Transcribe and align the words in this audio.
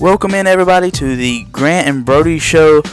Welcome 0.00 0.32
in, 0.34 0.46
everybody, 0.46 0.92
to 0.92 1.16
the 1.16 1.42
Grant 1.50 1.88
and 1.88 2.04
Brody 2.04 2.38
Show. 2.38 2.84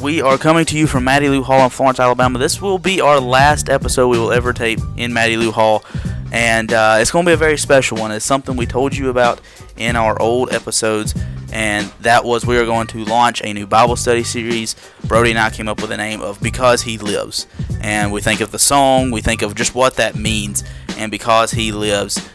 We 0.00 0.22
are 0.22 0.38
coming 0.38 0.64
to 0.64 0.78
you 0.78 0.86
from 0.86 1.04
Mattielou 1.04 1.42
Hall 1.42 1.62
in 1.64 1.68
Florence, 1.68 2.00
Alabama. 2.00 2.38
This 2.38 2.62
will 2.62 2.78
be 2.78 3.02
our 3.02 3.20
last 3.20 3.68
episode 3.68 4.08
we 4.08 4.18
will 4.18 4.32
ever 4.32 4.54
tape 4.54 4.78
in 4.96 5.12
Mattielou 5.12 5.52
Hall, 5.52 5.84
and 6.32 6.72
uh, 6.72 6.96
it's 7.00 7.10
going 7.10 7.26
to 7.26 7.28
be 7.28 7.34
a 7.34 7.36
very 7.36 7.58
special 7.58 7.98
one. 7.98 8.12
It's 8.12 8.24
something 8.24 8.56
we 8.56 8.64
told 8.64 8.96
you 8.96 9.10
about 9.10 9.42
in 9.76 9.94
our 9.94 10.18
old 10.18 10.54
episodes, 10.54 11.14
and 11.52 11.92
that 12.00 12.24
was 12.24 12.46
we 12.46 12.56
are 12.56 12.64
going 12.64 12.86
to 12.88 13.04
launch 13.04 13.42
a 13.44 13.52
new 13.52 13.66
Bible 13.66 13.96
study 13.96 14.24
series. 14.24 14.74
Brody 15.04 15.30
and 15.32 15.38
I 15.38 15.50
came 15.50 15.68
up 15.68 15.82
with 15.82 15.90
the 15.90 15.98
name 15.98 16.22
of 16.22 16.40
Because 16.40 16.80
He 16.80 16.96
Lives, 16.96 17.46
and 17.82 18.10
we 18.10 18.22
think 18.22 18.40
of 18.40 18.52
the 18.52 18.58
song, 18.58 19.10
we 19.10 19.20
think 19.20 19.42
of 19.42 19.54
just 19.54 19.74
what 19.74 19.96
that 19.96 20.16
means, 20.16 20.64
and 20.96 21.10
because 21.10 21.50
He 21.50 21.72
lives, 21.72 22.26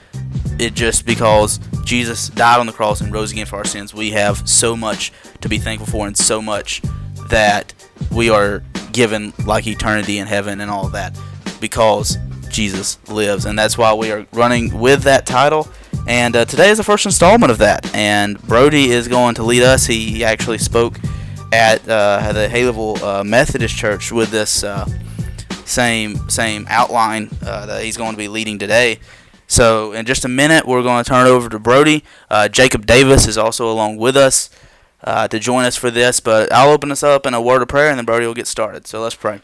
it 0.59 0.75
just 0.75 1.07
because 1.07 1.59
Jesus 1.91 2.29
died 2.29 2.57
on 2.57 2.67
the 2.67 2.71
cross 2.71 3.01
and 3.01 3.11
rose 3.11 3.33
again 3.33 3.45
for 3.45 3.57
our 3.57 3.65
sins, 3.65 3.93
we 3.93 4.11
have 4.11 4.47
so 4.47 4.77
much 4.77 5.11
to 5.41 5.49
be 5.49 5.57
thankful 5.57 5.85
for 5.85 6.07
and 6.07 6.17
so 6.17 6.41
much 6.41 6.81
that 7.27 7.73
we 8.13 8.29
are 8.29 8.63
given 8.93 9.33
like 9.45 9.67
eternity 9.67 10.17
in 10.17 10.25
heaven 10.25 10.61
and 10.61 10.71
all 10.71 10.88
that 10.88 11.19
because 11.59 12.17
Jesus 12.49 12.97
lives. 13.09 13.43
And 13.43 13.59
that's 13.59 13.77
why 13.77 13.93
we 13.93 14.09
are 14.09 14.25
running 14.31 14.80
with 14.80 15.03
that 15.03 15.25
title. 15.25 15.67
And 16.07 16.33
uh, 16.33 16.45
today 16.45 16.69
is 16.69 16.77
the 16.77 16.85
first 16.85 17.05
installment 17.05 17.52
of 17.52 17.57
that. 17.57 17.94
And 17.94 18.41
Brody 18.44 18.91
is 18.91 19.09
going 19.09 19.35
to 19.35 19.44
lead 19.44 19.63
us. 19.63 19.85
He 19.85 20.23
actually 20.23 20.59
spoke 20.59 20.97
at 21.52 21.81
uh, 21.89 22.31
the 22.31 22.47
Haleyville 22.47 23.02
uh, 23.03 23.23
Methodist 23.25 23.75
Church 23.75 24.13
with 24.13 24.31
this 24.31 24.63
uh, 24.63 24.85
same 25.66 26.30
same 26.30 26.66
outline 26.69 27.30
uh, 27.45 27.66
that 27.66 27.83
he's 27.83 27.97
going 27.97 28.11
to 28.11 28.17
be 28.17 28.30
leading 28.30 28.59
today. 28.59 28.99
So, 29.51 29.91
in 29.91 30.05
just 30.05 30.23
a 30.23 30.29
minute, 30.29 30.65
we're 30.65 30.81
going 30.81 31.03
to 31.03 31.09
turn 31.09 31.27
it 31.27 31.29
over 31.29 31.49
to 31.49 31.59
Brody. 31.59 32.05
Uh, 32.29 32.47
Jacob 32.47 32.85
Davis 32.85 33.27
is 33.27 33.37
also 33.37 33.69
along 33.69 33.97
with 33.97 34.15
us 34.15 34.49
uh, 35.03 35.27
to 35.27 35.39
join 35.39 35.65
us 35.65 35.75
for 35.75 35.91
this, 35.91 36.21
but 36.21 36.49
I'll 36.53 36.71
open 36.71 36.89
us 36.89 37.03
up 37.03 37.25
in 37.25 37.33
a 37.33 37.41
word 37.41 37.61
of 37.61 37.67
prayer 37.67 37.89
and 37.89 37.97
then 37.97 38.05
Brody 38.05 38.25
will 38.25 38.33
get 38.33 38.47
started. 38.47 38.88
So, 38.88 39.02
let's 39.02 39.13
pray. 39.13 39.41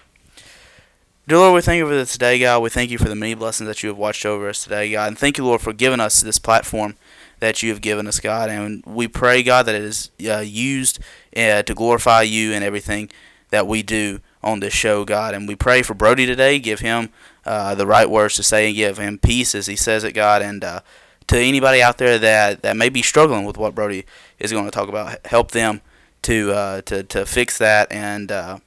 Dear 1.27 1.39
Lord, 1.39 1.55
we 1.55 1.61
thank 1.61 1.79
you 1.79 1.85
for 1.85 1.93
this 1.93 2.13
today, 2.13 2.39
God. 2.39 2.61
We 2.61 2.69
thank 2.69 2.89
you 2.89 2.97
for 2.97 3.09
the 3.09 3.15
many 3.15 3.33
blessings 3.33 3.67
that 3.67 3.83
you 3.83 3.89
have 3.89 3.97
watched 3.97 4.25
over 4.25 4.47
us 4.47 4.63
today, 4.63 4.89
God. 4.93 5.09
And 5.09 5.17
thank 5.17 5.37
you, 5.37 5.43
Lord, 5.43 5.59
for 5.59 5.73
giving 5.73 5.99
us 5.99 6.21
this 6.21 6.39
platform 6.39 6.95
that 7.41 7.61
you 7.61 7.69
have 7.71 7.81
given 7.81 8.07
us, 8.07 8.21
God. 8.21 8.49
And 8.49 8.85
we 8.85 9.09
pray, 9.09 9.43
God, 9.43 9.65
that 9.65 9.75
it 9.75 9.83
is 9.83 10.09
uh, 10.25 10.37
used 10.37 10.99
uh, 11.35 11.63
to 11.63 11.73
glorify 11.75 12.21
you 12.21 12.53
in 12.53 12.63
everything 12.63 13.09
that 13.49 13.67
we 13.67 13.83
do 13.83 14.21
on 14.41 14.61
this 14.61 14.73
show, 14.73 15.03
God. 15.03 15.33
And 15.33 15.49
we 15.49 15.55
pray 15.57 15.81
for 15.81 15.93
Brody 15.93 16.25
today. 16.25 16.59
Give 16.59 16.79
him 16.79 17.09
uh, 17.47 17.75
the 17.75 17.87
right 17.87 18.09
words 18.09 18.35
to 18.35 18.43
say 18.43 18.67
and 18.67 18.75
give 18.75 18.97
him 18.97 19.17
peace 19.17 19.55
as 19.55 19.67
he 19.67 19.75
says 19.75 20.03
it, 20.03 20.13
God. 20.13 20.41
And 20.41 20.63
uh, 20.63 20.81
to 21.27 21.37
anybody 21.37 21.81
out 21.81 21.97
there 21.97 22.17
that, 22.19 22.61
that 22.61 22.77
may 22.77 22.89
be 22.89 23.01
struggling 23.01 23.45
with 23.45 23.57
what 23.57 23.75
Brody 23.75 24.05
is 24.39 24.51
going 24.51 24.65
to 24.65 24.71
talk 24.71 24.89
about, 24.89 25.25
help 25.25 25.51
them 25.51 25.81
to 26.23 26.51
uh, 26.51 26.81
to, 26.81 27.03
to 27.03 27.25
fix 27.25 27.57
that. 27.57 27.91
And 27.91 28.31
uh, 28.31 28.59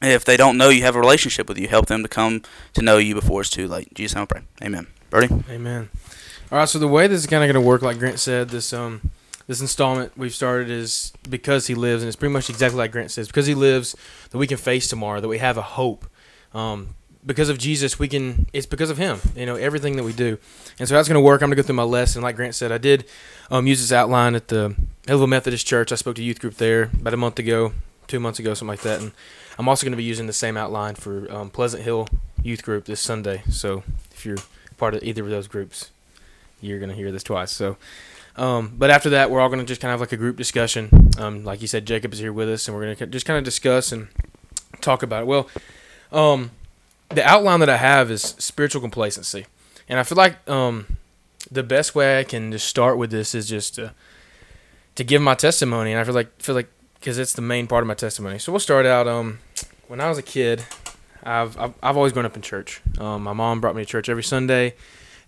if 0.00 0.24
they 0.24 0.36
don't 0.36 0.56
know 0.56 0.68
you 0.68 0.82
have 0.82 0.96
a 0.96 1.00
relationship 1.00 1.48
with 1.48 1.58
you, 1.58 1.68
help 1.68 1.86
them 1.86 2.02
to 2.02 2.08
come 2.08 2.42
to 2.74 2.82
know 2.82 2.98
you 2.98 3.14
before 3.14 3.42
it's 3.42 3.50
too 3.50 3.68
late. 3.68 3.92
Jesus, 3.94 4.16
I 4.16 4.24
pray. 4.24 4.42
Amen. 4.62 4.86
Brody? 5.10 5.28
Amen. 5.50 5.88
All 6.50 6.58
right, 6.58 6.68
so 6.68 6.78
the 6.78 6.88
way 6.88 7.06
this 7.06 7.20
is 7.20 7.26
kind 7.26 7.42
of 7.44 7.52
going 7.52 7.62
to 7.62 7.66
work, 7.66 7.82
like 7.82 7.98
Grant 7.98 8.18
said, 8.18 8.48
this 8.48 8.72
um 8.72 9.10
this 9.46 9.60
installment 9.62 10.16
we've 10.16 10.34
started 10.34 10.70
is 10.70 11.12
because 11.28 11.66
he 11.66 11.74
lives, 11.74 12.02
and 12.02 12.08
it's 12.08 12.16
pretty 12.16 12.32
much 12.32 12.50
exactly 12.50 12.78
like 12.78 12.92
Grant 12.92 13.10
says, 13.10 13.26
because 13.26 13.46
he 13.46 13.54
lives, 13.54 13.96
that 14.30 14.38
we 14.38 14.46
can 14.46 14.58
face 14.58 14.88
tomorrow, 14.88 15.20
that 15.20 15.28
we 15.28 15.38
have 15.38 15.56
a 15.56 15.62
hope. 15.62 16.06
Um, 16.54 16.94
because 17.28 17.50
of 17.50 17.58
Jesus, 17.58 17.98
we 17.98 18.08
can. 18.08 18.46
It's 18.54 18.66
because 18.66 18.88
of 18.88 18.96
Him. 18.96 19.20
You 19.36 19.46
know 19.46 19.54
everything 19.54 19.96
that 19.96 20.02
we 20.02 20.14
do, 20.14 20.38
and 20.78 20.88
so 20.88 20.94
that's 20.94 21.06
going 21.06 21.14
to 21.14 21.20
work. 21.20 21.42
I'm 21.42 21.50
going 21.50 21.56
to 21.56 21.62
go 21.62 21.66
through 21.66 21.76
my 21.76 21.82
lesson. 21.84 22.22
Like 22.22 22.36
Grant 22.36 22.54
said, 22.54 22.72
I 22.72 22.78
did 22.78 23.04
um, 23.50 23.66
use 23.66 23.80
this 23.80 23.92
outline 23.92 24.34
at 24.34 24.48
the 24.48 24.74
Haleyville 25.06 25.28
Methodist 25.28 25.66
Church. 25.66 25.92
I 25.92 25.94
spoke 25.94 26.16
to 26.16 26.22
youth 26.24 26.40
group 26.40 26.54
there 26.54 26.84
about 26.84 27.12
a 27.12 27.18
month 27.18 27.38
ago, 27.38 27.74
two 28.08 28.18
months 28.18 28.38
ago, 28.38 28.54
something 28.54 28.68
like 28.68 28.80
that. 28.80 29.00
And 29.00 29.12
I'm 29.58 29.68
also 29.68 29.84
going 29.84 29.92
to 29.92 29.98
be 29.98 30.04
using 30.04 30.26
the 30.26 30.32
same 30.32 30.56
outline 30.56 30.94
for 30.94 31.30
um, 31.30 31.50
Pleasant 31.50 31.82
Hill 31.82 32.08
Youth 32.42 32.62
Group 32.62 32.86
this 32.86 33.00
Sunday. 33.00 33.42
So 33.50 33.84
if 34.10 34.24
you're 34.24 34.38
part 34.78 34.94
of 34.94 35.02
either 35.02 35.22
of 35.22 35.28
those 35.28 35.48
groups, 35.48 35.90
you're 36.62 36.78
going 36.78 36.90
to 36.90 36.96
hear 36.96 37.12
this 37.12 37.22
twice. 37.22 37.52
So. 37.52 37.76
Um, 38.36 38.72
but 38.78 38.88
after 38.88 39.10
that, 39.10 39.32
we're 39.32 39.40
all 39.40 39.48
going 39.48 39.58
to 39.58 39.64
just 39.64 39.80
kind 39.80 39.90
of 39.90 39.94
have 39.94 40.00
like 40.00 40.12
a 40.12 40.16
group 40.16 40.36
discussion. 40.36 41.10
Um, 41.18 41.42
like 41.44 41.60
you 41.60 41.66
said, 41.66 41.84
Jacob 41.84 42.12
is 42.12 42.20
here 42.20 42.32
with 42.32 42.48
us, 42.48 42.68
and 42.68 42.76
we're 42.76 42.84
going 42.84 42.94
to 42.94 43.06
just 43.08 43.26
kind 43.26 43.36
of 43.36 43.42
discuss 43.42 43.90
and 43.90 44.06
talk 44.80 45.02
about 45.02 45.22
it. 45.22 45.26
Well, 45.26 45.48
um, 46.12 46.52
the 47.10 47.24
outline 47.26 47.60
that 47.60 47.70
I 47.70 47.76
have 47.76 48.10
is 48.10 48.22
spiritual 48.22 48.80
complacency, 48.80 49.46
and 49.88 49.98
I 49.98 50.02
feel 50.02 50.16
like 50.16 50.48
um, 50.48 50.98
the 51.50 51.62
best 51.62 51.94
way 51.94 52.18
I 52.20 52.24
can 52.24 52.52
just 52.52 52.68
start 52.68 52.98
with 52.98 53.10
this 53.10 53.34
is 53.34 53.48
just 53.48 53.74
to 53.76 53.94
to 54.94 55.04
give 55.04 55.22
my 55.22 55.34
testimony, 55.34 55.92
and 55.92 56.00
I 56.00 56.04
feel 56.04 56.14
like 56.14 56.40
feel 56.40 56.54
like 56.54 56.68
because 56.94 57.18
it's 57.18 57.32
the 57.32 57.42
main 57.42 57.66
part 57.66 57.82
of 57.82 57.88
my 57.88 57.94
testimony. 57.94 58.38
So 58.38 58.52
we'll 58.52 58.60
start 58.60 58.84
out. 58.84 59.08
Um, 59.08 59.38
when 59.86 60.00
I 60.00 60.08
was 60.08 60.18
a 60.18 60.22
kid, 60.22 60.64
I've 61.22 61.58
I've, 61.58 61.74
I've 61.82 61.96
always 61.96 62.12
grown 62.12 62.26
up 62.26 62.36
in 62.36 62.42
church. 62.42 62.82
Um, 62.98 63.22
my 63.22 63.32
mom 63.32 63.60
brought 63.60 63.74
me 63.74 63.82
to 63.82 63.90
church 63.90 64.08
every 64.08 64.24
Sunday, 64.24 64.74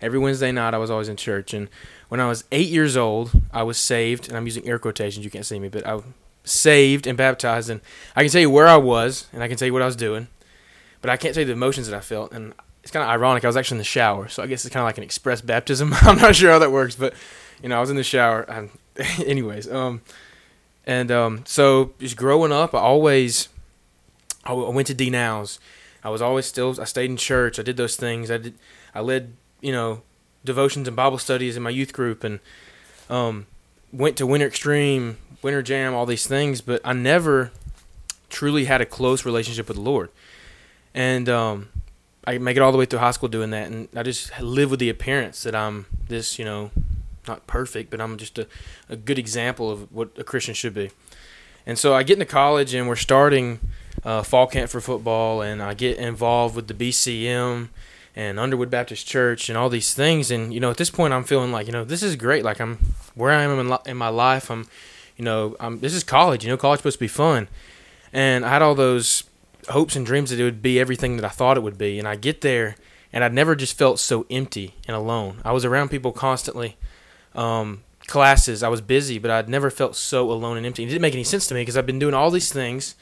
every 0.01 0.19
Wednesday 0.19 0.51
night. 0.51 0.73
I 0.73 0.77
was 0.77 0.91
always 0.91 1.09
in 1.09 1.17
church, 1.17 1.53
and 1.53 1.67
when 2.09 2.19
I 2.19 2.27
was 2.27 2.43
eight 2.51 2.69
years 2.69 2.95
old, 2.95 3.31
I 3.51 3.63
was 3.63 3.79
saved, 3.79 4.27
and 4.27 4.37
I'm 4.37 4.45
using 4.45 4.67
air 4.67 4.77
quotations. 4.77 5.25
You 5.25 5.31
can't 5.31 5.45
see 5.45 5.59
me, 5.59 5.69
but 5.69 5.87
I 5.87 5.95
was 5.95 6.03
saved 6.43 7.07
and 7.07 7.17
baptized, 7.17 7.71
and 7.71 7.81
I 8.15 8.21
can 8.21 8.31
tell 8.31 8.41
you 8.41 8.51
where 8.51 8.67
I 8.67 8.77
was, 8.77 9.27
and 9.33 9.41
I 9.41 9.47
can 9.47 9.57
tell 9.57 9.65
you 9.65 9.73
what 9.73 9.81
I 9.81 9.87
was 9.87 9.95
doing 9.95 10.27
but 11.01 11.09
I 11.09 11.17
can't 11.17 11.33
tell 11.33 11.41
you 11.41 11.47
the 11.47 11.53
emotions 11.53 11.87
that 11.87 11.97
I 11.97 11.99
felt. 11.99 12.31
And 12.31 12.53
it's 12.83 12.91
kind 12.91 13.03
of 13.03 13.09
ironic. 13.09 13.43
I 13.43 13.47
was 13.47 13.57
actually 13.57 13.75
in 13.75 13.79
the 13.79 13.85
shower, 13.85 14.27
so 14.27 14.41
I 14.41 14.47
guess 14.47 14.65
it's 14.65 14.73
kind 14.73 14.81
of 14.81 14.87
like 14.87 14.97
an 14.97 15.03
express 15.03 15.41
baptism. 15.41 15.93
I'm 16.01 16.17
not 16.17 16.35
sure 16.35 16.51
how 16.51 16.59
that 16.59 16.71
works, 16.71 16.95
but 16.95 17.13
you 17.61 17.69
know, 17.69 17.77
I 17.77 17.79
was 17.79 17.89
in 17.89 17.95
the 17.95 18.03
shower. 18.03 18.49
I'm, 18.49 18.71
anyways, 19.25 19.71
um, 19.71 20.01
and 20.85 21.11
um, 21.11 21.43
so 21.45 21.93
just 21.99 22.17
growing 22.17 22.51
up, 22.51 22.73
I 22.73 22.79
always 22.79 23.49
I 24.43 24.53
went 24.53 24.87
to 24.87 24.93
D 24.93 25.09
Nows. 25.09 25.59
I 26.03 26.09
was 26.09 26.21
always 26.21 26.45
still. 26.47 26.79
I 26.81 26.85
stayed 26.85 27.09
in 27.09 27.17
church. 27.17 27.59
I 27.59 27.61
did 27.63 27.77
those 27.77 27.95
things. 27.95 28.31
I 28.31 28.37
did. 28.37 28.55
I 28.95 29.01
led 29.01 29.33
you 29.61 29.71
know 29.71 30.01
devotions 30.43 30.87
and 30.87 30.97
Bible 30.97 31.19
studies 31.19 31.55
in 31.55 31.63
my 31.63 31.69
youth 31.69 31.93
group, 31.93 32.23
and 32.23 32.39
um, 33.09 33.45
went 33.93 34.17
to 34.17 34.25
Winter 34.25 34.47
Extreme, 34.47 35.17
Winter 35.43 35.61
Jam, 35.61 35.93
all 35.93 36.07
these 36.07 36.25
things. 36.25 36.61
But 36.61 36.81
I 36.83 36.93
never 36.93 37.51
truly 38.29 38.65
had 38.65 38.81
a 38.81 38.85
close 38.85 39.23
relationship 39.23 39.67
with 39.67 39.77
the 39.77 39.83
Lord 39.83 40.09
and 40.93 41.29
um, 41.29 41.69
I 42.25 42.37
make 42.37 42.57
it 42.57 42.61
all 42.61 42.71
the 42.71 42.77
way 42.77 42.85
through 42.85 42.99
high 42.99 43.11
school 43.11 43.29
doing 43.29 43.49
that, 43.51 43.67
and 43.71 43.87
I 43.95 44.03
just 44.03 44.39
live 44.39 44.69
with 44.69 44.79
the 44.79 44.89
appearance 44.89 45.43
that 45.43 45.55
I'm 45.55 45.85
this, 46.07 46.37
you 46.37 46.45
know, 46.45 46.71
not 47.27 47.47
perfect, 47.47 47.89
but 47.89 48.01
I'm 48.01 48.17
just 48.17 48.37
a, 48.37 48.47
a 48.89 48.95
good 48.95 49.17
example 49.17 49.69
of 49.71 49.91
what 49.91 50.09
a 50.17 50.23
Christian 50.23 50.53
should 50.53 50.73
be. 50.73 50.91
And 51.65 51.77
so 51.77 51.93
I 51.93 52.03
get 52.03 52.13
into 52.13 52.25
college, 52.25 52.73
and 52.73 52.87
we're 52.87 52.95
starting 52.95 53.59
uh, 54.03 54.23
fall 54.23 54.47
camp 54.47 54.69
for 54.69 54.81
football, 54.81 55.41
and 55.41 55.61
I 55.61 55.73
get 55.73 55.97
involved 55.97 56.55
with 56.55 56.67
the 56.67 56.73
BCM 56.73 57.69
and 58.15 58.39
Underwood 58.39 58.69
Baptist 58.69 59.07
Church 59.07 59.49
and 59.49 59.57
all 59.57 59.69
these 59.69 59.93
things. 59.93 60.31
And 60.31 60.53
you 60.53 60.59
know, 60.59 60.71
at 60.71 60.77
this 60.77 60.89
point, 60.89 61.13
I'm 61.13 61.23
feeling 61.23 61.51
like 61.51 61.67
you 61.67 61.73
know 61.73 61.83
this 61.83 62.03
is 62.03 62.15
great. 62.15 62.43
Like 62.43 62.59
I'm 62.59 62.77
where 63.15 63.31
I 63.31 63.43
am 63.43 63.59
in, 63.59 63.77
in 63.85 63.97
my 63.97 64.09
life. 64.09 64.49
I'm, 64.49 64.67
you 65.17 65.25
know, 65.25 65.55
I'm 65.59 65.79
this 65.79 65.93
is 65.93 66.03
college. 66.03 66.43
You 66.43 66.49
know, 66.49 66.57
college 66.57 66.79
supposed 66.79 66.97
to 66.97 67.03
be 67.03 67.07
fun, 67.07 67.47
and 68.11 68.45
I 68.45 68.49
had 68.49 68.61
all 68.61 68.75
those 68.75 69.23
hopes 69.69 69.95
and 69.95 70.05
dreams 70.05 70.29
that 70.29 70.39
it 70.39 70.43
would 70.43 70.61
be 70.61 70.79
everything 70.79 71.17
that 71.17 71.25
I 71.25 71.29
thought 71.29 71.57
it 71.57 71.61
would 71.61 71.77
be. 71.77 71.99
And 71.99 72.07
I 72.07 72.15
get 72.15 72.41
there, 72.41 72.75
and 73.13 73.23
I'd 73.23 73.33
never 73.33 73.55
just 73.55 73.77
felt 73.77 73.99
so 73.99 74.25
empty 74.29 74.75
and 74.87 74.95
alone. 74.95 75.41
I 75.43 75.51
was 75.51 75.65
around 75.65 75.89
people 75.89 76.11
constantly, 76.11 76.77
um, 77.35 77.83
classes. 78.07 78.63
I 78.63 78.67
was 78.69 78.81
busy, 78.81 79.19
but 79.19 79.31
I'd 79.31 79.49
never 79.49 79.69
felt 79.69 79.95
so 79.95 80.31
alone 80.31 80.57
and 80.57 80.65
empty. 80.65 80.83
It 80.83 80.87
didn't 80.87 81.01
make 81.01 81.13
any 81.13 81.23
sense 81.23 81.47
to 81.47 81.53
me 81.53 81.61
because 81.61 81.77
I've 81.77 81.85
been 81.85 81.99
doing 81.99 82.13
all 82.13 82.31
these 82.31 82.51
things, 82.51 82.95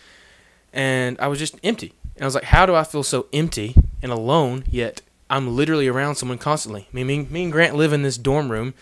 and 0.74 1.19
I 1.19 1.28
was 1.28 1.40
just 1.40 1.58
empty. 1.64 1.94
And 2.16 2.24
I 2.24 2.25
was 2.25 2.36
like, 2.36 2.46
how 2.46 2.66
do 2.66 2.75
I 2.75 2.84
feel 2.84 3.03
so 3.03 3.28
empty 3.31 3.75
and 4.02 4.12
alone 4.12 4.66
yet 4.69 5.02
I'm 5.30 5.56
literally 5.56 5.88
around 5.88 6.16
someone 6.16 6.38
constantly? 6.38 6.88
I 6.92 6.96
mean, 6.96 7.08
me, 7.08 7.19
me 7.30 7.44
and 7.44 7.52
Grant 7.52 7.75
live 7.75 7.94
in 7.94 8.03
this 8.03 8.18
dorm 8.18 8.52
room, 8.52 8.74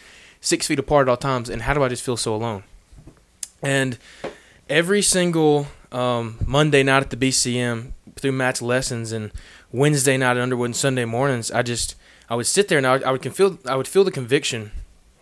six 0.41 0.67
feet 0.67 0.79
apart 0.79 1.07
at 1.07 1.11
all 1.11 1.17
times, 1.17 1.49
and 1.49 1.61
how 1.61 1.73
do 1.73 1.83
I 1.83 1.87
just 1.87 2.03
feel 2.03 2.17
so 2.17 2.33
alone? 2.33 2.63
And 3.61 3.97
every 4.69 5.01
single 5.01 5.67
um, 5.91 6.37
Monday 6.45 6.83
night 6.83 7.03
at 7.03 7.09
the 7.09 7.17
BCM 7.17 7.91
through 8.15 8.31
Matt's 8.31 8.61
lessons 8.61 9.11
and 9.11 9.31
Wednesday 9.71 10.17
night 10.17 10.37
at 10.37 10.43
Underwood 10.43 10.67
and 10.67 10.75
Sunday 10.75 11.05
mornings, 11.05 11.51
I 11.51 11.61
just 11.61 11.95
I 12.29 12.35
would 12.35 12.47
sit 12.47 12.67
there 12.67 12.77
and 12.77 12.87
I 12.87 12.93
would, 12.93 13.03
I 13.03 13.11
would 13.11 13.35
feel 13.35 13.59
I 13.65 13.75
would 13.75 13.87
feel 13.87 14.03
the 14.03 14.11
conviction 14.11 14.71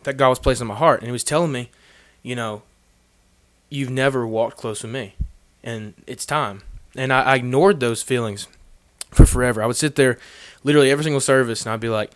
that 0.03 0.17
God 0.17 0.29
was 0.29 0.39
placing 0.39 0.63
in 0.63 0.67
my 0.67 0.75
heart, 0.75 1.01
and 1.01 1.07
He 1.07 1.12
was 1.12 1.23
telling 1.23 1.51
me, 1.51 1.69
you 2.23 2.35
know, 2.35 2.63
you've 3.69 3.89
never 3.89 4.25
walked 4.25 4.57
close 4.57 4.83
with 4.83 4.91
me, 4.91 5.15
and 5.63 5.94
it's 6.07 6.25
time. 6.25 6.62
And 6.95 7.12
I, 7.12 7.23
I 7.23 7.35
ignored 7.35 7.79
those 7.79 8.01
feelings 8.01 8.47
for 9.12 9.25
forever. 9.25 9.62
I 9.62 9.65
would 9.65 9.75
sit 9.75 9.95
there, 9.95 10.17
literally 10.63 10.91
every 10.91 11.03
single 11.03 11.19
service, 11.21 11.63
and 11.63 11.73
I'd 11.73 11.79
be 11.79 11.89
like, 11.89 12.12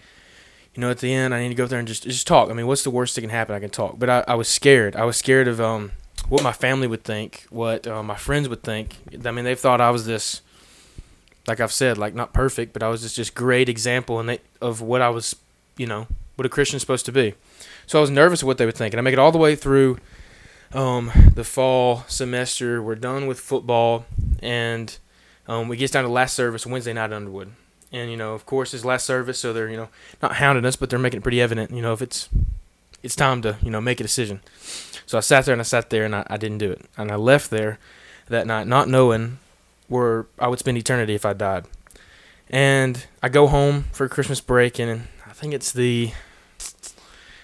you 0.74 0.82
know, 0.82 0.90
at 0.90 1.00
the 1.00 1.14
end, 1.14 1.34
I 1.34 1.42
need 1.42 1.50
to 1.50 1.56
go 1.56 1.66
up 1.66 1.70
there 1.70 1.80
and 1.80 1.88
just 1.88 2.04
just 2.04 2.28
talk. 2.28 2.50
I 2.50 2.54
mean, 2.54 2.68
what's 2.68 2.84
the 2.84 2.92
worst 2.92 3.16
that 3.16 3.22
can 3.22 3.30
happen? 3.30 3.56
I 3.56 3.60
can 3.60 3.70
talk. 3.70 4.00
But 4.00 4.10
I, 4.10 4.24
I 4.28 4.36
was 4.36 4.48
scared. 4.48 4.96
I 4.96 5.04
was 5.04 5.18
scared 5.18 5.48
of 5.48 5.60
um 5.60 5.92
what 6.30 6.44
my 6.44 6.52
family 6.52 6.88
would 6.88 7.04
think, 7.04 7.46
what 7.50 7.88
uh, 7.88 8.04
my 8.04 8.16
friends 8.16 8.48
would 8.48 8.64
think. 8.64 8.98
I 9.26 9.32
mean, 9.32 9.46
they've 9.46 9.60
thought 9.60 9.82
I 9.82 9.90
was 9.90 10.06
this, 10.06 10.42
like 11.48 11.60
I've 11.60 11.72
said, 11.72 11.98
like 11.98 12.14
not 12.14 12.34
perfect, 12.34 12.72
but 12.72 12.84
I 12.84 12.88
was 12.88 13.02
just 13.02 13.16
just 13.16 13.36
great 13.36 13.68
example 13.68 14.20
and 14.20 14.30
they, 14.30 14.40
of 14.62 14.82
what 14.82 15.02
I 15.02 15.10
was, 15.10 15.36
you 15.76 15.88
know, 15.88 16.08
what 16.36 16.46
a 16.46 16.50
Christian's 16.50 16.82
supposed 16.82 17.06
to 17.08 17.12
be. 17.12 17.34
So 17.88 17.98
I 17.98 18.02
was 18.02 18.12
nervous 18.12 18.44
of 18.44 18.48
what 18.48 18.60
they 18.60 18.66
would 18.66 18.78
think, 18.78 18.94
and 18.94 19.00
I 19.00 19.02
make 19.02 19.14
it 19.14 19.20
all 19.20 19.32
the 19.32 19.40
way 19.40 19.56
through 19.56 19.98
um, 20.74 21.12
the 21.34 21.44
fall 21.44 22.04
semester. 22.08 22.82
We're 22.82 22.96
done 22.96 23.26
with 23.26 23.40
football, 23.40 24.06
and 24.42 24.96
um, 25.48 25.68
we 25.68 25.78
get 25.78 25.92
down 25.92 26.04
to 26.04 26.10
last 26.10 26.36
service 26.36 26.66
Wednesday 26.66 26.94
night 26.94 27.06
at 27.06 27.14
Underwood. 27.14 27.52
And 27.92 28.12
you 28.12 28.18
know, 28.18 28.36
of 28.36 28.46
course, 28.46 28.76
it's 28.76 28.86
last 28.86 29.06
service, 29.06 29.40
so 29.40 29.52
they're 29.52 29.70
you 29.70 29.78
know 29.78 29.90
not 30.22 30.36
hounding 30.36 30.66
us, 30.66 30.76
but 30.76 30.92
they're 30.92 31.00
making 31.00 31.22
it 31.22 31.24
pretty 31.24 31.42
evident. 31.42 31.72
You 31.72 31.82
know, 31.82 31.94
if 31.94 32.04
it's 32.04 32.30
it's 33.04 33.16
time 33.16 33.42
to 33.44 33.58
you 33.62 33.72
know 33.72 33.82
make 33.82 34.00
a 34.00 34.04
decision. 34.04 34.42
So 35.06 35.18
I 35.18 35.22
sat 35.22 35.46
there 35.46 35.54
and 35.54 35.62
I 35.62 35.64
sat 35.64 35.90
there 35.90 36.06
and 36.06 36.16
I, 36.16 36.26
I 36.28 36.38
didn't 36.38 36.60
do 36.60 36.72
it, 36.72 36.82
and 36.98 37.12
I 37.12 37.16
left 37.16 37.50
there 37.50 37.80
that 38.28 38.48
night 38.48 38.68
not 38.68 38.88
knowing 38.88 39.40
where 39.88 40.28
I 40.38 40.48
would 40.48 40.60
spend 40.60 40.78
eternity 40.78 41.16
if 41.16 41.26
I 41.26 41.34
died. 41.34 41.66
And 42.50 43.06
I 43.22 43.30
go 43.30 43.48
home 43.48 43.86
for 43.92 44.08
Christmas 44.08 44.42
break, 44.42 44.80
and 44.80 45.08
I 45.28 45.34
think 45.34 45.54
it's 45.54 45.72
the 45.72 46.12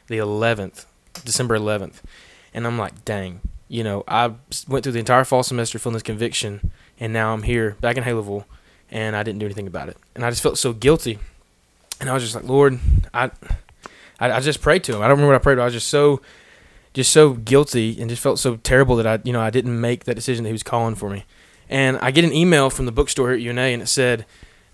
the 0.08 0.18
11th, 0.18 0.86
December 1.24 1.58
11th, 1.58 2.02
and 2.54 2.68
I'm 2.68 2.78
like, 2.78 3.06
dang, 3.06 3.42
you 3.68 3.84
know, 3.84 4.04
I 4.08 4.34
went 4.68 4.84
through 4.84 4.94
the 4.94 5.00
entire 5.00 5.26
fall 5.26 5.42
semester 5.42 5.80
feeling 5.80 5.94
this 5.94 6.04
conviction, 6.04 6.72
and 7.00 7.12
now 7.12 7.34
I'm 7.34 7.44
here 7.44 7.76
back 7.82 7.98
in 7.98 8.04
Haleyville, 8.04 8.46
and 8.92 9.16
I 9.16 9.24
didn't 9.24 9.40
do 9.40 9.46
anything 9.46 9.68
about 9.68 9.90
it, 9.90 9.98
and 10.14 10.24
I 10.24 10.30
just 10.30 10.44
felt 10.44 10.58
so 10.58 10.74
guilty, 10.74 11.18
and 12.00 12.10
I 12.10 12.14
was 12.14 12.24
just 12.24 12.36
like, 12.36 12.44
Lord, 12.44 12.80
I, 13.14 13.32
I, 14.20 14.32
I 14.32 14.40
just 14.40 14.62
prayed 14.62 14.84
to 14.86 14.96
Him. 14.96 15.02
I 15.02 15.08
don't 15.08 15.18
remember 15.18 15.34
what 15.34 15.42
I 15.42 15.44
prayed, 15.44 15.56
but 15.56 15.62
I 15.62 15.66
was 15.66 15.74
just 15.74 15.88
so, 15.88 16.22
just 16.94 17.12
so 17.12 17.34
guilty, 17.34 18.00
and 18.00 18.10
just 18.10 18.22
felt 18.22 18.40
so 18.40 18.58
terrible 18.58 18.96
that 18.98 19.08
I, 19.08 19.20
you 19.24 19.34
know, 19.34 19.42
I 19.42 19.50
didn't 19.50 19.80
make 19.80 20.06
that 20.06 20.16
decision 20.16 20.44
that 20.44 20.50
He 20.50 20.54
was 20.54 20.64
calling 20.64 20.96
for 20.96 21.10
me, 21.10 21.26
and 21.70 21.98
I 21.98 22.12
get 22.12 22.24
an 22.24 22.34
email 22.34 22.70
from 22.70 22.86
the 22.86 22.92
bookstore 22.92 23.30
here 23.30 23.36
at 23.36 23.42
UNA, 23.42 23.62
and 23.62 23.82
it 23.82 23.88
said 23.88 24.26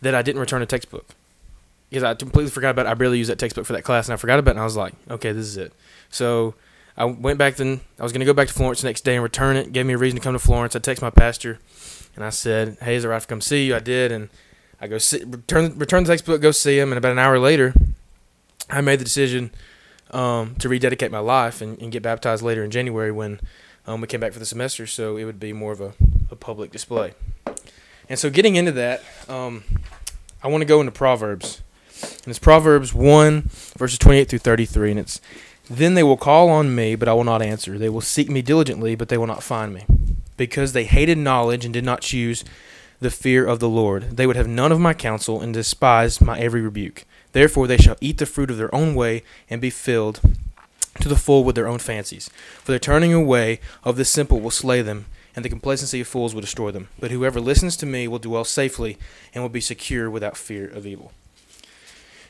that 0.01 0.15
I 0.15 0.21
didn't 0.21 0.39
return 0.39 0.61
a 0.61 0.65
textbook 0.65 1.07
because 1.89 2.03
I 2.03 2.13
completely 2.15 2.51
forgot 2.51 2.71
about 2.71 2.85
it. 2.85 2.89
I 2.89 2.93
barely 2.93 3.17
used 3.17 3.29
that 3.29 3.37
textbook 3.37 3.65
for 3.65 3.73
that 3.73 3.83
class, 3.83 4.07
and 4.07 4.13
I 4.13 4.17
forgot 4.17 4.39
about 4.39 4.51
it. 4.51 4.55
And 4.55 4.61
I 4.61 4.65
was 4.65 4.77
like, 4.77 4.93
okay, 5.09 5.31
this 5.31 5.45
is 5.45 5.57
it. 5.57 5.73
So 6.09 6.55
I 6.95 7.05
went 7.05 7.37
back 7.37 7.57
then. 7.57 7.81
I 7.99 8.03
was 8.03 8.13
going 8.13 8.21
to 8.21 8.25
go 8.25 8.33
back 8.33 8.47
to 8.47 8.53
Florence 8.53 8.81
the 8.81 8.87
next 8.87 9.01
day 9.01 9.15
and 9.15 9.23
return 9.23 9.57
it. 9.57 9.73
Gave 9.73 9.85
me 9.85 9.93
a 9.93 9.97
reason 9.97 10.17
to 10.17 10.23
come 10.23 10.33
to 10.33 10.39
Florence. 10.39 10.75
I 10.75 10.79
text 10.79 11.01
my 11.01 11.09
pastor, 11.09 11.59
and 12.15 12.23
I 12.23 12.29
said, 12.29 12.77
hey, 12.81 12.95
is 12.95 13.03
it 13.03 13.09
right 13.09 13.21
to 13.21 13.27
come 13.27 13.41
see 13.41 13.67
you? 13.67 13.75
I 13.75 13.79
did, 13.79 14.11
and 14.11 14.29
I 14.79 14.87
go 14.87 14.97
see, 14.97 15.23
return 15.23 15.77
return 15.77 16.03
the 16.03 16.11
textbook, 16.11 16.41
go 16.41 16.51
see 16.51 16.79
him, 16.79 16.91
and 16.91 16.97
about 16.97 17.11
an 17.11 17.19
hour 17.19 17.37
later, 17.37 17.73
I 18.71 18.81
made 18.81 18.99
the 18.99 19.03
decision 19.03 19.51
um, 20.11 20.55
to 20.55 20.69
rededicate 20.69 21.11
my 21.11 21.19
life 21.19 21.61
and, 21.61 21.79
and, 21.81 21.91
get 21.91 22.01
baptized 22.01 22.43
later 22.43 22.63
in 22.63 22.71
January 22.71 23.11
when 23.11 23.39
um, 23.85 24.01
we 24.01 24.07
came 24.07 24.19
back 24.19 24.33
for 24.33 24.39
the 24.39 24.45
semester, 24.45 24.85
so 24.87 25.17
it 25.17 25.25
would 25.25 25.39
be 25.39 25.53
more 25.53 25.71
of 25.71 25.81
a, 25.81 25.93
a 26.29 26.35
public 26.35 26.71
display. 26.71 27.13
And 28.09 28.19
so, 28.19 28.29
getting 28.29 28.55
into 28.55 28.71
that, 28.73 29.03
um, 29.29 29.63
I 30.43 30.47
want 30.47 30.61
to 30.61 30.65
go 30.65 30.79
into 30.79 30.91
Proverbs. 30.91 31.61
And 32.01 32.27
it's 32.27 32.39
Proverbs 32.39 32.93
1, 32.93 33.43
verses 33.77 33.99
28 33.99 34.29
through 34.29 34.39
33. 34.39 34.91
And 34.91 34.99
it's, 34.99 35.21
Then 35.69 35.93
they 35.93 36.03
will 36.03 36.17
call 36.17 36.49
on 36.49 36.73
me, 36.73 36.95
but 36.95 37.07
I 37.07 37.13
will 37.13 37.23
not 37.23 37.41
answer. 37.41 37.77
They 37.77 37.89
will 37.89 38.01
seek 38.01 38.29
me 38.29 38.41
diligently, 38.41 38.95
but 38.95 39.09
they 39.09 39.17
will 39.17 39.27
not 39.27 39.43
find 39.43 39.73
me. 39.73 39.85
Because 40.35 40.73
they 40.73 40.83
hated 40.83 41.17
knowledge 41.17 41.63
and 41.63 41.73
did 41.73 41.85
not 41.85 42.01
choose 42.01 42.43
the 43.01 43.11
fear 43.11 43.45
of 43.45 43.59
the 43.59 43.67
Lord. 43.67 44.15
They 44.15 44.25
would 44.25 44.37
have 44.37 44.47
none 44.47 44.71
of 44.71 44.79
my 44.79 44.93
counsel 44.93 45.41
and 45.41 45.53
despise 45.53 46.21
my 46.21 46.39
every 46.39 46.61
rebuke. 46.61 47.03
Therefore 47.33 47.67
they 47.67 47.77
shall 47.77 47.97
eat 47.99 48.19
the 48.19 48.25
fruit 48.25 48.49
of 48.51 48.57
their 48.57 48.73
own 48.73 48.95
way 48.95 49.23
and 49.49 49.59
be 49.59 49.71
filled 49.71 50.21
to 50.99 51.09
the 51.09 51.15
full 51.15 51.43
with 51.43 51.55
their 51.55 51.67
own 51.67 51.79
fancies. 51.79 52.29
For 52.63 52.71
the 52.71 52.79
turning 52.79 53.11
away 53.11 53.59
of 53.83 53.97
the 53.97 54.05
simple 54.05 54.39
will 54.39 54.51
slay 54.51 54.81
them, 54.81 55.07
and 55.35 55.43
the 55.43 55.49
complacency 55.49 56.01
of 56.01 56.07
fools 56.07 56.35
will 56.35 56.41
destroy 56.41 56.71
them. 56.71 56.89
But 56.99 57.11
whoever 57.11 57.41
listens 57.41 57.75
to 57.77 57.85
me 57.85 58.07
will 58.07 58.19
dwell 58.19 58.43
safely 58.43 58.97
and 59.33 59.43
will 59.43 59.49
be 59.49 59.61
secure 59.61 60.09
without 60.09 60.37
fear 60.37 60.67
of 60.67 60.85
evil. 60.85 61.11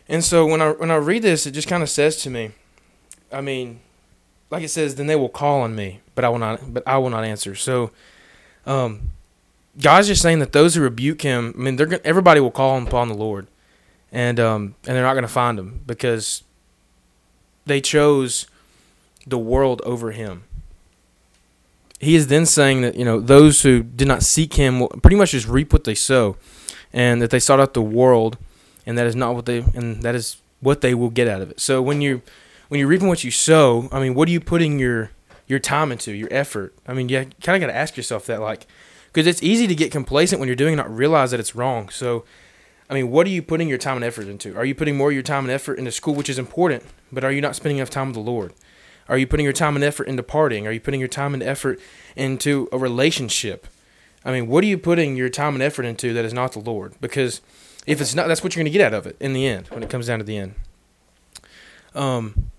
And 0.07 0.24
so 0.24 0.45
when 0.45 0.62
I 0.62 0.71
when 0.71 0.91
I 0.91 0.95
read 0.95 1.24
this, 1.24 1.45
it 1.45 1.51
just 1.51 1.67
kind 1.67 1.83
of 1.83 1.89
says 1.89 2.17
to 2.24 2.29
me, 2.29 2.51
I 3.31 3.41
mean, 3.41 3.81
like 4.50 4.63
it 4.63 4.69
says, 4.69 4.95
then 4.95 5.07
they 5.07 5.15
will 5.15 5.29
call 5.29 5.62
on 5.62 5.75
me, 5.75 6.00
but 6.15 6.24
I 6.24 6.29
will 6.29 6.39
not, 6.39 6.74
but 6.74 6.83
I 6.88 6.97
will 6.97 7.09
not 7.09 7.24
answer. 7.24 7.56
So, 7.56 7.91
um, 8.65 9.12
God's 9.79 10.07
just 10.07 10.21
saying 10.21 10.39
that 10.39 10.51
those 10.51 10.75
who 10.75 10.81
rebuke 10.81 11.21
Him, 11.21 11.53
I 11.57 11.62
mean, 11.62 11.75
they're 11.75 12.00
everybody 12.06 12.39
will 12.39 12.51
call 12.51 12.81
upon 12.81 13.07
the 13.07 13.13
Lord, 13.13 13.47
and 14.12 14.39
um, 14.39 14.75
and 14.85 14.95
they're 14.95 15.03
not 15.03 15.13
going 15.13 15.23
to 15.23 15.27
find 15.27 15.57
Him 15.57 15.81
because 15.85 16.44
they 17.65 17.79
chose 17.79 18.47
the 19.25 19.38
world 19.38 19.81
over 19.85 20.12
Him. 20.12 20.44
He 22.00 22.15
is 22.15 22.27
then 22.27 22.45
saying 22.45 22.81
that 22.81 22.95
you 22.95 23.06
know 23.06 23.19
those 23.19 23.62
who 23.62 23.83
did 23.83 24.07
not 24.07 24.23
seek 24.23 24.56
Him 24.56 24.79
will 24.79 24.89
pretty 24.89 25.15
much 25.15 25.31
just 25.31 25.47
reap 25.47 25.71
what 25.71 25.85
they 25.85 25.95
sow, 25.95 26.35
and 26.91 27.21
that 27.21 27.29
they 27.29 27.39
sought 27.39 27.59
out 27.59 27.74
the 27.74 27.81
world 27.81 28.38
and 28.85 28.97
that 28.97 29.07
is 29.07 29.15
not 29.15 29.35
what 29.35 29.45
they 29.45 29.59
and 29.74 30.01
that 30.03 30.15
is 30.15 30.38
what 30.59 30.81
they 30.81 30.94
will 30.94 31.09
get 31.09 31.27
out 31.27 31.41
of 31.41 31.51
it. 31.51 31.59
So 31.59 31.81
when 31.81 32.01
you 32.01 32.21
when 32.67 32.79
you're 32.79 32.88
reaping 32.88 33.07
what 33.07 33.24
you 33.24 33.31
sow, 33.31 33.89
I 33.91 34.00
mean, 34.00 34.13
what 34.13 34.27
are 34.27 34.31
you 34.31 34.39
putting 34.39 34.79
your 34.79 35.12
your 35.47 35.59
time 35.59 35.91
into, 35.91 36.13
your 36.13 36.29
effort? 36.31 36.74
I 36.88 36.94
mean, 36.94 37.09
you 37.09 37.17
kind 37.41 37.56
of 37.56 37.67
got 37.67 37.67
to 37.67 37.75
ask 37.75 37.97
yourself 37.97 38.25
that, 38.27 38.39
like, 38.39 38.67
because 39.12 39.28
it's 39.28 39.44
easy 39.44 39.68
to 39.68 39.75
get 39.75 39.92
complacent 39.92 40.40
when 40.40 40.48
you're 40.48 40.56
doing 40.56 40.74
it, 40.74 40.78
not 40.78 40.94
realize 40.94 41.31
that 41.31 41.40
it's 41.40 41.56
wrong. 41.56 41.90
So, 41.90 42.24
I 42.90 42.94
mean, 42.94 43.12
what 43.12 43.28
are 43.28 43.31
you 43.31 43.42
putting 43.42 43.68
your 43.68 43.78
time 43.78 43.98
and 43.98 44.06
effort 44.06 44.28
into? 44.28 44.56
Are 44.56 44.66
you 44.66 44.75
putting 44.75 44.98
more 44.98 45.10
of 45.10 45.13
your 45.13 45.24
time 45.24 45.46
and 45.46 45.52
effort 45.52 45.80
into 45.80 45.92
school, 45.92 46.13
which 46.13 46.30
is 46.30 46.40
important, 46.40 46.84
but 47.12 47.24
are 47.24 47.31
you 47.31 47.42
not 47.42 47.56
spending 47.56 47.78
enough 47.78 47.90
time 47.90 48.08
with 48.08 48.16
the 48.16 48.22
Lord? 48.22 48.54
Are 49.10 49.18
you 49.18 49.28
putting 49.28 49.44
your 49.44 49.54
time 49.54 49.75
and 49.75 49.84
effort 49.84 50.08
into 50.08 50.24
partying? 50.24 50.66
Are 50.66 50.72
you 50.72 50.80
putting 50.80 51.00
your 51.00 51.10
time 51.10 51.34
and 51.34 51.44
effort 51.44 51.80
into 52.16 52.69
a 52.72 52.78
relationship? 52.78 53.68
I 54.24 54.31
mean, 54.31 54.48
what 54.48 54.63
are 54.63 54.68
you 54.68 54.78
putting 54.78 55.18
your 55.18 55.30
time 55.30 55.54
and 55.56 55.63
effort 55.63 55.84
into 55.84 56.13
that 56.13 56.24
is 56.24 56.34
not 56.34 56.54
the 56.54 56.60
Lord? 56.60 56.94
Because 57.02 57.42
if 57.86 58.00
it's 58.00 58.16
not, 58.16 58.28
that's 58.28 58.44
what 58.44 58.56
you're 58.56 58.63
going 58.63 58.72
to 58.72 58.78
get 58.78 58.86
out 58.86 58.94
of 58.94 59.08
it 59.08 59.18
in 59.19 59.34
the 59.34 59.48
end 59.48 59.68
when 59.68 59.84
it 59.84 59.90
comes 59.90 60.08
down 60.08 60.19
to 60.19 60.25
the 60.25 60.38
end. 60.38 60.56
Um, 61.96 62.52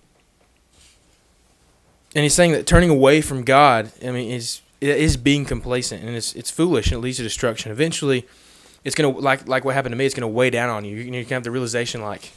and 2.15 2.23
he's 2.23 2.35
saying 2.35 2.51
that 2.51 2.67
turning 2.67 2.89
away 2.89 3.21
from 3.21 3.43
God, 3.43 3.91
I 4.05 4.11
mean, 4.11 4.29
is 4.29 4.61
is 4.89 5.17
being 5.17 5.45
complacent 5.45 6.03
and 6.03 6.15
it's 6.15 6.33
it's 6.33 6.51
foolish 6.51 6.87
and 6.87 6.99
it 6.99 7.01
leads 7.01 7.17
to 7.17 7.23
destruction. 7.23 7.71
Eventually, 7.71 8.27
it's 8.83 8.95
gonna 8.95 9.09
like 9.09 9.47
like 9.47 9.65
what 9.65 9.75
happened 9.75 9.93
to 9.93 9.97
me. 9.97 10.05
It's 10.05 10.15
gonna 10.15 10.27
weigh 10.27 10.49
down 10.49 10.69
on 10.69 10.85
you. 10.85 10.95
You're 10.95 11.23
gonna 11.23 11.33
have 11.33 11.43
the 11.43 11.51
realization 11.51 12.01
like, 12.01 12.31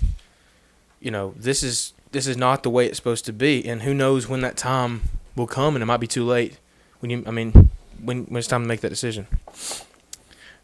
you 1.01 1.11
know, 1.11 1.35
this 1.37 1.63
is 1.63 1.93
this 2.13 2.27
is 2.27 2.37
not 2.37 2.63
the 2.63 2.71
way 2.71 2.87
it's 2.87 2.97
supposed 2.97 3.25
to 3.27 3.33
be, 3.33 3.67
and 3.69 3.83
who 3.83 3.93
knows 3.93 4.29
when 4.29 4.41
that 4.41 4.57
time 4.57 5.03
will 5.35 5.47
come, 5.47 5.75
and 5.75 5.83
it 5.83 5.87
might 5.87 5.99
be 5.99 6.07
too 6.07 6.25
late. 6.25 6.59
When 7.01 7.11
you, 7.11 7.23
I 7.27 7.31
mean, 7.31 7.71
when 8.03 8.25
when 8.25 8.39
it's 8.39 8.49
time 8.49 8.63
to 8.63 8.69
make 8.69 8.81
that 8.81 8.91
decision. 8.91 9.27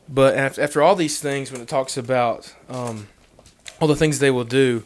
But 0.08 0.36
after 0.36 0.82
all 0.82 0.94
these 0.94 1.20
things, 1.20 1.52
when 1.52 1.60
it 1.60 1.68
talks 1.68 1.96
about 1.96 2.54
um, 2.68 3.08
all 3.80 3.88
the 3.88 3.96
things 3.96 4.18
they 4.18 4.30
will 4.30 4.44
do, 4.44 4.82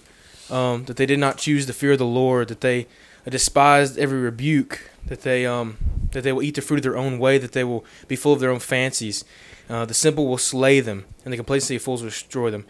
um, 0.50 0.84
that 0.84 0.96
they 0.96 1.06
did 1.06 1.18
not 1.18 1.38
choose 1.38 1.66
the 1.66 1.72
fear 1.72 1.92
of 1.92 1.98
the 1.98 2.06
Lord, 2.06 2.48
that 2.48 2.60
they 2.60 2.86
despised 3.28 3.98
every 3.98 4.20
rebuke, 4.20 4.90
that 5.06 5.22
they 5.22 5.46
um, 5.46 5.78
that 6.16 6.22
they 6.22 6.32
will 6.32 6.42
eat 6.42 6.54
the 6.54 6.62
fruit 6.62 6.78
of 6.78 6.82
their 6.82 6.96
own 6.96 7.18
way, 7.18 7.36
that 7.36 7.52
they 7.52 7.62
will 7.62 7.84
be 8.08 8.16
full 8.16 8.32
of 8.32 8.40
their 8.40 8.50
own 8.50 8.58
fancies. 8.58 9.24
Uh, 9.68 9.84
the 9.84 9.94
simple 9.94 10.26
will 10.26 10.38
slay 10.38 10.80
them, 10.80 11.04
and 11.24 11.32
the 11.32 11.36
complacency 11.36 11.76
of 11.76 11.82
fools 11.82 12.02
will 12.02 12.08
destroy 12.08 12.50
them. 12.50 12.64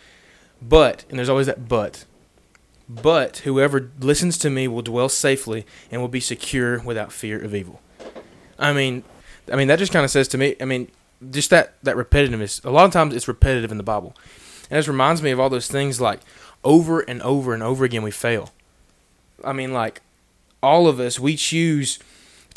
But, 0.61 1.05
and 1.09 1.19
there's 1.19 1.29
always 1.29 1.47
that 1.47 1.69
but, 1.69 2.05
but 2.89 3.39
whoever 3.39 3.91
listens 4.01 4.37
to 4.39 4.51
me 4.51 4.67
will 4.67 4.83
dwell 4.83 5.09
safely 5.09 5.65
and 5.91 6.01
will 6.01 6.09
be 6.09 6.21
secure 6.21 6.81
without 6.81 7.13
fear 7.13 7.41
of 7.41 7.55
evil. 7.55 7.81
I 8.59 8.73
mean, 8.73 9.05
I 9.53 9.57
mean 9.57 9.69
that 9.69 9.79
just 9.79 9.93
kind 9.93 10.05
of 10.05 10.11
says 10.11 10.29
to 10.29 10.39
me. 10.39 10.57
I 10.61 10.65
mean, 10.65 10.91
just 11.31 11.51
that 11.51 11.75
that 11.83 11.97
repetitiveness. 11.97 12.65
A 12.65 12.71
lot 12.71 12.85
of 12.85 12.93
times 12.93 13.15
it's 13.15 13.29
repetitive 13.29 13.71
in 13.71 13.77
the 13.77 13.83
Bible, 13.83 14.15
and 14.71 14.79
this 14.79 14.89
reminds 14.89 15.23
me 15.23 15.31
of 15.31 15.39
all 15.39 15.51
those 15.51 15.69
things 15.69 16.01
like 16.01 16.21
over 16.65 17.01
and 17.01 17.23
over 17.23 17.55
and 17.55 17.63
over 17.63 17.85
again 17.85 18.03
we 18.03 18.11
fail. 18.11 18.53
I 19.45 19.53
mean, 19.53 19.73
like 19.73 20.01
all 20.63 20.89
of 20.89 20.99
us, 20.99 21.21
we 21.21 21.37
choose 21.37 21.99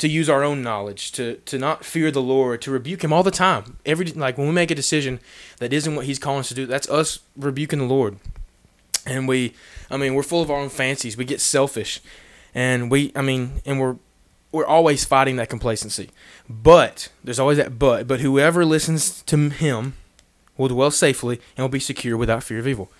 to 0.00 0.08
use 0.08 0.28
our 0.30 0.42
own 0.42 0.62
knowledge, 0.62 1.12
to 1.12 1.36
to 1.44 1.58
not 1.58 1.84
fear 1.84 2.10
the 2.10 2.22
Lord, 2.22 2.62
to 2.62 2.70
rebuke 2.70 3.04
Him 3.04 3.12
all 3.12 3.22
the 3.22 3.30
time. 3.30 3.76
Every 3.86 4.06
like 4.06 4.36
when 4.38 4.48
we 4.48 4.52
make 4.52 4.70
a 4.70 4.74
decision 4.74 5.20
that 5.58 5.72
isn't 5.72 5.94
what 5.94 6.06
He's 6.06 6.18
calling 6.18 6.40
us 6.40 6.48
to 6.48 6.54
do, 6.54 6.66
that's 6.66 6.88
us 6.88 7.20
rebuking 7.36 7.78
the 7.78 7.84
Lord. 7.84 8.18
And 9.06 9.28
we, 9.28 9.54
I 9.90 9.96
mean, 9.96 10.14
we're 10.14 10.22
full 10.22 10.42
of 10.42 10.50
our 10.50 10.58
own 10.58 10.68
fancies. 10.68 11.16
We 11.16 11.24
get 11.24 11.40
selfish, 11.40 12.00
and 12.54 12.90
we, 12.90 13.12
I 13.14 13.22
mean, 13.22 13.60
and 13.64 13.78
we're 13.78 13.96
we're 14.52 14.66
always 14.66 15.04
fighting 15.04 15.36
that 15.36 15.48
complacency. 15.48 16.10
But 16.48 17.10
there's 17.22 17.38
always 17.38 17.58
that 17.58 17.78
but. 17.78 18.08
But 18.08 18.20
whoever 18.20 18.64
listens 18.64 19.22
to 19.22 19.50
him 19.50 19.94
will 20.56 20.68
dwell 20.68 20.90
safely 20.90 21.40
and 21.56 21.64
will 21.64 21.68
be 21.68 21.80
secure 21.80 22.16
without 22.16 22.42
fear 22.42 22.58
of 22.58 22.66
evil. 22.66 22.90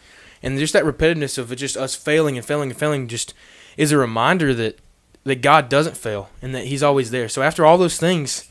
And 0.43 0.59
just 0.59 0.73
that 0.73 0.85
repetitiveness 0.85 1.39
of 1.39 1.55
just 1.57 1.77
us 1.77 1.95
failing 1.95 2.37
and 2.37 2.47
failing 2.47 2.71
and 2.71 2.79
failing 2.79 3.09
just 3.09 3.35
is 3.77 3.93
a 3.93 3.99
reminder 3.99 4.55
that 4.55 4.79
that 5.25 5.43
God 5.43 5.69
doesn't 5.69 5.97
fail 5.97 6.31
and 6.41 6.55
that 6.55 6.67
He's 6.67 6.83
always 6.83 7.11
there. 7.11 7.29
So 7.29 7.43
after 7.43 7.65
all 7.65 7.79
those 7.79 7.99
things, 7.99 8.49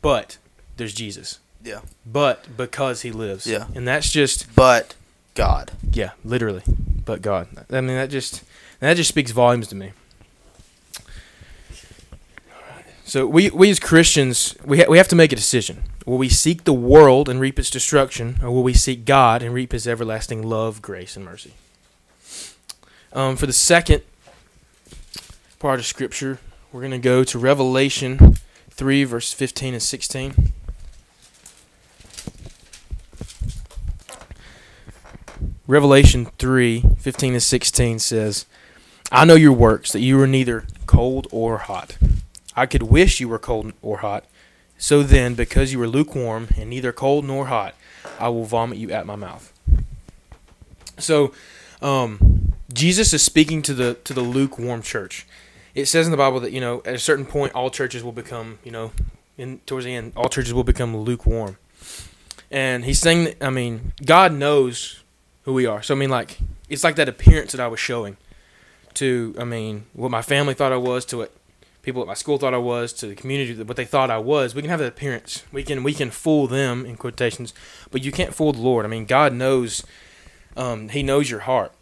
but 0.00 0.38
there's 0.76 0.94
Jesus. 0.94 1.38
Yeah. 1.62 1.80
But 2.04 2.56
because 2.56 3.02
He 3.02 3.12
lives. 3.12 3.46
Yeah. 3.46 3.66
And 3.74 3.86
that's 3.86 4.10
just. 4.10 4.54
But 4.54 4.94
God. 5.34 5.72
Yeah, 5.92 6.10
literally. 6.24 6.62
But 7.04 7.22
God. 7.22 7.48
I 7.70 7.80
mean 7.80 7.96
that 7.96 8.10
just 8.10 8.42
that 8.80 8.94
just 8.94 9.08
speaks 9.08 9.30
volumes 9.30 9.68
to 9.68 9.74
me. 9.74 9.92
So 13.04 13.26
we, 13.26 13.50
we 13.50 13.68
as 13.68 13.78
Christians, 13.78 14.56
we, 14.64 14.78
ha- 14.78 14.86
we 14.88 14.96
have 14.96 15.08
to 15.08 15.16
make 15.16 15.32
a 15.32 15.36
decision. 15.36 15.82
Will 16.06 16.16
we 16.16 16.30
seek 16.30 16.64
the 16.64 16.72
world 16.72 17.28
and 17.28 17.38
reap 17.38 17.58
its 17.58 17.68
destruction, 17.68 18.38
or 18.42 18.50
will 18.50 18.62
we 18.62 18.72
seek 18.72 19.04
God 19.04 19.42
and 19.42 19.52
reap 19.52 19.72
his 19.72 19.86
everlasting 19.86 20.42
love, 20.42 20.80
grace, 20.80 21.14
and 21.14 21.24
mercy? 21.24 21.52
Um, 23.12 23.36
for 23.36 23.46
the 23.46 23.52
second 23.52 24.02
part 25.62 25.78
of 25.78 25.86
Scripture, 25.86 26.40
we're 26.72 26.80
going 26.80 26.90
to 26.90 26.98
go 26.98 27.22
to 27.22 27.38
Revelation 27.38 28.36
3, 28.70 29.04
verse 29.04 29.32
15 29.32 29.74
and 29.74 29.82
16. 29.82 30.52
Revelation 35.68 36.26
3, 36.36 36.82
15 36.98 37.34
and 37.34 37.42
16 37.42 37.98
says, 38.00 38.44
I 39.12 39.24
know 39.24 39.36
your 39.36 39.52
works, 39.52 39.92
that 39.92 40.00
you 40.00 40.20
are 40.20 40.26
neither 40.26 40.66
cold 40.86 41.28
or 41.30 41.58
hot. 41.58 41.96
I 42.56 42.66
could 42.66 42.82
wish 42.82 43.20
you 43.20 43.28
were 43.28 43.38
cold 43.38 43.72
or 43.82 43.98
hot. 43.98 44.24
So 44.78 45.04
then, 45.04 45.34
because 45.34 45.72
you 45.72 45.80
are 45.80 45.86
lukewarm 45.86 46.48
and 46.56 46.70
neither 46.70 46.90
cold 46.90 47.24
nor 47.24 47.46
hot, 47.46 47.76
I 48.18 48.30
will 48.30 48.46
vomit 48.46 48.78
you 48.78 48.90
at 48.90 49.06
my 49.06 49.14
mouth. 49.14 49.52
So, 50.98 51.32
um, 51.80 52.52
Jesus 52.72 53.12
is 53.12 53.22
speaking 53.22 53.62
to 53.62 53.74
the 53.74 53.94
to 54.04 54.12
the 54.12 54.22
lukewarm 54.22 54.82
church. 54.82 55.26
It 55.74 55.86
says 55.86 56.06
in 56.06 56.10
the 56.10 56.18
Bible 56.18 56.40
that 56.40 56.52
you 56.52 56.60
know 56.60 56.82
at 56.84 56.94
a 56.94 56.98
certain 56.98 57.24
point 57.24 57.54
all 57.54 57.70
churches 57.70 58.04
will 58.04 58.12
become 58.12 58.58
you 58.64 58.70
know 58.70 58.92
in 59.38 59.58
towards 59.66 59.84
the 59.86 59.94
end 59.94 60.12
all 60.16 60.28
churches 60.28 60.52
will 60.52 60.64
become 60.64 60.96
lukewarm. 60.96 61.56
And 62.50 62.84
he's 62.84 62.98
saying 62.98 63.24
that 63.24 63.42
I 63.42 63.50
mean 63.50 63.92
God 64.04 64.32
knows 64.32 65.02
who 65.44 65.52
we 65.54 65.66
are. 65.66 65.82
So 65.82 65.94
I 65.94 65.98
mean 65.98 66.10
like 66.10 66.38
it's 66.68 66.84
like 66.84 66.96
that 66.96 67.08
appearance 67.08 67.52
that 67.52 67.60
I 67.60 67.68
was 67.68 67.80
showing 67.80 68.16
to 68.94 69.34
I 69.38 69.44
mean 69.44 69.86
what 69.94 70.10
my 70.10 70.22
family 70.22 70.54
thought 70.54 70.72
I 70.72 70.76
was 70.76 71.04
to 71.06 71.18
what 71.18 71.32
people 71.80 72.02
at 72.02 72.06
my 72.06 72.14
school 72.14 72.38
thought 72.38 72.54
I 72.54 72.58
was 72.58 72.92
to 72.94 73.06
the 73.06 73.14
community 73.14 73.60
what 73.62 73.76
they 73.76 73.86
thought 73.86 74.10
I 74.10 74.18
was. 74.18 74.54
We 74.54 74.62
can 74.62 74.70
have 74.70 74.80
that 74.80 74.88
appearance. 74.88 75.44
We 75.52 75.62
can 75.62 75.82
we 75.82 75.94
can 75.94 76.10
fool 76.10 76.46
them 76.46 76.84
in 76.84 76.96
quotations, 76.96 77.54
but 77.90 78.02
you 78.04 78.12
can't 78.12 78.34
fool 78.34 78.52
the 78.52 78.60
Lord. 78.60 78.84
I 78.84 78.88
mean 78.88 79.06
God 79.06 79.32
knows 79.32 79.84
um, 80.54 80.90
he 80.90 81.02
knows 81.02 81.30
your 81.30 81.40
heart. 81.40 81.72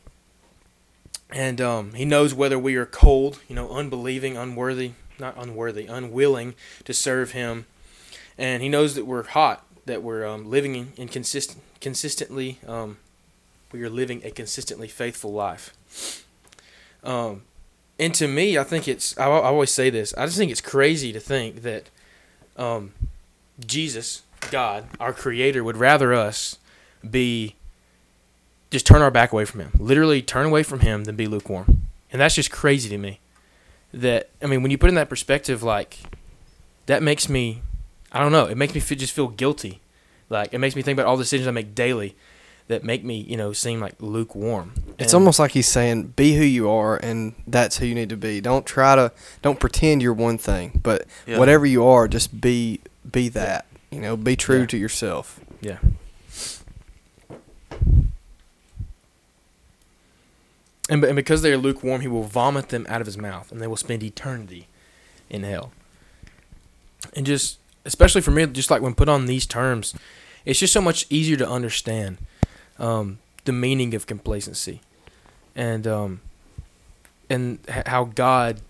And 1.32 1.60
um, 1.60 1.94
he 1.94 2.04
knows 2.04 2.34
whether 2.34 2.58
we 2.58 2.76
are 2.76 2.86
cold, 2.86 3.40
you 3.48 3.54
know, 3.54 3.70
unbelieving, 3.70 4.36
unworthy, 4.36 4.92
not 5.18 5.34
unworthy, 5.36 5.86
unwilling 5.86 6.54
to 6.84 6.92
serve 6.92 7.32
him. 7.32 7.66
And 8.36 8.62
he 8.62 8.68
knows 8.68 8.94
that 8.94 9.06
we're 9.06 9.22
hot, 9.22 9.64
that 9.86 10.02
we're 10.02 10.26
um, 10.26 10.50
living 10.50 10.74
in, 10.74 10.92
in 10.96 11.08
consistent, 11.08 11.62
consistently, 11.80 12.58
um, 12.66 12.98
we 13.72 13.82
are 13.82 13.90
living 13.90 14.22
a 14.24 14.30
consistently 14.30 14.88
faithful 14.88 15.32
life. 15.32 16.24
Um, 17.04 17.42
and 17.98 18.14
to 18.14 18.26
me, 18.26 18.58
I 18.58 18.64
think 18.64 18.88
it's, 18.88 19.16
I, 19.18 19.26
I, 19.26 19.42
always 19.42 19.70
say 19.70 19.90
this, 19.90 20.14
I 20.14 20.26
just 20.26 20.38
think 20.38 20.50
it's 20.50 20.60
crazy 20.60 21.12
to 21.12 21.20
think 21.20 21.62
that 21.62 21.84
um, 22.56 22.92
Jesus, 23.64 24.22
God, 24.50 24.86
our 24.98 25.12
Creator, 25.12 25.62
would 25.62 25.76
rather 25.76 26.12
us 26.12 26.58
be 27.08 27.56
just 28.70 28.86
turn 28.86 29.02
our 29.02 29.10
back 29.10 29.32
away 29.32 29.44
from 29.44 29.60
him. 29.60 29.72
Literally 29.78 30.22
turn 30.22 30.46
away 30.46 30.62
from 30.62 30.80
him 30.80 31.04
than 31.04 31.16
be 31.16 31.26
lukewarm. 31.26 31.82
And 32.12 32.20
that's 32.20 32.34
just 32.34 32.50
crazy 32.50 32.88
to 32.88 32.98
me. 32.98 33.20
That 33.92 34.30
I 34.42 34.46
mean, 34.46 34.62
when 34.62 34.70
you 34.70 34.78
put 34.78 34.88
in 34.88 34.94
that 34.94 35.08
perspective, 35.08 35.62
like 35.62 35.98
that 36.86 37.02
makes 37.02 37.28
me, 37.28 37.62
I 38.12 38.20
don't 38.20 38.32
know, 38.32 38.46
it 38.46 38.56
makes 38.56 38.74
me 38.74 38.80
feel, 38.80 38.98
just 38.98 39.12
feel 39.12 39.28
guilty. 39.28 39.80
Like 40.28 40.54
it 40.54 40.58
makes 40.58 40.76
me 40.76 40.82
think 40.82 40.96
about 40.96 41.08
all 41.08 41.16
the 41.16 41.24
decisions 41.24 41.48
I 41.48 41.50
make 41.50 41.74
daily 41.74 42.16
that 42.68 42.84
make 42.84 43.02
me, 43.02 43.18
you 43.18 43.36
know, 43.36 43.52
seem 43.52 43.80
like 43.80 43.94
lukewarm. 43.98 44.72
It's 44.96 45.12
almost 45.12 45.40
like 45.40 45.50
he's 45.50 45.66
saying, 45.66 46.08
"Be 46.14 46.34
who 46.34 46.44
you 46.44 46.70
are, 46.70 46.96
and 46.96 47.34
that's 47.46 47.78
who 47.78 47.86
you 47.86 47.96
need 47.96 48.10
to 48.10 48.16
be. 48.16 48.40
Don't 48.40 48.64
try 48.64 48.94
to, 48.94 49.12
don't 49.42 49.58
pretend 49.58 50.02
you're 50.02 50.12
one 50.12 50.38
thing, 50.38 50.78
but 50.80 51.06
yeah. 51.26 51.38
whatever 51.38 51.66
you 51.66 51.84
are, 51.84 52.06
just 52.06 52.40
be, 52.40 52.80
be 53.10 53.28
that. 53.30 53.66
You 53.90 54.00
know, 54.00 54.16
be 54.16 54.36
true 54.36 54.60
yeah. 54.60 54.66
to 54.66 54.76
yourself." 54.76 55.40
Yeah. 55.60 55.78
And, 60.90 61.04
and 61.04 61.14
because 61.14 61.42
they 61.42 61.52
are 61.52 61.56
lukewarm, 61.56 62.00
he 62.00 62.08
will 62.08 62.24
vomit 62.24 62.70
them 62.70 62.84
out 62.88 63.00
of 63.00 63.06
his 63.06 63.16
mouth, 63.16 63.52
and 63.52 63.62
they 63.62 63.68
will 63.68 63.76
spend 63.76 64.02
eternity 64.02 64.66
in 65.30 65.44
hell. 65.44 65.70
And 67.14 67.24
just, 67.24 67.60
especially 67.84 68.20
for 68.20 68.32
me, 68.32 68.44
just 68.46 68.72
like 68.72 68.82
when 68.82 68.94
put 68.94 69.08
on 69.08 69.26
these 69.26 69.46
terms, 69.46 69.94
it's 70.44 70.58
just 70.58 70.72
so 70.72 70.80
much 70.80 71.06
easier 71.08 71.36
to 71.36 71.48
understand 71.48 72.18
um, 72.80 73.20
the 73.44 73.52
meaning 73.52 73.94
of 73.94 74.06
complacency, 74.06 74.80
and 75.54 75.86
um, 75.86 76.20
and 77.28 77.60
how 77.86 78.04
God 78.04 78.60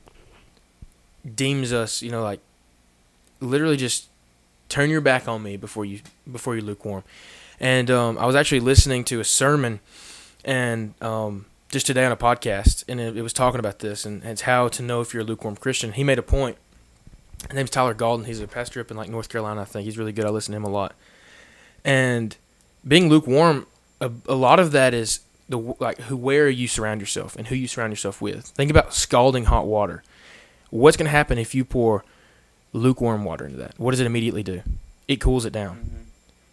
deems 1.34 1.72
us, 1.72 2.02
you 2.02 2.10
know, 2.10 2.22
like 2.22 2.40
literally 3.40 3.78
just 3.78 4.08
turn 4.68 4.90
your 4.90 5.00
back 5.00 5.26
on 5.26 5.42
me 5.42 5.56
before 5.56 5.86
you 5.86 6.00
before 6.30 6.54
you 6.54 6.60
lukewarm. 6.60 7.02
And 7.58 7.90
um, 7.90 8.18
I 8.18 8.26
was 8.26 8.36
actually 8.36 8.60
listening 8.60 9.04
to 9.04 9.20
a 9.20 9.24
sermon, 9.24 9.80
and 10.44 10.94
um, 11.00 11.46
just 11.70 11.86
today 11.86 12.04
on 12.04 12.12
a 12.12 12.16
podcast, 12.16 12.84
and 12.88 13.00
it, 13.00 13.16
it 13.16 13.22
was 13.22 13.32
talking 13.32 13.60
about 13.60 13.78
this, 13.78 14.04
and, 14.04 14.24
it's 14.24 14.42
how 14.42 14.68
to 14.68 14.82
know 14.82 15.00
if 15.00 15.14
you're 15.14 15.22
a 15.22 15.26
lukewarm 15.26 15.56
Christian. 15.56 15.92
He 15.92 16.04
made 16.04 16.18
a 16.18 16.22
point. 16.22 16.56
His 17.48 17.54
name's 17.54 17.70
Tyler 17.70 17.94
Galden. 17.94 18.26
He's 18.26 18.40
a 18.40 18.48
pastor 18.48 18.80
up 18.80 18.90
in 18.90 18.96
like 18.96 19.08
North 19.08 19.28
Carolina, 19.28 19.62
I 19.62 19.64
think. 19.64 19.84
He's 19.84 19.96
really 19.96 20.12
good. 20.12 20.26
I 20.26 20.30
listen 20.30 20.52
to 20.52 20.56
him 20.56 20.64
a 20.64 20.68
lot. 20.68 20.94
And 21.84 22.36
being 22.86 23.08
lukewarm, 23.08 23.66
a, 24.00 24.10
a 24.28 24.34
lot 24.34 24.60
of 24.60 24.72
that 24.72 24.92
is 24.92 25.20
the 25.48 25.58
like 25.78 25.98
who 26.02 26.16
where 26.16 26.48
you 26.50 26.68
surround 26.68 27.00
yourself 27.00 27.34
and 27.36 27.46
who 27.46 27.54
you 27.54 27.66
surround 27.66 27.92
yourself 27.92 28.20
with. 28.20 28.46
Think 28.46 28.70
about 28.70 28.92
scalding 28.92 29.44
hot 29.44 29.66
water. 29.66 30.02
What's 30.70 30.96
going 30.96 31.06
to 31.06 31.10
happen 31.10 31.38
if 31.38 31.54
you 31.54 31.64
pour 31.64 32.04
lukewarm 32.72 33.24
water 33.24 33.46
into 33.46 33.56
that? 33.58 33.74
What 33.78 33.92
does 33.92 34.00
it 34.00 34.06
immediately 34.06 34.42
do? 34.42 34.62
It 35.08 35.20
cools 35.20 35.44
it 35.44 35.52
down. 35.52 35.76
Mm-hmm. 35.76 35.96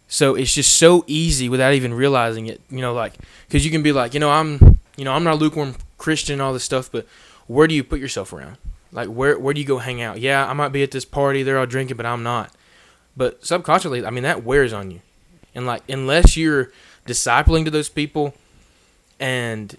So 0.08 0.36
it's 0.36 0.54
just 0.54 0.78
so 0.78 1.04
easy 1.06 1.50
without 1.50 1.74
even 1.74 1.94
realizing 1.94 2.48
it. 2.48 2.62
You 2.70 2.80
know, 2.80 2.94
like 2.94 3.16
because 3.48 3.66
you 3.66 3.72
can 3.72 3.84
be 3.84 3.92
like, 3.92 4.14
you 4.14 4.20
know, 4.20 4.32
I'm 4.32 4.77
you 4.98 5.06
know, 5.06 5.14
I'm 5.14 5.24
not 5.24 5.36
a 5.36 5.38
lukewarm 5.38 5.76
Christian, 5.98 6.42
all 6.42 6.52
this 6.52 6.64
stuff, 6.64 6.92
but 6.92 7.08
where 7.48 7.68
do 7.68 7.76
you 7.76 7.84
put 7.84 8.00
yourself 8.00 8.34
around? 8.34 8.58
Like, 8.92 9.08
where 9.08 9.38
where 9.40 9.54
do 9.54 9.62
you 9.62 9.68
go 9.68 9.78
hang 9.78 10.02
out? 10.02 10.20
Yeah, 10.20 10.46
I 10.46 10.54
might 10.54 10.70
be 10.70 10.84
at 10.84 10.92
this 10.92 11.06
party, 11.06 11.44
they're 11.44 11.60
all 11.60 11.66
drinking, 11.66 11.98
but 11.98 12.06
I'm 12.06 12.24
not. 12.24 12.52
But 13.16 13.46
subconsciously, 13.46 14.06
I 14.06 14.10
mean, 14.10 14.24
that 14.24 14.44
wears 14.44 14.74
on 14.74 14.92
you. 14.92 15.02
And 15.56 15.66
like, 15.66 15.84
unless 15.90 16.38
you're 16.38 16.72
discipling 17.06 17.66
to 17.66 17.72
those 17.72 17.90
people, 17.90 18.34
and 19.20 19.76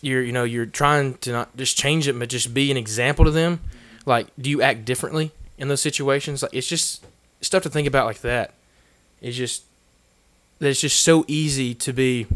you're 0.00 0.22
you 0.22 0.32
know 0.32 0.44
you're 0.44 0.66
trying 0.66 1.14
to 1.18 1.32
not 1.32 1.56
just 1.56 1.76
change 1.76 2.08
it, 2.08 2.18
but 2.18 2.28
just 2.28 2.52
be 2.52 2.70
an 2.70 2.76
example 2.76 3.24
to 3.24 3.30
them. 3.30 3.60
Like, 4.06 4.28
do 4.38 4.50
you 4.50 4.62
act 4.62 4.84
differently 4.84 5.32
in 5.58 5.68
those 5.68 5.80
situations? 5.80 6.42
Like, 6.42 6.54
it's 6.54 6.66
just 6.66 7.04
stuff 7.40 7.62
to 7.62 7.70
think 7.70 7.86
about 7.86 8.06
like 8.06 8.20
that. 8.20 8.54
It's 9.20 9.36
just 9.36 9.64
it's 10.60 10.80
just 10.80 11.02
so 11.02 11.24
easy 11.28 11.74
to 11.74 11.92
be 11.92 12.26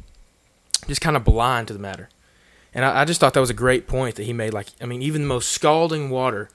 just 0.87 1.01
kind 1.01 1.17
of 1.17 1.25
blind 1.25 1.69
to 1.69 1.75
the 1.75 1.81
matter. 1.81 2.09
And 2.75 2.85
I, 2.85 3.03
I, 3.03 3.05
just 3.05 3.21
thought 3.21 3.35
that 3.35 3.41
was 3.41 3.51
a 3.51 3.55
great 3.55 3.87
point 3.87 4.17
that 4.17 4.25
he 4.25 4.33
made. 4.33 4.53
Like, 4.53 4.69
I 4.81 4.87
mean, 4.87 5.03
even 5.03 5.23
the 5.23 5.29
most 5.29 5.51
scalding 5.51 6.11
water, 6.11 6.51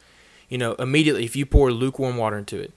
you 0.49 0.57
know, 0.57 0.73
immediately 0.75 1.25
if 1.25 1.35
you 1.35 1.45
pour 1.45 1.71
lukewarm 1.71 2.17
water 2.17 2.37
into 2.37 2.59
it, 2.59 2.71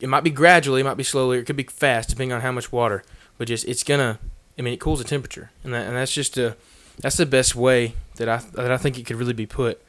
it 0.00 0.08
might 0.08 0.24
be 0.24 0.30
gradually, 0.30 0.80
it 0.80 0.84
might 0.84 0.96
be 0.96 1.04
slowly, 1.04 1.38
it 1.38 1.46
could 1.46 1.56
be 1.56 1.62
fast, 1.62 2.08
depending 2.08 2.32
on 2.32 2.40
how 2.40 2.50
much 2.50 2.72
water. 2.72 3.04
But 3.38 3.48
just 3.48 3.66
it's 3.66 3.84
gonna, 3.84 4.18
I 4.58 4.62
mean, 4.62 4.74
it 4.74 4.80
cools 4.80 4.98
the 4.98 5.04
temperature, 5.04 5.50
and 5.62 5.72
that, 5.72 5.86
and 5.86 5.96
that's 5.96 6.12
just 6.12 6.36
a, 6.36 6.56
that's 6.98 7.16
the 7.16 7.26
best 7.26 7.54
way 7.54 7.94
that 8.16 8.28
I 8.28 8.38
that 8.54 8.70
I 8.70 8.76
think 8.76 8.98
it 8.98 9.06
could 9.06 9.16
really 9.16 9.32
be 9.32 9.46
put. 9.46 9.80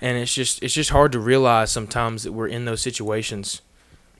And 0.00 0.16
it's 0.16 0.34
just 0.34 0.62
it's 0.62 0.74
just 0.74 0.90
hard 0.90 1.12
to 1.12 1.18
realize 1.18 1.70
sometimes 1.70 2.22
that 2.22 2.32
we're 2.32 2.48
in 2.48 2.64
those 2.64 2.80
situations 2.80 3.60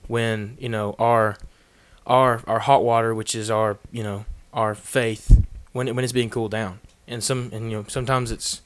when 0.07 0.57
you 0.59 0.69
know 0.69 0.95
our 0.99 1.37
our 2.05 2.41
our 2.45 2.59
hot 2.59 2.83
water, 2.83 3.15
which 3.15 3.33
is 3.33 3.49
our 3.49 3.79
you 3.91 4.03
know 4.03 4.25
our 4.53 4.75
faith, 4.75 5.40
when 5.73 5.87
it, 5.87 5.95
when 5.95 6.03
it's 6.03 6.13
being 6.13 6.29
cooled 6.29 6.51
down. 6.51 6.79
And 7.07 7.23
some 7.23 7.49
and 7.53 7.71
you 7.71 7.77
know 7.77 7.85
sometimes 7.87 8.31
it's 8.31 8.61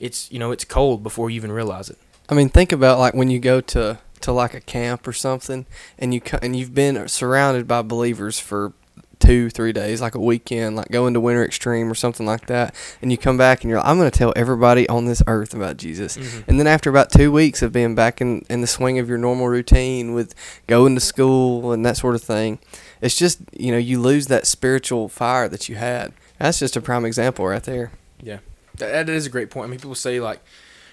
it's 0.00 0.30
you 0.32 0.38
know 0.38 0.50
it's 0.50 0.64
cold 0.64 1.02
before 1.02 1.30
you 1.30 1.36
even 1.36 1.52
realize 1.52 1.90
it. 1.90 1.98
I 2.28 2.34
mean, 2.34 2.48
think 2.48 2.72
about 2.72 2.98
like 2.98 3.14
when 3.14 3.30
you 3.30 3.38
go 3.38 3.60
to 3.60 3.98
to 4.20 4.32
like 4.32 4.54
a 4.54 4.60
camp 4.60 5.06
or 5.06 5.12
something, 5.12 5.66
and 5.98 6.12
you 6.12 6.20
and 6.42 6.56
you've 6.56 6.74
been 6.74 7.06
surrounded 7.08 7.68
by 7.68 7.82
believers 7.82 8.38
for 8.40 8.72
two, 9.18 9.48
three 9.50 9.72
days, 9.72 10.00
like 10.00 10.14
a 10.14 10.20
weekend, 10.20 10.76
like 10.76 10.90
going 10.90 11.14
to 11.14 11.20
Winter 11.20 11.44
Extreme 11.44 11.90
or 11.90 11.94
something 11.94 12.26
like 12.26 12.46
that, 12.46 12.74
and 13.00 13.10
you 13.10 13.18
come 13.18 13.36
back 13.36 13.62
and 13.62 13.70
you're 13.70 13.78
like, 13.78 13.88
I'm 13.88 13.98
going 13.98 14.10
to 14.10 14.16
tell 14.16 14.32
everybody 14.36 14.88
on 14.88 15.06
this 15.06 15.22
earth 15.26 15.54
about 15.54 15.76
Jesus. 15.76 16.16
Mm-hmm. 16.16 16.50
And 16.50 16.60
then 16.60 16.66
after 16.66 16.90
about 16.90 17.10
two 17.10 17.32
weeks 17.32 17.62
of 17.62 17.72
being 17.72 17.94
back 17.94 18.20
in, 18.20 18.44
in 18.50 18.60
the 18.60 18.66
swing 18.66 18.98
of 18.98 19.08
your 19.08 19.18
normal 19.18 19.48
routine 19.48 20.12
with 20.12 20.34
going 20.66 20.94
to 20.94 21.00
school 21.00 21.72
and 21.72 21.84
that 21.86 21.96
sort 21.96 22.14
of 22.14 22.22
thing, 22.22 22.58
it's 23.00 23.16
just, 23.16 23.40
you 23.52 23.72
know, 23.72 23.78
you 23.78 24.00
lose 24.00 24.26
that 24.26 24.46
spiritual 24.46 25.08
fire 25.08 25.48
that 25.48 25.68
you 25.68 25.76
had. 25.76 26.12
That's 26.38 26.58
just 26.58 26.76
a 26.76 26.80
prime 26.80 27.04
example 27.04 27.46
right 27.46 27.62
there. 27.62 27.92
Yeah, 28.22 28.38
that, 28.76 29.06
that 29.06 29.08
is 29.08 29.26
a 29.26 29.30
great 29.30 29.50
point. 29.50 29.68
I 29.68 29.70
mean, 29.70 29.80
people 29.80 29.94
say 29.94 30.20
like, 30.20 30.40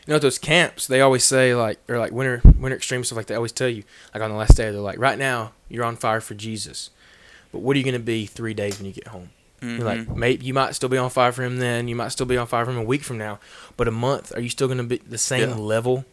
you 0.05 0.13
know, 0.13 0.19
those 0.19 0.39
camps, 0.39 0.87
they 0.87 1.01
always 1.01 1.23
say 1.23 1.55
like, 1.55 1.79
or 1.87 1.97
like 1.97 2.11
winter 2.11 2.41
winter 2.43 2.75
extreme 2.75 3.03
stuff 3.03 3.17
like 3.17 3.27
they 3.27 3.35
always 3.35 3.51
tell 3.51 3.69
you 3.69 3.83
like 4.13 4.23
on 4.23 4.29
the 4.29 4.35
last 4.35 4.55
day 4.55 4.71
they're 4.71 4.79
like, 4.79 4.99
right 4.99 5.17
now 5.17 5.53
you're 5.69 5.85
on 5.85 5.95
fire 5.95 6.21
for 6.21 6.33
Jesus, 6.33 6.89
but 7.51 7.59
what 7.59 7.75
are 7.75 7.77
you 7.77 7.83
going 7.83 7.93
to 7.93 7.99
be 7.99 8.25
three 8.25 8.53
days 8.53 8.77
when 8.77 8.85
you 8.85 8.93
get 8.93 9.07
home? 9.07 9.29
Mm-hmm. 9.61 9.77
You're 9.77 9.85
like, 9.85 9.99
mm-hmm. 9.99 10.19
maybe 10.19 10.45
you 10.45 10.53
might 10.53 10.75
still 10.75 10.89
be 10.89 10.97
on 10.97 11.09
fire 11.09 11.31
for 11.31 11.43
him 11.43 11.57
then. 11.57 11.87
You 11.87 11.95
might 11.95 12.09
still 12.09 12.25
be 12.25 12.37
on 12.37 12.47
fire 12.47 12.65
for 12.65 12.71
him 12.71 12.77
a 12.77 12.83
week 12.83 13.03
from 13.03 13.17
now, 13.17 13.39
but 13.77 13.87
a 13.87 13.91
month, 13.91 14.35
are 14.35 14.41
you 14.41 14.49
still 14.49 14.67
going 14.67 14.77
to 14.77 14.83
be 14.83 14.97
the 14.97 15.17
same 15.17 15.49
yeah. 15.49 15.55
level 15.55 16.05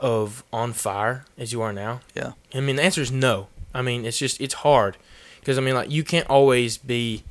of 0.00 0.42
on 0.52 0.72
fire 0.72 1.24
as 1.38 1.52
you 1.52 1.62
are 1.62 1.72
now? 1.72 2.00
Yeah. 2.14 2.32
I 2.52 2.60
mean, 2.60 2.76
the 2.76 2.82
answer 2.82 3.00
is 3.00 3.12
no. 3.12 3.48
I 3.72 3.82
mean, 3.82 4.04
it's 4.04 4.18
just 4.18 4.40
it's 4.40 4.54
hard 4.54 4.96
because 5.40 5.58
I 5.58 5.60
mean, 5.60 5.74
like 5.74 5.90
you 5.90 6.04
can't 6.04 6.28
always 6.28 6.78
be 6.78 7.24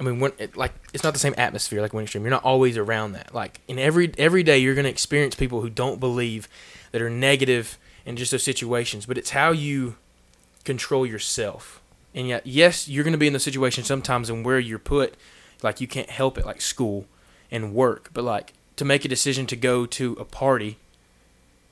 I 0.00 0.02
mean, 0.02 0.18
when 0.18 0.32
it, 0.38 0.56
like 0.56 0.72
it's 0.94 1.04
not 1.04 1.12
the 1.12 1.18
same 1.18 1.34
atmosphere 1.36 1.82
like 1.82 1.92
Winter 1.92 2.04
Extreme. 2.04 2.24
You're 2.24 2.30
not 2.30 2.42
always 2.42 2.78
around 2.78 3.12
that. 3.12 3.34
Like 3.34 3.60
in 3.68 3.78
every 3.78 4.10
every 4.16 4.42
day, 4.42 4.56
you're 4.56 4.74
gonna 4.74 4.88
experience 4.88 5.34
people 5.34 5.60
who 5.60 5.68
don't 5.68 6.00
believe 6.00 6.48
that 6.90 7.02
are 7.02 7.10
and 8.06 8.16
just 8.16 8.30
those 8.30 8.42
situations. 8.42 9.04
But 9.04 9.18
it's 9.18 9.30
how 9.30 9.52
you 9.52 9.96
control 10.64 11.04
yourself. 11.04 11.82
And 12.14 12.26
yet, 12.26 12.46
yes, 12.46 12.88
you're 12.88 13.04
gonna 13.04 13.18
be 13.18 13.26
in 13.26 13.34
the 13.34 13.38
situation 13.38 13.84
sometimes 13.84 14.30
and 14.30 14.44
where 14.44 14.58
you're 14.58 14.78
put, 14.78 15.14
like 15.62 15.82
you 15.82 15.86
can't 15.86 16.10
help 16.10 16.38
it, 16.38 16.46
like 16.46 16.62
school 16.62 17.04
and 17.50 17.74
work. 17.74 18.08
But 18.14 18.24
like 18.24 18.54
to 18.76 18.86
make 18.86 19.04
a 19.04 19.08
decision 19.08 19.46
to 19.48 19.56
go 19.56 19.84
to 19.84 20.16
a 20.18 20.24
party, 20.24 20.78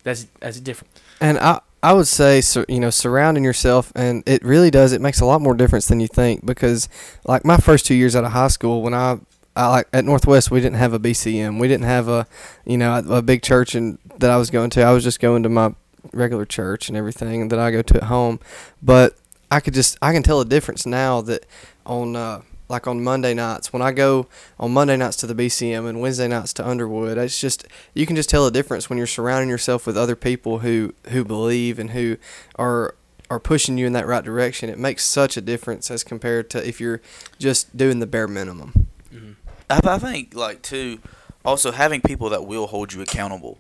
that's 0.03 0.27
that's 0.39 0.61
different. 0.61 0.93
And 1.19 1.39
I 1.39 1.61
I 1.83 1.93
would 1.93 2.07
say 2.07 2.43
you 2.69 2.81
know 2.81 2.91
surrounding 2.91 3.45
yourself 3.45 3.93
and 3.95 4.23
it 4.27 4.45
really 4.45 4.71
does 4.71 4.93
it 4.93 5.01
makes 5.01 5.21
a 5.21 5.25
lot 5.25 5.41
more 5.41 5.55
difference 5.55 5.87
than 5.87 6.01
you 6.01 6.09
think 6.09 6.45
because 6.45 6.89
like 7.25 7.45
my 7.45 7.57
first 7.57 7.87
2 7.87 7.95
years 7.95 8.17
out 8.17 8.25
of 8.25 8.33
high 8.33 8.49
school 8.49 8.83
when 8.83 8.95
I 8.95 9.19
I 9.59 9.67
like 9.69 9.89
at 9.93 10.05
Northwest 10.05 10.51
we 10.53 10.61
didn't 10.61 10.77
have 10.77 10.93
a 10.93 11.01
BCM. 11.01 11.59
We 11.59 11.67
didn't 11.67 11.87
have 11.87 12.09
a 12.09 12.27
you 12.65 12.79
know 12.79 12.95
a, 12.95 13.17
a 13.17 13.23
big 13.23 13.43
church 13.43 13.75
and 13.75 13.99
that 14.19 14.31
I 14.31 14.37
was 14.37 14.51
going 14.51 14.71
to. 14.71 14.83
I 14.83 14.93
was 14.93 15.03
just 15.03 15.19
going 15.21 15.43
to 15.43 15.49
my 15.49 15.75
regular 16.13 16.45
church 16.45 16.89
and 16.89 16.97
everything 16.97 17.49
that 17.49 17.59
I 17.59 17.73
go 17.73 17.83
to 17.83 17.97
at 17.97 18.05
home. 18.05 18.39
But 18.81 19.17
I 19.51 19.59
could 19.59 19.75
just 19.75 19.99
I 20.01 20.13
can 20.13 20.23
tell 20.23 20.41
a 20.41 20.45
difference 20.45 20.87
now 20.87 21.21
that 21.23 21.45
on 21.85 22.15
uh, 22.15 22.43
like 22.69 22.87
on 22.87 23.03
Monday 23.03 23.35
nights 23.35 23.73
when 23.73 23.83
I 23.83 23.93
go 23.93 24.27
on 24.59 24.73
Monday 24.73 24.97
nights 24.97 25.17
to 25.17 25.27
the 25.27 25.35
BCM 25.35 25.89
and 25.89 26.01
Wednesday 26.01 26.29
nights 26.29 26.53
to 26.55 26.67
Underwood. 26.67 27.19
It's 27.19 27.41
just 27.41 27.67
you 27.95 28.07
can 28.07 28.17
just 28.17 28.31
tell 28.31 28.47
a 28.47 28.51
difference 28.51 28.89
when 28.89 28.99
you're 28.99 29.07
surrounding 29.07 29.49
yourself 29.49 29.87
with 29.87 29.97
other 29.97 30.17
people 30.17 30.61
who 30.61 30.95
who 31.09 31.25
believe 31.25 31.79
and 31.79 31.91
who 31.91 32.17
are 32.57 32.95
are 33.31 33.41
pushing 33.41 33.79
you 33.79 33.87
in 33.87 33.93
that 33.93 34.07
right 34.07 34.25
direction. 34.25 34.71
It 34.71 34.79
makes 34.79 35.05
such 35.05 35.37
a 35.37 35.41
difference 35.41 35.91
as 35.91 36.03
compared 36.05 36.51
to 36.51 36.67
if 36.67 36.81
you're 36.81 37.01
just 37.39 37.77
doing 37.77 37.99
the 38.01 38.07
bare 38.07 38.29
minimum. 38.29 38.89
Mm-hmm. 39.13 39.33
I, 39.71 39.81
I 39.85 39.99
think 39.99 40.35
like 40.35 40.63
too, 40.63 41.01
also 41.45 41.73
having 41.73 42.01
people 42.01 42.31
that 42.31 42.47
will 42.47 42.69
hold 42.69 42.93
you 42.93 43.03
accountable 43.03 43.59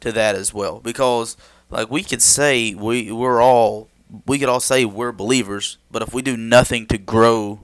to 0.00 0.12
that 0.12 0.34
as 0.34 0.52
well, 0.52 0.80
because 0.80 1.36
like 1.70 1.90
we 1.90 2.02
could 2.02 2.22
say 2.22 2.74
we 2.74 3.10
we're 3.12 3.42
all 3.42 3.88
we 4.26 4.38
could 4.38 4.48
all 4.48 4.60
say 4.60 4.84
we're 4.84 5.12
believers, 5.12 5.78
but 5.90 6.02
if 6.02 6.14
we 6.14 6.22
do 6.22 6.36
nothing 6.36 6.86
to 6.86 6.98
grow 6.98 7.60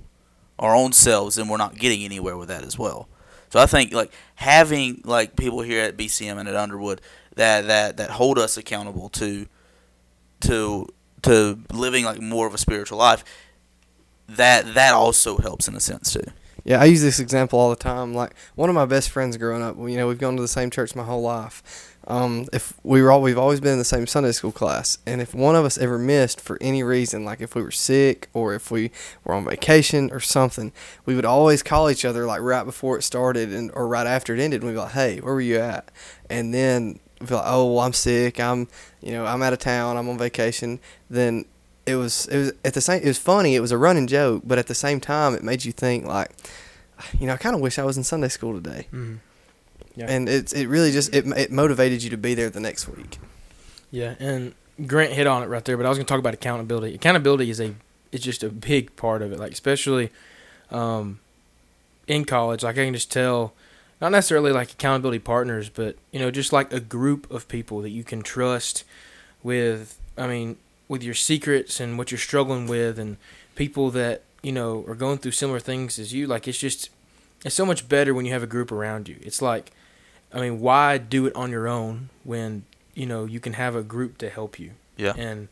our 0.62 0.74
own 0.74 0.92
selves, 0.92 1.34
then 1.34 1.48
we're 1.48 1.58
not 1.58 1.76
getting 1.76 2.04
anywhere 2.04 2.36
with 2.36 2.48
that 2.48 2.64
as 2.64 2.78
well. 2.78 3.08
So 3.50 3.60
I 3.60 3.66
think 3.66 3.92
like 3.92 4.12
having 4.36 5.02
like 5.04 5.36
people 5.36 5.60
here 5.60 5.82
at 5.82 5.96
BCM 5.98 6.38
and 6.38 6.48
at 6.48 6.56
Underwood 6.56 7.02
that 7.36 7.66
that 7.66 7.98
that 7.98 8.10
hold 8.10 8.38
us 8.38 8.56
accountable 8.56 9.10
to 9.10 9.46
to 10.42 10.88
to 11.22 11.58
living 11.72 12.04
like 12.04 12.20
more 12.20 12.46
of 12.46 12.54
a 12.54 12.58
spiritual 12.58 12.98
life 12.98 13.24
that 14.28 14.74
that 14.74 14.94
also 14.94 15.36
helps 15.36 15.68
in 15.68 15.74
a 15.74 15.80
sense 15.80 16.12
too. 16.12 16.24
Yeah, 16.64 16.80
I 16.80 16.84
use 16.84 17.02
this 17.02 17.18
example 17.18 17.58
all 17.58 17.70
the 17.70 17.76
time. 17.76 18.14
Like 18.14 18.34
one 18.54 18.68
of 18.68 18.74
my 18.74 18.86
best 18.86 19.10
friends 19.10 19.36
growing 19.36 19.62
up, 19.62 19.76
you 19.76 19.96
know, 19.96 20.06
we've 20.06 20.18
gone 20.18 20.36
to 20.36 20.42
the 20.42 20.48
same 20.48 20.70
church 20.70 20.94
my 20.94 21.04
whole 21.04 21.22
life. 21.22 21.91
Um, 22.08 22.46
if 22.52 22.74
we 22.82 23.00
were 23.00 23.12
all, 23.12 23.22
we've 23.22 23.38
always 23.38 23.60
been 23.60 23.72
in 23.74 23.78
the 23.78 23.84
same 23.84 24.06
Sunday 24.06 24.32
school 24.32 24.50
class, 24.52 24.98
and 25.06 25.20
if 25.20 25.34
one 25.34 25.54
of 25.54 25.64
us 25.64 25.78
ever 25.78 25.98
missed 25.98 26.40
for 26.40 26.58
any 26.60 26.82
reason, 26.82 27.24
like 27.24 27.40
if 27.40 27.54
we 27.54 27.62
were 27.62 27.70
sick 27.70 28.28
or 28.32 28.54
if 28.54 28.70
we 28.70 28.90
were 29.24 29.34
on 29.34 29.44
vacation 29.44 30.10
or 30.10 30.18
something, 30.18 30.72
we 31.06 31.14
would 31.14 31.24
always 31.24 31.62
call 31.62 31.88
each 31.88 32.04
other 32.04 32.26
like 32.26 32.40
right 32.40 32.64
before 32.64 32.98
it 32.98 33.02
started 33.02 33.52
and 33.52 33.70
or 33.74 33.86
right 33.86 34.06
after 34.06 34.34
it 34.34 34.40
ended. 34.40 34.62
And 34.62 34.68
we'd 34.70 34.74
be 34.74 34.80
like, 34.80 34.92
"Hey, 34.92 35.18
where 35.20 35.34
were 35.34 35.40
you 35.40 35.58
at?" 35.58 35.90
And 36.28 36.52
then 36.52 36.98
we'd 37.20 37.28
be 37.28 37.34
like, 37.36 37.44
"Oh, 37.46 37.72
well, 37.72 37.84
I'm 37.84 37.92
sick. 37.92 38.40
I'm, 38.40 38.66
you 39.00 39.12
know, 39.12 39.24
I'm 39.24 39.42
out 39.42 39.52
of 39.52 39.60
town. 39.60 39.96
I'm 39.96 40.08
on 40.08 40.18
vacation." 40.18 40.80
Then 41.08 41.44
it 41.86 41.96
was 41.96 42.26
it 42.26 42.36
was 42.38 42.52
at 42.64 42.74
the 42.74 42.80
same 42.80 43.02
it 43.02 43.06
was 43.08 43.18
funny 43.18 43.56
it 43.56 43.60
was 43.60 43.72
a 43.72 43.76
running 43.76 44.06
joke 44.06 44.42
but 44.46 44.56
at 44.56 44.68
the 44.68 44.74
same 44.74 45.00
time 45.00 45.34
it 45.34 45.42
made 45.42 45.64
you 45.64 45.72
think 45.72 46.06
like 46.06 46.30
you 47.18 47.26
know 47.26 47.32
i 47.32 47.36
kind 47.36 47.56
of 47.56 47.60
wish 47.60 47.76
i 47.76 47.82
was 47.82 47.96
in 47.96 48.04
sunday 48.04 48.28
school 48.28 48.54
today 48.54 48.86
Mm-hmm. 48.92 49.16
Yeah. 49.94 50.06
and 50.08 50.28
it's 50.28 50.52
it 50.52 50.68
really 50.68 50.90
just 50.90 51.14
it, 51.14 51.26
it 51.26 51.52
motivated 51.52 52.02
you 52.02 52.10
to 52.10 52.16
be 52.16 52.34
there 52.34 52.48
the 52.48 52.60
next 52.60 52.88
week 52.88 53.18
Yeah, 53.90 54.14
and 54.18 54.54
Grant 54.86 55.12
hit 55.12 55.26
on 55.26 55.42
it 55.42 55.46
right 55.46 55.64
there, 55.64 55.76
but 55.76 55.84
I 55.84 55.90
was 55.90 55.98
going 55.98 56.06
to 56.06 56.08
talk 56.10 56.18
about 56.18 56.32
accountability. 56.34 56.94
Accountability 56.94 57.50
is 57.50 57.60
a 57.60 57.74
is 58.10 58.20
just 58.22 58.42
a 58.42 58.48
big 58.48 58.94
part 58.96 59.20
of 59.22 59.32
it, 59.32 59.38
like 59.38 59.52
especially 59.52 60.10
um, 60.70 61.20
in 62.06 62.24
college. 62.24 62.62
Like 62.62 62.78
I 62.78 62.84
can 62.84 62.94
just 62.94 63.12
tell, 63.12 63.52
not 64.00 64.12
necessarily 64.12 64.50
like 64.50 64.72
accountability 64.72 65.18
partners, 65.18 65.68
but 65.68 65.96
you 66.10 66.18
know, 66.18 66.30
just 66.30 66.52
like 66.52 66.72
a 66.72 66.80
group 66.80 67.30
of 67.30 67.48
people 67.48 67.80
that 67.82 67.90
you 67.90 68.02
can 68.02 68.22
trust 68.22 68.84
with. 69.42 69.98
I 70.16 70.26
mean, 70.26 70.56
with 70.88 71.02
your 71.02 71.14
secrets 71.14 71.80
and 71.80 71.96
what 71.98 72.10
you're 72.10 72.18
struggling 72.18 72.66
with, 72.66 72.98
and 72.98 73.18
people 73.54 73.90
that 73.90 74.22
you 74.42 74.52
know 74.52 74.84
are 74.88 74.94
going 74.94 75.18
through 75.18 75.32
similar 75.32 75.60
things 75.60 75.98
as 75.98 76.12
you. 76.14 76.26
Like 76.26 76.48
it's 76.48 76.58
just 76.58 76.88
it's 77.44 77.54
so 77.54 77.66
much 77.66 77.88
better 77.88 78.14
when 78.14 78.24
you 78.24 78.32
have 78.32 78.42
a 78.42 78.46
group 78.46 78.72
around 78.72 79.08
you. 79.08 79.16
It's 79.20 79.42
like, 79.42 79.70
I 80.34 80.40
mean, 80.40 80.60
why 80.60 80.98
do 80.98 81.26
it 81.26 81.34
on 81.36 81.50
your 81.50 81.68
own 81.68 82.08
when 82.24 82.64
you 82.94 83.06
know 83.06 83.24
you 83.24 83.40
can 83.40 83.52
have 83.54 83.74
a 83.76 83.82
group 83.82 84.18
to 84.18 84.28
help 84.30 84.58
you? 84.58 84.72
Yeah. 84.96 85.14
and 85.16 85.48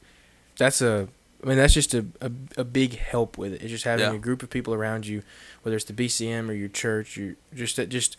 that's 0.59 0.81
a 0.83 1.09
I 1.43 1.47
mean 1.47 1.57
that's 1.57 1.73
just 1.75 1.95
a, 1.95 2.05
a, 2.21 2.31
a 2.59 2.65
big 2.65 2.99
help 2.99 3.39
with 3.39 3.53
it. 3.55 3.63
It's 3.63 3.71
just 3.71 3.85
having 3.85 4.07
Yeah. 4.11 4.15
a 4.15 4.19
group 4.19 4.43
of 4.43 4.51
people 4.51 4.75
around 4.75 5.07
you, 5.07 5.23
whether 5.63 5.75
it's 5.77 5.87
the 5.87 5.93
BCM 5.95 6.49
or 6.49 6.53
your 6.53 6.69
church, 6.69 7.17
you 7.17 7.37
just 7.55 7.77
that 7.77 7.89
just 7.89 8.17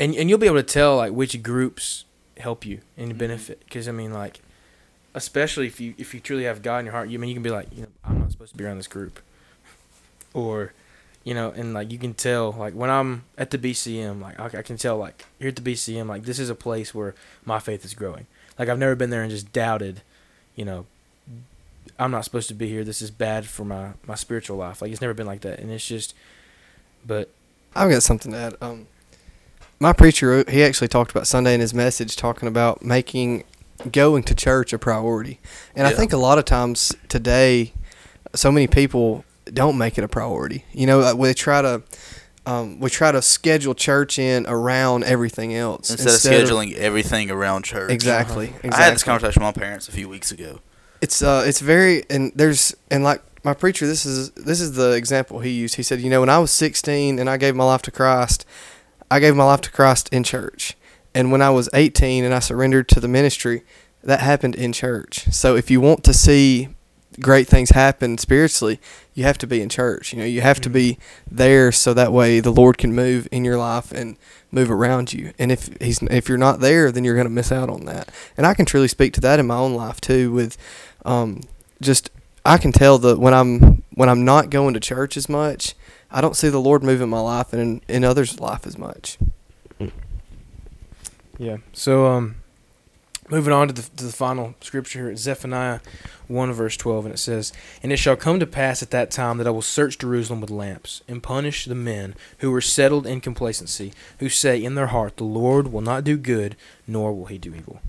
and 0.00 0.14
and 0.14 0.28
you'll 0.28 0.38
be 0.38 0.46
able 0.46 0.56
to 0.56 0.62
tell 0.62 0.96
like 0.96 1.12
which 1.12 1.40
groups 1.42 2.04
help 2.38 2.64
you 2.64 2.80
and 2.96 3.10
Mm-hmm. 3.10 3.18
benefit 3.18 3.60
because 3.64 3.88
I 3.88 3.92
mean 3.92 4.12
like 4.12 4.40
especially 5.14 5.66
if 5.66 5.80
you 5.80 5.94
if 5.98 6.14
you 6.14 6.20
truly 6.20 6.44
have 6.44 6.62
God 6.62 6.78
in 6.80 6.86
your 6.86 6.92
heart, 6.92 7.08
you 7.08 7.18
I 7.18 7.20
mean 7.20 7.28
you 7.28 7.34
can 7.34 7.42
be 7.42 7.50
like 7.50 7.68
you 7.74 7.82
know 7.82 7.88
I'm 8.04 8.20
not 8.20 8.32
supposed 8.32 8.52
to 8.52 8.56
be 8.58 8.64
around 8.64 8.76
this 8.78 8.86
group, 8.88 9.20
or 10.34 10.72
you 11.28 11.34
know 11.34 11.50
and 11.50 11.74
like 11.74 11.92
you 11.92 11.98
can 11.98 12.14
tell 12.14 12.52
like 12.52 12.72
when 12.72 12.88
I'm 12.88 13.24
at 13.36 13.50
the 13.50 13.58
BCM 13.58 14.22
like 14.22 14.40
I, 14.40 14.60
I 14.60 14.62
can 14.62 14.78
tell 14.78 14.96
like 14.96 15.26
here 15.38 15.48
at 15.48 15.56
the 15.56 15.62
BCM 15.62 16.06
like 16.06 16.22
this 16.22 16.38
is 16.38 16.48
a 16.48 16.54
place 16.54 16.94
where 16.94 17.14
my 17.44 17.58
faith 17.58 17.84
is 17.84 17.92
growing. 17.92 18.26
Like 18.58 18.70
I've 18.70 18.78
never 18.78 18.94
been 18.94 19.10
there 19.10 19.20
and 19.20 19.30
just 19.30 19.52
doubted, 19.52 20.00
you 20.56 20.64
know, 20.64 20.86
I'm 21.98 22.10
not 22.10 22.24
supposed 22.24 22.48
to 22.48 22.54
be 22.54 22.66
here. 22.66 22.82
This 22.82 23.02
is 23.02 23.10
bad 23.10 23.44
for 23.44 23.66
my 23.66 23.90
my 24.06 24.14
spiritual 24.14 24.56
life. 24.56 24.80
Like 24.80 24.90
it's 24.90 25.02
never 25.02 25.12
been 25.12 25.26
like 25.26 25.42
that, 25.42 25.58
and 25.60 25.70
it's 25.70 25.86
just, 25.86 26.14
but 27.06 27.28
i've 27.76 27.90
got 27.90 28.02
something 28.02 28.32
to 28.32 28.38
add 28.38 28.54
um 28.62 28.86
my 29.78 29.92
preacher 29.92 30.42
he 30.48 30.62
actually 30.64 30.88
talked 30.88 31.10
about 31.10 31.26
sunday 31.26 31.52
in 31.52 31.60
his 31.60 31.74
message 31.74 32.16
talking 32.16 32.48
about 32.48 32.82
making 32.82 33.44
going 33.92 34.22
to 34.22 34.34
church 34.34 34.72
a 34.72 34.78
priority 34.78 35.38
and 35.76 35.86
i 35.86 35.92
think 35.92 36.10
a 36.10 36.16
lot 36.16 36.38
of 36.38 36.46
times 36.46 36.96
today 37.08 37.72
so 38.34 38.50
many 38.50 38.66
people 38.66 39.22
don't 39.54 39.76
make 39.78 39.98
it 39.98 40.04
a 40.04 40.08
priority 40.08 40.64
you 40.72 40.86
know 40.86 41.14
we 41.14 41.32
try 41.34 41.62
to 41.62 41.82
um, 42.46 42.80
we 42.80 42.88
try 42.88 43.12
to 43.12 43.20
schedule 43.20 43.74
church 43.74 44.18
in 44.18 44.46
around 44.46 45.04
everything 45.04 45.54
else 45.54 45.90
Instead, 45.90 46.08
of 46.40 46.48
scheduling 46.48 46.72
everything 46.76 47.30
around 47.30 47.64
church. 47.66 47.90
exactly, 47.90 48.46
exactly. 48.46 48.70
I 48.70 48.82
had 48.84 48.94
this 48.94 49.02
conversation 49.02 49.42
with 49.44 49.54
my 49.54 49.60
parents 49.60 49.86
a 49.86 49.92
few 49.92 50.08
weeks 50.08 50.30
ago. 50.32 50.60
it's 51.02 51.20
uh 51.22 51.44
it's 51.46 51.60
very 51.60 52.04
and 52.08 52.32
there's 52.34 52.74
and 52.90 53.04
like 53.04 53.22
my 53.44 53.52
preacher 53.54 53.86
this 53.86 54.06
is 54.06 54.30
this 54.30 54.60
is 54.62 54.72
the 54.72 54.92
example 54.92 55.40
he 55.40 55.50
used 55.50 55.74
he 55.76 55.82
said 55.82 56.00
you 56.00 56.08
know 56.10 56.20
when 56.20 56.28
i 56.30 56.38
was 56.38 56.50
16 56.50 57.18
and 57.18 57.28
i 57.30 57.36
gave 57.36 57.54
my 57.54 57.64
life 57.64 57.82
to 57.82 57.90
christ 57.90 58.44
i 59.10 59.20
gave 59.20 59.36
my 59.36 59.44
life 59.44 59.60
to 59.60 59.70
christ 59.70 60.08
in 60.12 60.24
church 60.24 60.74
and 61.14 61.30
when 61.30 61.40
i 61.42 61.50
was 61.50 61.68
18 61.72 62.24
and 62.24 62.34
i 62.34 62.38
surrendered 62.40 62.88
to 62.88 62.98
the 62.98 63.08
ministry 63.08 63.62
that 64.02 64.20
happened 64.20 64.54
in 64.56 64.72
church 64.72 65.24
so 65.32 65.54
if 65.54 65.70
you 65.70 65.80
want 65.80 66.02
to 66.04 66.12
see 66.14 66.68
great 67.20 67.46
things 67.46 67.70
happen 67.70 68.18
spiritually 68.18 68.80
you 69.18 69.24
have 69.24 69.38
to 69.38 69.46
be 69.46 69.60
in 69.60 69.68
church 69.68 70.12
you 70.12 70.18
know 70.18 70.24
you 70.24 70.40
have 70.40 70.60
to 70.60 70.70
be 70.70 70.98
there 71.30 71.70
so 71.72 71.92
that 71.92 72.12
way 72.12 72.40
the 72.40 72.52
lord 72.52 72.78
can 72.78 72.94
move 72.94 73.26
in 73.30 73.44
your 73.44 73.58
life 73.58 73.92
and 73.92 74.16
move 74.50 74.70
around 74.70 75.12
you 75.12 75.32
and 75.38 75.52
if 75.52 75.68
he's 75.80 76.02
if 76.04 76.28
you're 76.28 76.38
not 76.38 76.60
there 76.60 76.90
then 76.90 77.04
you're 77.04 77.14
going 77.14 77.26
to 77.26 77.30
miss 77.30 77.52
out 77.52 77.68
on 77.68 77.84
that 77.84 78.08
and 78.36 78.46
i 78.46 78.54
can 78.54 78.64
truly 78.64 78.88
speak 78.88 79.12
to 79.12 79.20
that 79.20 79.38
in 79.38 79.46
my 79.46 79.56
own 79.56 79.74
life 79.74 80.00
too 80.00 80.32
with 80.32 80.56
um, 81.04 81.42
just 81.80 82.10
I 82.48 82.56
can 82.56 82.72
tell 82.72 82.98
that 82.98 83.18
when 83.18 83.34
I'm 83.34 83.82
when 83.94 84.08
I'm 84.08 84.24
not 84.24 84.48
going 84.48 84.72
to 84.72 84.80
church 84.80 85.16
as 85.16 85.28
much, 85.28 85.74
I 86.10 86.22
don't 86.22 86.34
see 86.34 86.48
the 86.48 86.60
Lord 86.60 86.82
move 86.82 87.02
in 87.02 87.08
my 87.10 87.20
life 87.20 87.52
and 87.52 87.60
in, 87.60 87.96
in 87.96 88.04
others' 88.04 88.40
life 88.40 88.66
as 88.66 88.78
much. 88.78 89.18
yeah. 91.38 91.58
So 91.74 92.06
um, 92.06 92.36
moving 93.30 93.52
on 93.52 93.68
to 93.68 93.74
the 93.74 93.82
to 93.82 94.06
the 94.06 94.12
final 94.12 94.54
scripture 94.60 95.06
here, 95.06 95.16
Zephaniah 95.16 95.80
one 96.26 96.52
verse 96.52 96.76
twelve, 96.76 97.04
and 97.04 97.14
it 97.14 97.18
says, 97.18 97.52
"And 97.82 97.92
it 97.92 97.98
shall 97.98 98.16
come 98.16 98.38
to 98.40 98.46
pass 98.46 98.82
at 98.82 98.90
that 98.90 99.10
time 99.10 99.38
that 99.38 99.46
I 99.46 99.50
will 99.50 99.62
search 99.62 99.98
Jerusalem 99.98 100.40
with 100.40 100.50
lamps, 100.50 101.02
and 101.08 101.22
punish 101.22 101.64
the 101.64 101.74
men 101.74 102.14
who 102.38 102.52
are 102.54 102.60
settled 102.60 103.06
in 103.06 103.20
complacency, 103.20 103.92
who 104.18 104.28
say 104.28 104.62
in 104.62 104.74
their 104.74 104.88
heart, 104.88 105.16
The 105.16 105.24
Lord 105.24 105.72
will 105.72 105.80
not 105.80 106.04
do 106.04 106.16
good, 106.16 106.56
nor 106.86 107.12
will 107.12 107.26
He 107.26 107.38
do 107.38 107.54
evil." 107.54 107.80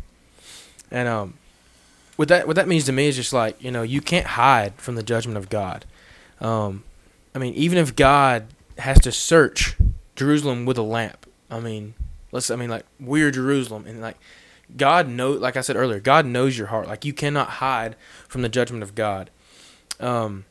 And 0.91 1.07
um, 1.07 1.35
what 2.15 2.27
that 2.27 2.47
what 2.47 2.55
that 2.55 2.67
means 2.67 2.85
to 2.85 2.91
me 2.91 3.07
is 3.07 3.15
just 3.15 3.33
like 3.33 3.61
you 3.63 3.71
know 3.71 3.81
you 3.81 4.01
can't 4.01 4.27
hide 4.27 4.73
from 4.75 4.95
the 4.95 5.03
judgment 5.03 5.37
of 5.37 5.49
God. 5.49 5.85
Um, 6.41 6.83
I 7.33 7.39
mean, 7.39 7.53
even 7.53 7.77
if 7.77 7.95
God 7.95 8.47
has 8.77 8.99
to 9.01 9.11
search 9.11 9.75
Jerusalem 10.15 10.65
with 10.65 10.77
a 10.77 10.83
lamp, 10.83 11.25
I 11.49 11.59
mean, 11.59 11.93
let's 12.31 12.49
I 12.49 12.55
mean 12.55 12.69
like 12.69 12.85
we're 12.99 13.31
Jerusalem 13.31 13.85
and 13.87 14.01
like 14.01 14.17
God 14.77 15.07
know 15.07 15.31
like 15.31 15.57
I 15.57 15.61
said 15.61 15.75
earlier, 15.75 15.99
God 15.99 16.25
knows 16.25 16.57
your 16.57 16.67
heart. 16.67 16.87
Like 16.87 17.05
you 17.05 17.13
cannot 17.13 17.49
hide 17.49 17.95
from 18.27 18.41
the 18.41 18.49
judgment 18.49 18.83
of 18.83 18.95
God. 18.95 19.29
Um, 19.99 20.45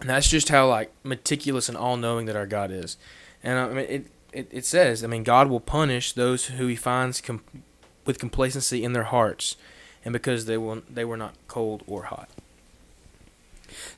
And 0.00 0.10
that's 0.10 0.28
just 0.28 0.48
how 0.48 0.68
like 0.68 0.92
meticulous 1.02 1.68
and 1.68 1.76
all 1.78 1.96
knowing 1.96 2.26
that 2.26 2.36
our 2.36 2.46
God 2.46 2.70
is. 2.70 2.96
And 3.42 3.58
I 3.58 3.68
mean 3.68 3.86
it, 3.88 4.06
it, 4.32 4.48
it 4.50 4.64
says, 4.64 5.02
I 5.02 5.06
mean 5.06 5.24
God 5.24 5.48
will 5.48 5.60
punish 5.60 6.12
those 6.12 6.46
who 6.46 6.66
he 6.66 6.76
finds 6.76 7.20
com- 7.20 7.42
with 8.04 8.18
complacency 8.18 8.84
in 8.84 8.92
their 8.92 9.04
hearts 9.04 9.56
and 10.04 10.12
because 10.12 10.46
they 10.46 10.58
will 10.58 10.82
they 10.88 11.04
were 11.04 11.16
not 11.16 11.34
cold 11.48 11.82
or 11.86 12.04
hot. 12.04 12.28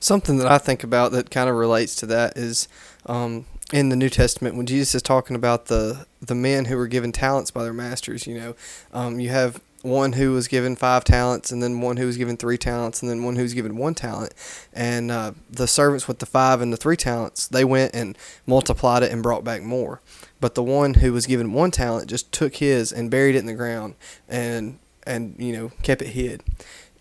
Something 0.00 0.38
that 0.38 0.50
I 0.50 0.58
think 0.58 0.82
about 0.82 1.12
that 1.12 1.30
kind 1.30 1.48
of 1.50 1.56
relates 1.56 1.94
to 1.96 2.06
that 2.06 2.36
is 2.36 2.68
um, 3.06 3.46
in 3.72 3.90
the 3.90 3.96
New 3.96 4.08
Testament 4.08 4.56
when 4.56 4.66
Jesus 4.66 4.94
is 4.94 5.02
talking 5.02 5.36
about 5.36 5.66
the 5.66 6.06
the 6.20 6.34
men 6.34 6.66
who 6.66 6.76
were 6.76 6.88
given 6.88 7.12
talents 7.12 7.50
by 7.50 7.62
their 7.62 7.72
masters. 7.72 8.26
You 8.26 8.34
know, 8.34 8.56
um, 8.92 9.20
you 9.20 9.28
have 9.28 9.60
one 9.82 10.14
who 10.14 10.32
was 10.32 10.48
given 10.48 10.74
five 10.74 11.04
talents, 11.04 11.52
and 11.52 11.62
then 11.62 11.80
one 11.80 11.96
who 11.96 12.06
was 12.06 12.16
given 12.16 12.36
three 12.36 12.58
talents, 12.58 13.00
and 13.02 13.10
then 13.10 13.22
one 13.22 13.36
who 13.36 13.42
was 13.42 13.54
given 13.54 13.76
one 13.76 13.94
talent. 13.94 14.34
And 14.72 15.10
uh, 15.10 15.32
the 15.50 15.66
servants 15.66 16.08
with 16.08 16.18
the 16.18 16.26
five 16.26 16.60
and 16.60 16.72
the 16.72 16.76
three 16.76 16.96
talents, 16.96 17.46
they 17.46 17.64
went 17.64 17.94
and 17.94 18.16
multiplied 18.46 19.02
it 19.02 19.12
and 19.12 19.22
brought 19.22 19.44
back 19.44 19.62
more. 19.62 20.00
But 20.40 20.54
the 20.54 20.62
one 20.62 20.94
who 20.94 21.12
was 21.12 21.26
given 21.26 21.52
one 21.52 21.70
talent 21.70 22.08
just 22.08 22.32
took 22.32 22.56
his 22.56 22.92
and 22.92 23.10
buried 23.10 23.34
it 23.34 23.40
in 23.40 23.46
the 23.46 23.54
ground, 23.54 23.94
and 24.28 24.78
and 25.06 25.36
you 25.38 25.52
know 25.52 25.72
kept 25.82 26.02
it 26.02 26.08
hid. 26.08 26.42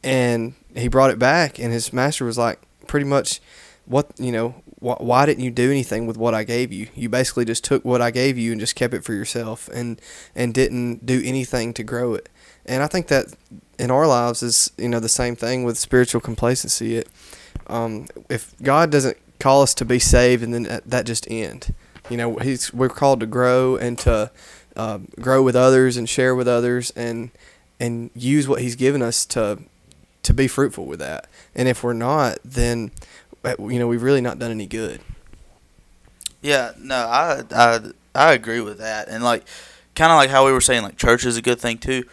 And 0.04 0.54
he 0.76 0.88
brought 0.88 1.12
it 1.12 1.20
back, 1.20 1.60
and 1.60 1.74
his 1.74 1.92
master 1.92 2.26
was 2.26 2.38
like, 2.38 2.60
pretty 2.86 3.06
much, 3.06 3.42
what 3.86 4.12
you 4.18 4.32
know, 4.32 4.56
wh- 4.80 5.02
why 5.02 5.26
didn't 5.26 5.44
you 5.44 5.52
do 5.52 5.70
anything 5.72 6.08
with 6.08 6.18
what 6.18 6.34
I 6.34 6.44
gave 6.44 6.72
you? 6.72 6.88
You 6.96 7.10
basically 7.10 7.46
just 7.46 7.64
took 7.64 7.84
what 7.84 8.02
I 8.02 8.12
gave 8.12 8.38
you 8.38 8.52
and 8.52 8.60
just 8.60 8.76
kept 8.76 8.94
it 8.94 9.04
for 9.04 9.14
yourself, 9.14 9.70
and 9.74 10.02
and 10.36 10.54
didn't 10.54 11.06
do 11.06 11.22
anything 11.24 11.74
to 11.74 11.84
grow 11.84 12.14
it. 12.14 12.30
And 12.66 12.84
I 12.84 12.88
think 12.88 13.08
that 13.08 13.34
in 13.80 13.92
our 13.92 14.08
lives 14.08 14.44
is 14.44 14.72
you 14.78 14.90
know 14.90 15.00
the 15.00 15.10
same 15.10 15.36
thing 15.36 15.64
with 15.64 15.78
spiritual 15.78 16.22
complacency. 16.22 16.98
It 16.98 17.10
um, 17.68 18.08
if 18.30 18.54
God 18.62 18.92
doesn't 18.92 19.18
call 19.40 19.62
us 19.62 19.74
to 19.76 19.86
be 19.86 20.00
saved 20.00 20.44
and 20.44 20.54
then 20.54 20.82
that, 20.86 21.06
just 21.06 21.30
end. 21.30 21.74
You 22.10 22.18
know, 22.18 22.36
he's 22.38 22.74
we're 22.74 22.90
called 22.90 23.20
to 23.20 23.26
grow 23.26 23.76
and 23.76 23.98
to 24.00 24.32
uh, 24.76 25.00
grow 25.20 25.44
with 25.44 25.56
others 25.56 25.98
and 25.98 26.08
share 26.08 26.36
with 26.36 26.48
others 26.48 26.92
and 26.96 27.32
and 27.80 28.10
use 28.16 28.48
what 28.48 28.62
he's 28.62 28.76
given 28.76 29.02
us 29.02 29.26
to 29.28 29.60
to 30.24 30.34
be 30.34 30.48
fruitful 30.48 30.86
with 30.86 31.00
that. 31.00 31.28
And 31.56 31.68
if 31.68 31.84
we're 31.84 31.94
not, 31.94 32.40
then 32.44 32.92
you 33.44 33.80
know 33.80 33.88
we've 33.88 34.04
really 34.04 34.22
not 34.22 34.40
done 34.40 34.52
any 34.52 34.68
good. 34.68 35.02
Yeah, 36.42 36.72
no, 36.80 36.96
I 36.96 37.44
I 37.52 37.80
I 38.14 38.34
agree 38.34 38.62
with 38.62 38.78
that, 38.80 39.08
and 39.08 39.24
like 39.24 39.46
kind 39.96 40.12
of 40.12 40.18
like 40.18 40.30
how 40.30 40.46
we 40.46 40.52
were 40.52 40.62
saying, 40.62 40.84
like 40.84 40.98
church 40.98 41.26
is 41.26 41.38
a 41.38 41.42
good 41.42 41.60
thing 41.60 41.78
too, 41.78 42.06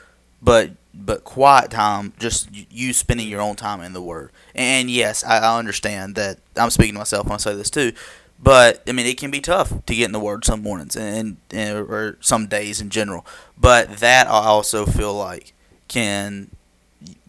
but 0.43 0.73
but 0.95 1.25
quiet 1.25 1.71
time, 1.71 2.13
just 2.19 2.49
you 2.53 2.93
spending 2.93 3.29
your 3.29 3.41
own 3.41 3.57
time 3.57 3.81
in 3.81 3.93
the 3.93 4.03
Word. 4.03 4.31
And 4.55 4.91
yes, 4.91 5.25
I, 5.25 5.39
I 5.39 5.59
understand 5.59 6.15
that 6.15 6.39
I'm 6.57 6.71
speaking 6.71 6.95
to 6.95 6.99
myself 7.01 7.27
when 7.27 7.35
I 7.35 7.39
say 7.39 7.55
this 7.55 7.71
too, 7.71 7.93
but 8.41 8.83
I 8.87 8.93
mean 8.93 9.07
it 9.07 9.19
can 9.19 9.31
be 9.31 9.41
tough 9.41 9.85
to 9.87 9.95
get 9.95 10.07
in 10.07 10.13
the 10.13 10.21
Word 10.21 10.45
some 10.45 10.63
mornings 10.63 10.97
and, 10.97 11.37
and 11.51 11.79
or 11.79 12.17
some 12.21 12.47
days 12.47 12.81
in 12.81 12.91
general. 12.91 13.27
But 13.59 13.99
that 13.99 14.27
I 14.29 14.47
also 14.47 14.87
feel 14.87 15.15
like 15.15 15.53
can 15.89 16.51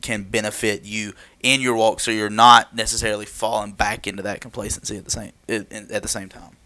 can 0.01 0.23
benefit 0.23 0.83
you 0.83 1.13
in 1.41 1.61
your 1.61 1.75
walk, 1.75 1.99
so 1.99 2.11
you're 2.11 2.29
not 2.29 2.75
necessarily 2.75 3.25
falling 3.25 3.71
back 3.71 4.07
into 4.07 4.23
that 4.23 4.41
complacency 4.41 4.97
at 4.97 5.05
the 5.05 5.11
same 5.11 5.31
at 5.47 6.01
the 6.01 6.07
same 6.07 6.29
time. 6.29 6.57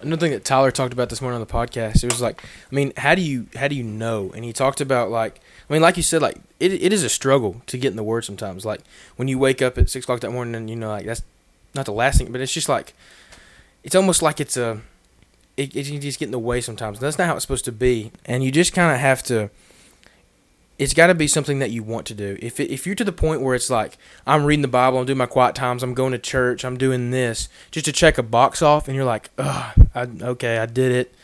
Another 0.00 0.20
thing 0.20 0.32
that 0.32 0.44
Tyler 0.44 0.70
talked 0.70 0.92
about 0.92 1.08
this 1.08 1.22
morning 1.22 1.40
on 1.40 1.46
the 1.46 1.52
podcast, 1.52 2.04
it 2.04 2.12
was 2.12 2.20
like, 2.20 2.42
I 2.44 2.74
mean, 2.74 2.92
how 2.98 3.14
do 3.14 3.22
you 3.22 3.46
how 3.56 3.68
do 3.68 3.74
you 3.74 3.82
know? 3.82 4.30
And 4.34 4.44
he 4.44 4.52
talked 4.52 4.80
about 4.80 5.10
like, 5.10 5.40
I 5.68 5.72
mean, 5.72 5.80
like 5.80 5.96
you 5.96 6.02
said, 6.02 6.20
like 6.20 6.36
it, 6.60 6.72
it 6.72 6.92
is 6.92 7.02
a 7.02 7.08
struggle 7.08 7.62
to 7.66 7.78
get 7.78 7.90
in 7.90 7.96
the 7.96 8.02
word 8.02 8.24
sometimes. 8.24 8.66
Like 8.66 8.82
when 9.16 9.26
you 9.26 9.38
wake 9.38 9.62
up 9.62 9.78
at 9.78 9.88
six 9.88 10.04
o'clock 10.04 10.20
that 10.20 10.30
morning, 10.32 10.54
and 10.54 10.68
you 10.68 10.76
know, 10.76 10.88
like 10.88 11.06
that's 11.06 11.22
not 11.74 11.86
the 11.86 11.92
last 11.92 12.18
thing, 12.18 12.30
but 12.30 12.40
it's 12.40 12.52
just 12.52 12.68
like, 12.68 12.92
it's 13.84 13.94
almost 13.94 14.20
like 14.20 14.38
it's 14.38 14.56
a, 14.56 14.80
it, 15.56 15.74
it 15.74 15.84
just 16.00 16.18
get 16.18 16.26
in 16.26 16.32
the 16.32 16.38
way 16.38 16.60
sometimes. 16.60 17.00
That's 17.00 17.16
not 17.16 17.26
how 17.26 17.34
it's 17.34 17.42
supposed 17.42 17.64
to 17.64 17.72
be, 17.72 18.12
and 18.26 18.44
you 18.44 18.52
just 18.52 18.72
kind 18.74 18.92
of 18.92 19.00
have 19.00 19.22
to. 19.24 19.50
It's 20.78 20.92
got 20.92 21.06
to 21.06 21.14
be 21.14 21.26
something 21.26 21.58
that 21.60 21.70
you 21.70 21.82
want 21.82 22.06
to 22.06 22.14
do. 22.14 22.36
If 22.40 22.60
if 22.60 22.86
you're 22.86 22.94
to 22.96 23.04
the 23.04 23.12
point 23.12 23.40
where 23.40 23.54
it's 23.54 23.70
like 23.70 23.96
I'm 24.26 24.44
reading 24.44 24.62
the 24.62 24.68
Bible, 24.68 24.98
I'm 24.98 25.06
doing 25.06 25.18
my 25.18 25.26
quiet 25.26 25.54
times, 25.54 25.82
I'm 25.82 25.94
going 25.94 26.12
to 26.12 26.18
church, 26.18 26.64
I'm 26.64 26.76
doing 26.76 27.10
this 27.10 27.48
just 27.70 27.86
to 27.86 27.92
check 27.92 28.18
a 28.18 28.22
box 28.22 28.60
off, 28.60 28.86
and 28.86 28.94
you're 28.94 29.06
like, 29.06 29.30
I, 29.38 29.72
okay, 29.94 30.58
I 30.58 30.66
did 30.66 30.92
it. 30.92 31.14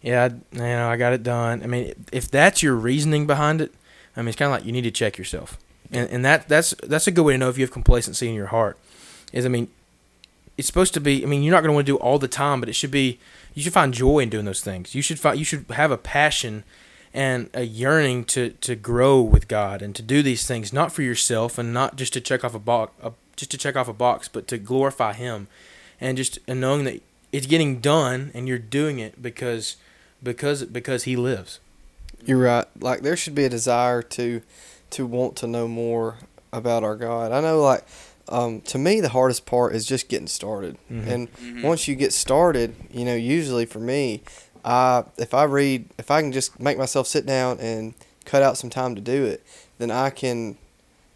Yeah, 0.00 0.24
I, 0.24 0.56
you 0.56 0.60
know, 0.60 0.88
I 0.88 0.96
got 0.96 1.12
it 1.12 1.22
done. 1.22 1.62
I 1.62 1.66
mean, 1.66 1.92
if 2.10 2.30
that's 2.30 2.62
your 2.62 2.74
reasoning 2.74 3.26
behind 3.26 3.60
it, 3.60 3.72
I 4.16 4.20
mean, 4.20 4.28
it's 4.28 4.36
kind 4.36 4.52
of 4.52 4.58
like 4.58 4.66
you 4.66 4.72
need 4.72 4.82
to 4.82 4.90
check 4.90 5.18
yourself, 5.18 5.58
and 5.90 6.08
and 6.10 6.24
that 6.24 6.48
that's 6.48 6.74
that's 6.82 7.06
a 7.06 7.10
good 7.10 7.24
way 7.24 7.34
to 7.34 7.38
know 7.38 7.50
if 7.50 7.58
you 7.58 7.64
have 7.64 7.70
complacency 7.70 8.28
in 8.28 8.34
your 8.34 8.46
heart. 8.46 8.78
Is 9.32 9.44
I 9.44 9.48
mean, 9.48 9.68
it's 10.56 10.66
supposed 10.66 10.94
to 10.94 11.00
be. 11.00 11.22
I 11.22 11.26
mean, 11.26 11.42
you're 11.42 11.52
not 11.52 11.60
going 11.60 11.70
to 11.70 11.74
want 11.74 11.86
to 11.86 11.92
do 11.92 11.96
all 11.98 12.18
the 12.18 12.28
time, 12.28 12.60
but 12.60 12.68
it 12.68 12.74
should 12.74 12.90
be. 12.90 13.18
You 13.54 13.62
should 13.62 13.72
find 13.74 13.92
joy 13.92 14.20
in 14.20 14.30
doing 14.30 14.46
those 14.46 14.62
things. 14.62 14.94
You 14.94 15.02
should 15.02 15.20
find. 15.20 15.38
You 15.38 15.44
should 15.44 15.66
have 15.70 15.90
a 15.90 15.98
passion 15.98 16.64
and 17.14 17.50
a 17.54 17.62
yearning 17.64 18.24
to 18.24 18.50
to 18.60 18.74
grow 18.74 19.20
with 19.20 19.48
God 19.48 19.82
and 19.82 19.94
to 19.96 20.02
do 20.02 20.22
these 20.22 20.46
things 20.46 20.72
not 20.72 20.92
for 20.92 21.02
yourself 21.02 21.58
and 21.58 21.72
not 21.72 21.96
just 21.96 22.12
to 22.14 22.20
check 22.20 22.44
off 22.44 22.54
a 22.54 22.58
box, 22.58 22.92
just 23.36 23.50
to 23.50 23.58
check 23.58 23.76
off 23.76 23.88
a 23.88 23.92
box, 23.92 24.28
but 24.28 24.46
to 24.48 24.58
glorify 24.58 25.12
Him, 25.12 25.48
and 26.00 26.16
just 26.16 26.38
and 26.48 26.60
knowing 26.60 26.84
that 26.84 27.02
it's 27.32 27.46
getting 27.46 27.80
done 27.80 28.30
and 28.34 28.46
you're 28.48 28.58
doing 28.58 28.98
it 28.98 29.20
because 29.22 29.76
because 30.22 30.64
because 30.64 31.04
He 31.04 31.16
lives. 31.16 31.60
You're 32.24 32.38
right. 32.38 32.66
Like 32.80 33.00
there 33.02 33.16
should 33.16 33.34
be 33.34 33.44
a 33.44 33.48
desire 33.50 34.02
to 34.02 34.42
to 34.90 35.06
want 35.06 35.36
to 35.36 35.46
know 35.46 35.66
more 35.68 36.16
about 36.52 36.84
our 36.84 36.96
God. 36.96 37.32
I 37.32 37.40
know 37.40 37.60
like 37.60 37.84
um, 38.28 38.60
to 38.62 38.78
me 38.78 39.00
the 39.00 39.08
hardest 39.08 39.44
part 39.46 39.74
is 39.74 39.84
just 39.84 40.08
getting 40.08 40.28
started. 40.28 40.76
Mhm. 40.90 41.06
And 41.08 41.34
Mhm. 41.36 41.62
once 41.64 41.88
you 41.88 41.94
get 41.96 42.12
started, 42.12 42.74
you 42.92 43.04
know, 43.04 43.14
usually 43.16 43.66
for 43.66 43.80
me, 43.80 44.22
I 44.64 45.04
if 45.18 45.34
I 45.34 45.44
read 45.44 45.88
if 45.98 46.10
I 46.10 46.20
can 46.20 46.32
just 46.32 46.58
make 46.60 46.78
myself 46.78 47.06
sit 47.06 47.26
down 47.26 47.58
and 47.60 47.94
cut 48.24 48.42
out 48.42 48.56
some 48.56 48.70
time 48.70 48.94
to 48.94 49.00
do 49.00 49.24
it, 49.24 49.44
then 49.78 49.90
I 49.90 50.10
can 50.10 50.56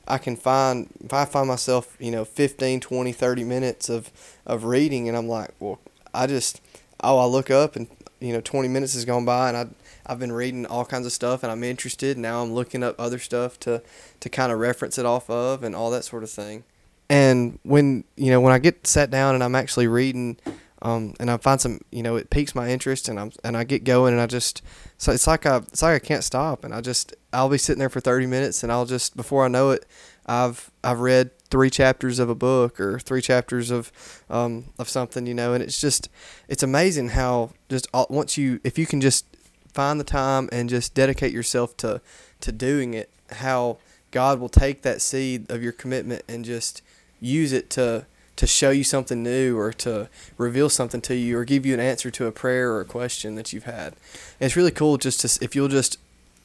I 0.08 0.18
can 0.18 0.36
find 0.36 0.88
if 1.04 1.12
I 1.12 1.24
find 1.24 1.48
myself, 1.48 1.96
you 1.98 2.10
know, 2.10 2.24
15, 2.24 2.80
20, 2.80 3.12
30 3.12 3.44
minutes 3.44 3.88
of 3.88 4.10
of 4.46 4.64
reading 4.64 5.08
and 5.08 5.16
I'm 5.16 5.28
like, 5.28 5.50
well, 5.60 5.78
I 6.14 6.26
just 6.26 6.60
oh, 7.02 7.18
I 7.18 7.26
look 7.26 7.50
up 7.50 7.76
and 7.76 7.88
you 8.20 8.32
know, 8.32 8.40
20 8.40 8.68
minutes 8.68 8.94
has 8.94 9.04
gone 9.04 9.24
by 9.24 9.48
and 9.48 9.56
I 9.56 9.66
I've 10.08 10.20
been 10.20 10.32
reading 10.32 10.66
all 10.66 10.84
kinds 10.84 11.06
of 11.06 11.12
stuff 11.12 11.42
and 11.42 11.50
I'm 11.50 11.64
interested. 11.64 12.16
Now 12.16 12.42
I'm 12.42 12.52
looking 12.52 12.82
up 12.82 12.94
other 12.98 13.18
stuff 13.18 13.58
to 13.60 13.82
to 14.20 14.28
kind 14.28 14.52
of 14.52 14.58
reference 14.58 14.98
it 14.98 15.06
off 15.06 15.28
of 15.28 15.62
and 15.62 15.74
all 15.74 15.90
that 15.90 16.04
sort 16.04 16.22
of 16.22 16.30
thing. 16.30 16.64
And 17.08 17.58
when 17.62 18.04
you 18.16 18.30
know 18.30 18.40
when 18.40 18.52
I 18.52 18.58
get 18.58 18.86
sat 18.86 19.10
down 19.10 19.34
and 19.34 19.42
I'm 19.42 19.54
actually 19.54 19.86
reading, 19.86 20.36
um, 20.82 21.14
and 21.18 21.30
I 21.30 21.36
find 21.38 21.60
some 21.60 21.80
you 21.90 22.02
know 22.02 22.16
it 22.16 22.30
piques 22.30 22.54
my 22.54 22.68
interest 22.68 23.08
and 23.08 23.18
I'm 23.18 23.32
and 23.42 23.56
I 23.56 23.64
get 23.64 23.84
going 23.84 24.12
and 24.12 24.20
I 24.20 24.26
just 24.26 24.62
so 24.98 25.12
it's 25.12 25.26
like 25.26 25.46
I 25.46 25.58
it's 25.58 25.82
like 25.82 25.94
I 26.02 26.04
can't 26.04 26.24
stop 26.24 26.64
and 26.64 26.74
I 26.74 26.80
just 26.80 27.14
I'll 27.32 27.48
be 27.48 27.58
sitting 27.58 27.78
there 27.78 27.88
for 27.88 28.00
30 28.00 28.26
minutes 28.26 28.62
and 28.62 28.70
I'll 28.70 28.86
just 28.86 29.16
before 29.16 29.44
I 29.44 29.48
know 29.48 29.70
it 29.70 29.86
I've 30.26 30.70
I've 30.84 31.00
read 31.00 31.30
three 31.48 31.70
chapters 31.70 32.18
of 32.18 32.28
a 32.28 32.34
book 32.34 32.80
or 32.80 32.98
three 32.98 33.22
chapters 33.22 33.70
of 33.70 33.90
um, 34.28 34.66
of 34.78 34.88
something 34.88 35.26
you 35.26 35.34
know 35.34 35.54
and 35.54 35.62
it's 35.62 35.80
just 35.80 36.08
it's 36.48 36.62
amazing 36.62 37.10
how 37.10 37.52
just 37.68 37.88
all, 37.94 38.06
once 38.10 38.36
you 38.36 38.60
if 38.62 38.78
you 38.78 38.86
can 38.86 39.00
just 39.00 39.24
find 39.72 39.98
the 39.98 40.04
time 40.04 40.48
and 40.52 40.68
just 40.68 40.94
dedicate 40.94 41.32
yourself 41.32 41.76
to 41.78 42.00
to 42.40 42.52
doing 42.52 42.94
it 42.94 43.10
how 43.30 43.78
God 44.10 44.40
will 44.40 44.48
take 44.48 44.82
that 44.82 45.02
seed 45.02 45.50
of 45.50 45.62
your 45.62 45.72
commitment 45.72 46.22
and 46.28 46.44
just 46.44 46.82
use 47.20 47.52
it 47.52 47.70
to 47.70 48.06
to 48.36 48.46
show 48.46 48.70
you 48.70 48.84
something 48.84 49.22
new 49.22 49.58
or 49.58 49.72
to 49.72 50.08
reveal 50.36 50.68
something 50.68 51.00
to 51.02 51.14
you 51.14 51.38
or 51.38 51.44
give 51.44 51.64
you 51.64 51.74
an 51.74 51.80
answer 51.80 52.10
to 52.10 52.26
a 52.26 52.32
prayer 52.32 52.72
or 52.72 52.80
a 52.80 52.84
question 52.84 53.34
that 53.34 53.52
you've 53.52 53.64
had. 53.64 53.94
And 54.38 54.46
it's 54.46 54.56
really 54.56 54.70
cool 54.70 54.98
just 54.98 55.20
to 55.20 55.44
if 55.44 55.56
you'll 55.56 55.68
just 55.68 55.98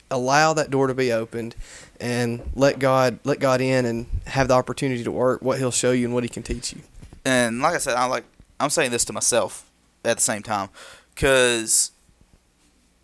allow 0.10 0.54
that 0.54 0.69
door 0.69 0.88
to 0.88 0.93
be 0.93 1.12
opened 1.12 1.56
and 1.99 2.41
let 2.56 2.80
God 2.80 3.19
let 3.23 3.39
God 3.39 3.62
in 3.62 3.86
and 3.86 4.08
have 4.27 4.47
the 4.47 4.54
opportunity 4.54 5.04
to 5.04 5.12
work 5.12 5.41
what 5.41 5.60
he'll 5.60 5.71
show 5.71 5.91
you 5.91 6.06
and 6.06 6.13
what 6.13 6.23
he 6.23 6.30
can 6.30 6.43
teach 6.43 6.73
you. 6.73 6.82
and 7.25 7.62
like 7.62 7.75
I 7.75 7.77
said, 7.77 7.95
I 7.95 8.06
like 8.06 8.25
I'm 8.60 8.69
saying 8.69 8.91
this 8.91 9.06
to 9.06 9.13
myself 9.13 9.69
at 10.04 10.17
the 10.17 10.23
same 10.23 10.43
time, 10.43 10.69
cause 11.15 11.91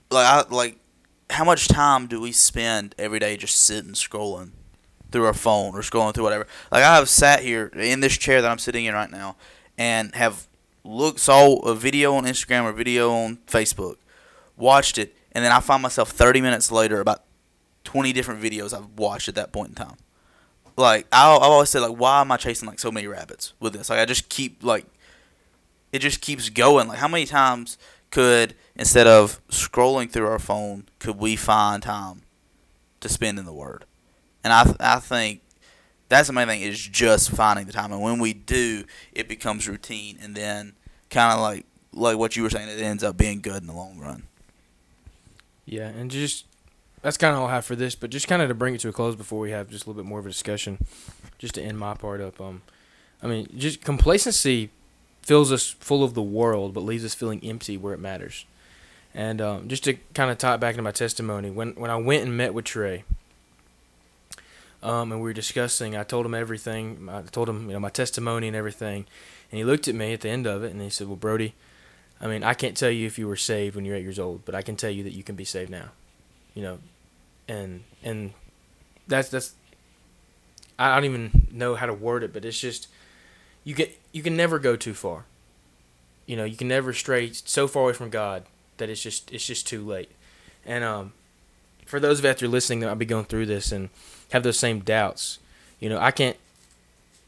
like 0.09 0.25
I 0.25 0.43
like 0.53 0.77
how 1.29 1.43
much 1.43 1.67
time 1.67 2.07
do 2.07 2.21
we 2.21 2.31
spend 2.31 2.95
every 2.97 3.19
day 3.19 3.35
just 3.35 3.61
sitting 3.61 3.91
scrolling 3.91 4.51
through 5.11 5.25
our 5.25 5.33
phone 5.33 5.75
or 5.75 5.81
scrolling 5.81 6.13
through 6.13 6.23
whatever? 6.23 6.47
Like 6.71 6.83
I 6.83 6.95
have 6.95 7.09
sat 7.09 7.41
here 7.41 7.67
in 7.67 7.99
this 7.99 8.17
chair 8.17 8.41
that 8.41 8.49
I'm 8.49 8.59
sitting 8.59 8.85
in 8.85 8.93
right 8.93 9.11
now 9.11 9.35
and 9.77 10.13
have 10.15 10.47
looked 10.83 11.19
saw 11.19 11.57
a 11.59 11.75
video 11.75 12.13
on 12.15 12.25
Instagram 12.25 12.63
or 12.63 12.71
video 12.71 13.11
on 13.11 13.37
Facebook, 13.47 13.97
watched 14.55 14.97
it, 14.97 15.15
and 15.31 15.43
then 15.43 15.51
I 15.51 15.59
find 15.59 15.83
myself 15.83 16.11
30 16.11 16.41
minutes 16.41 16.71
later 16.71 16.99
about 16.99 17.23
20 17.83 18.13
different 18.13 18.41
videos 18.41 18.73
I've 18.73 18.97
watched 18.97 19.29
at 19.29 19.35
that 19.35 19.51
point 19.51 19.69
in 19.69 19.75
time 19.75 19.97
like 20.77 21.07
I 21.11 21.35
I've 21.35 21.41
always 21.41 21.69
said 21.69 21.81
like 21.81 21.97
why 21.97 22.21
am 22.21 22.31
I 22.31 22.37
chasing 22.37 22.67
like 22.67 22.79
so 22.79 22.91
many 22.91 23.07
rabbits 23.07 23.53
with 23.59 23.73
this? 23.73 23.89
Like 23.89 23.99
I 23.99 24.05
just 24.05 24.29
keep 24.29 24.63
like 24.63 24.85
it 25.91 25.99
just 25.99 26.21
keeps 26.21 26.49
going. 26.49 26.87
Like 26.87 26.99
how 26.99 27.07
many 27.07 27.25
times 27.25 27.77
could 28.11 28.55
instead 28.75 29.07
of 29.07 29.45
scrolling 29.49 30.09
through 30.09 30.27
our 30.27 30.39
phone 30.39 30.85
could 30.99 31.17
we 31.17 31.35
find 31.35 31.83
time 31.83 32.21
to 33.01 33.09
spend 33.09 33.39
in 33.39 33.45
the 33.45 33.53
Word? 33.53 33.85
And 34.43 34.53
I 34.53 34.75
I 34.79 34.99
think 34.99 35.41
That's 36.09 36.27
the 36.27 36.33
main 36.33 36.47
thing 36.47 36.61
is 36.61 36.79
just 36.79 37.31
finding 37.31 37.65
the 37.65 37.73
time, 37.73 37.91
and 37.91 38.01
when 38.01 38.19
we 38.19 38.33
do, 38.33 38.85
it 39.11 39.27
becomes 39.27 39.67
routine, 39.67 40.17
and 40.21 40.35
then 40.35 40.73
kind 41.09 41.33
of 41.33 41.39
like 41.41 41.65
like 41.91 42.17
what 42.17 42.35
you 42.35 42.43
were 42.43 42.49
saying, 42.49 42.69
it 42.69 42.81
ends 42.81 43.03
up 43.03 43.17
being 43.17 43.41
good 43.41 43.61
in 43.61 43.67
the 43.67 43.73
long 43.73 43.97
run. 43.99 44.23
Yeah, 45.65 45.87
and 45.89 46.09
just 46.09 46.45
that's 47.01 47.17
kind 47.17 47.35
of 47.35 47.41
all 47.41 47.47
I 47.47 47.55
have 47.55 47.65
for 47.65 47.75
this, 47.75 47.93
but 47.95 48.09
just 48.09 48.27
kind 48.27 48.41
of 48.41 48.47
to 48.47 48.55
bring 48.55 48.73
it 48.73 48.81
to 48.81 48.89
a 48.89 48.93
close 48.93 49.15
before 49.15 49.39
we 49.39 49.51
have 49.51 49.69
just 49.69 49.85
a 49.85 49.89
little 49.89 50.01
bit 50.01 50.07
more 50.07 50.19
of 50.19 50.25
a 50.25 50.29
discussion, 50.29 50.77
just 51.37 51.55
to 51.55 51.61
end 51.61 51.77
my 51.77 51.93
part 51.93 52.21
up. 52.21 52.39
Um, 52.39 52.61
I 53.21 53.27
mean, 53.27 53.47
just 53.57 53.81
complacency 53.83 54.69
fills 55.23 55.51
us 55.51 55.75
full 55.79 56.03
of 56.05 56.13
the 56.13 56.21
world, 56.21 56.73
but 56.73 56.81
leaves 56.81 57.03
us 57.03 57.13
feeling 57.13 57.43
empty 57.43 57.75
where 57.75 57.93
it 57.93 57.99
matters. 57.99 58.45
And 59.13 59.41
um, 59.41 59.67
just 59.67 59.83
to 59.85 59.95
kind 60.13 60.31
of 60.31 60.37
tie 60.37 60.53
it 60.53 60.59
back 60.59 60.75
into 60.75 60.83
my 60.83 60.91
testimony, 60.91 61.49
when 61.49 61.71
when 61.71 61.91
I 61.91 61.97
went 61.97 62.23
and 62.23 62.37
met 62.37 62.53
with 62.53 62.63
Trey, 62.65 63.03
um, 64.83 65.11
and 65.11 65.21
we 65.21 65.29
were 65.29 65.33
discussing, 65.33 65.95
I 65.95 66.03
told 66.03 66.25
him 66.25 66.33
everything. 66.33 67.09
I 67.11 67.21
told 67.23 67.49
him, 67.49 67.67
you 67.67 67.73
know, 67.73 67.79
my 67.79 67.89
testimony 67.89 68.47
and 68.47 68.55
everything, 68.55 69.05
and 69.51 69.57
he 69.57 69.63
looked 69.63 69.87
at 69.87 69.95
me 69.95 70.13
at 70.13 70.21
the 70.21 70.29
end 70.29 70.45
of 70.45 70.63
it, 70.63 70.71
and 70.71 70.81
he 70.81 70.89
said, 70.89 71.07
"Well, 71.07 71.15
Brody, 71.15 71.55
I 72.21 72.27
mean, 72.27 72.43
I 72.43 72.53
can't 72.53 72.77
tell 72.77 72.91
you 72.91 73.05
if 73.07 73.17
you 73.17 73.27
were 73.27 73.35
saved 73.35 73.75
when 73.75 73.85
you're 73.85 73.95
eight 73.95 74.03
years 74.03 74.19
old, 74.19 74.45
but 74.45 74.55
I 74.55 74.61
can 74.61 74.75
tell 74.75 74.89
you 74.89 75.03
that 75.03 75.13
you 75.13 75.23
can 75.23 75.35
be 75.35 75.45
saved 75.45 75.69
now, 75.69 75.89
you 76.53 76.61
know, 76.61 76.79
and 77.47 77.83
and 78.03 78.33
that's 79.07 79.29
that's 79.29 79.55
I 80.79 80.93
don't 80.95 81.05
even 81.05 81.47
know 81.51 81.75
how 81.75 81.85
to 81.85 81.93
word 81.93 82.23
it, 82.23 82.33
but 82.33 82.45
it's 82.45 82.59
just 82.59 82.87
you 83.63 83.73
get 83.73 83.99
you 84.11 84.21
can 84.21 84.35
never 84.37 84.59
go 84.59 84.75
too 84.75 84.93
far. 84.93 85.25
You 86.25 86.35
know, 86.35 86.43
you 86.43 86.55
can 86.57 86.67
never 86.67 86.93
stray 86.93 87.31
so 87.31 87.67
far 87.67 87.83
away 87.83 87.93
from 87.93 88.09
God 88.09 88.43
that 88.77 88.89
it's 88.89 89.01
just 89.01 89.31
it's 89.31 89.45
just 89.45 89.67
too 89.67 89.85
late. 89.85 90.11
And 90.65 90.83
um, 90.83 91.13
for 91.87 91.99
those 91.99 92.19
of 92.19 92.25
you 92.25 92.31
out 92.31 92.37
there 92.37 92.49
listening 92.49 92.81
that 92.81 92.87
might 92.87 92.99
be 92.99 93.05
going 93.05 93.25
through 93.25 93.45
this 93.47 93.71
and 93.71 93.89
have 94.31 94.43
those 94.43 94.59
same 94.59 94.79
doubts, 94.79 95.39
you 95.79 95.89
know, 95.89 95.97
I 95.97 96.11
can't, 96.11 96.37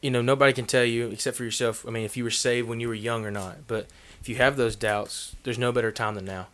you 0.00 0.10
know, 0.10 0.22
nobody 0.22 0.52
can 0.52 0.66
tell 0.66 0.84
you 0.84 1.08
except 1.08 1.36
for 1.36 1.44
yourself. 1.44 1.86
I 1.86 1.90
mean, 1.90 2.04
if 2.04 2.16
you 2.16 2.24
were 2.24 2.30
saved 2.30 2.68
when 2.68 2.80
you 2.80 2.88
were 2.88 2.94
young 2.94 3.24
or 3.24 3.30
not, 3.30 3.66
but 3.66 3.86
if 4.20 4.28
you 4.28 4.36
have 4.36 4.56
those 4.56 4.76
doubts, 4.76 5.34
there's 5.42 5.58
no 5.58 5.72
better 5.72 5.90
time 5.90 6.14
than 6.14 6.26
now. 6.26 6.48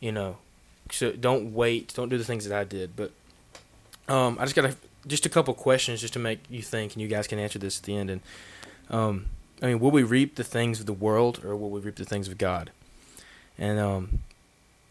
You 0.00 0.12
know, 0.12 0.38
so 0.90 1.12
don't 1.12 1.54
wait. 1.54 1.94
Don't 1.94 2.08
do 2.08 2.18
the 2.18 2.24
things 2.24 2.46
that 2.46 2.58
I 2.58 2.64
did. 2.64 2.96
But 2.96 3.12
um, 4.08 4.36
I 4.40 4.44
just 4.44 4.56
got 4.56 4.64
a, 4.64 4.76
just 5.06 5.26
a 5.26 5.28
couple 5.28 5.54
questions 5.54 6.00
just 6.00 6.12
to 6.14 6.18
make 6.18 6.40
you 6.50 6.60
think, 6.60 6.92
and 6.92 7.02
you 7.02 7.08
guys 7.08 7.26
can 7.28 7.38
answer 7.38 7.58
this 7.58 7.78
at 7.78 7.84
the 7.84 7.96
end. 7.96 8.10
And 8.10 8.20
um, 8.90 9.26
I 9.62 9.66
mean, 9.66 9.78
will 9.78 9.92
we 9.92 10.02
reap 10.02 10.34
the 10.34 10.44
things 10.44 10.80
of 10.80 10.86
the 10.86 10.92
world, 10.92 11.44
or 11.44 11.56
will 11.56 11.70
we 11.70 11.80
reap 11.80 11.96
the 11.96 12.04
things 12.04 12.26
of 12.26 12.36
God? 12.36 12.72
And 13.56 13.78
um, 13.78 14.18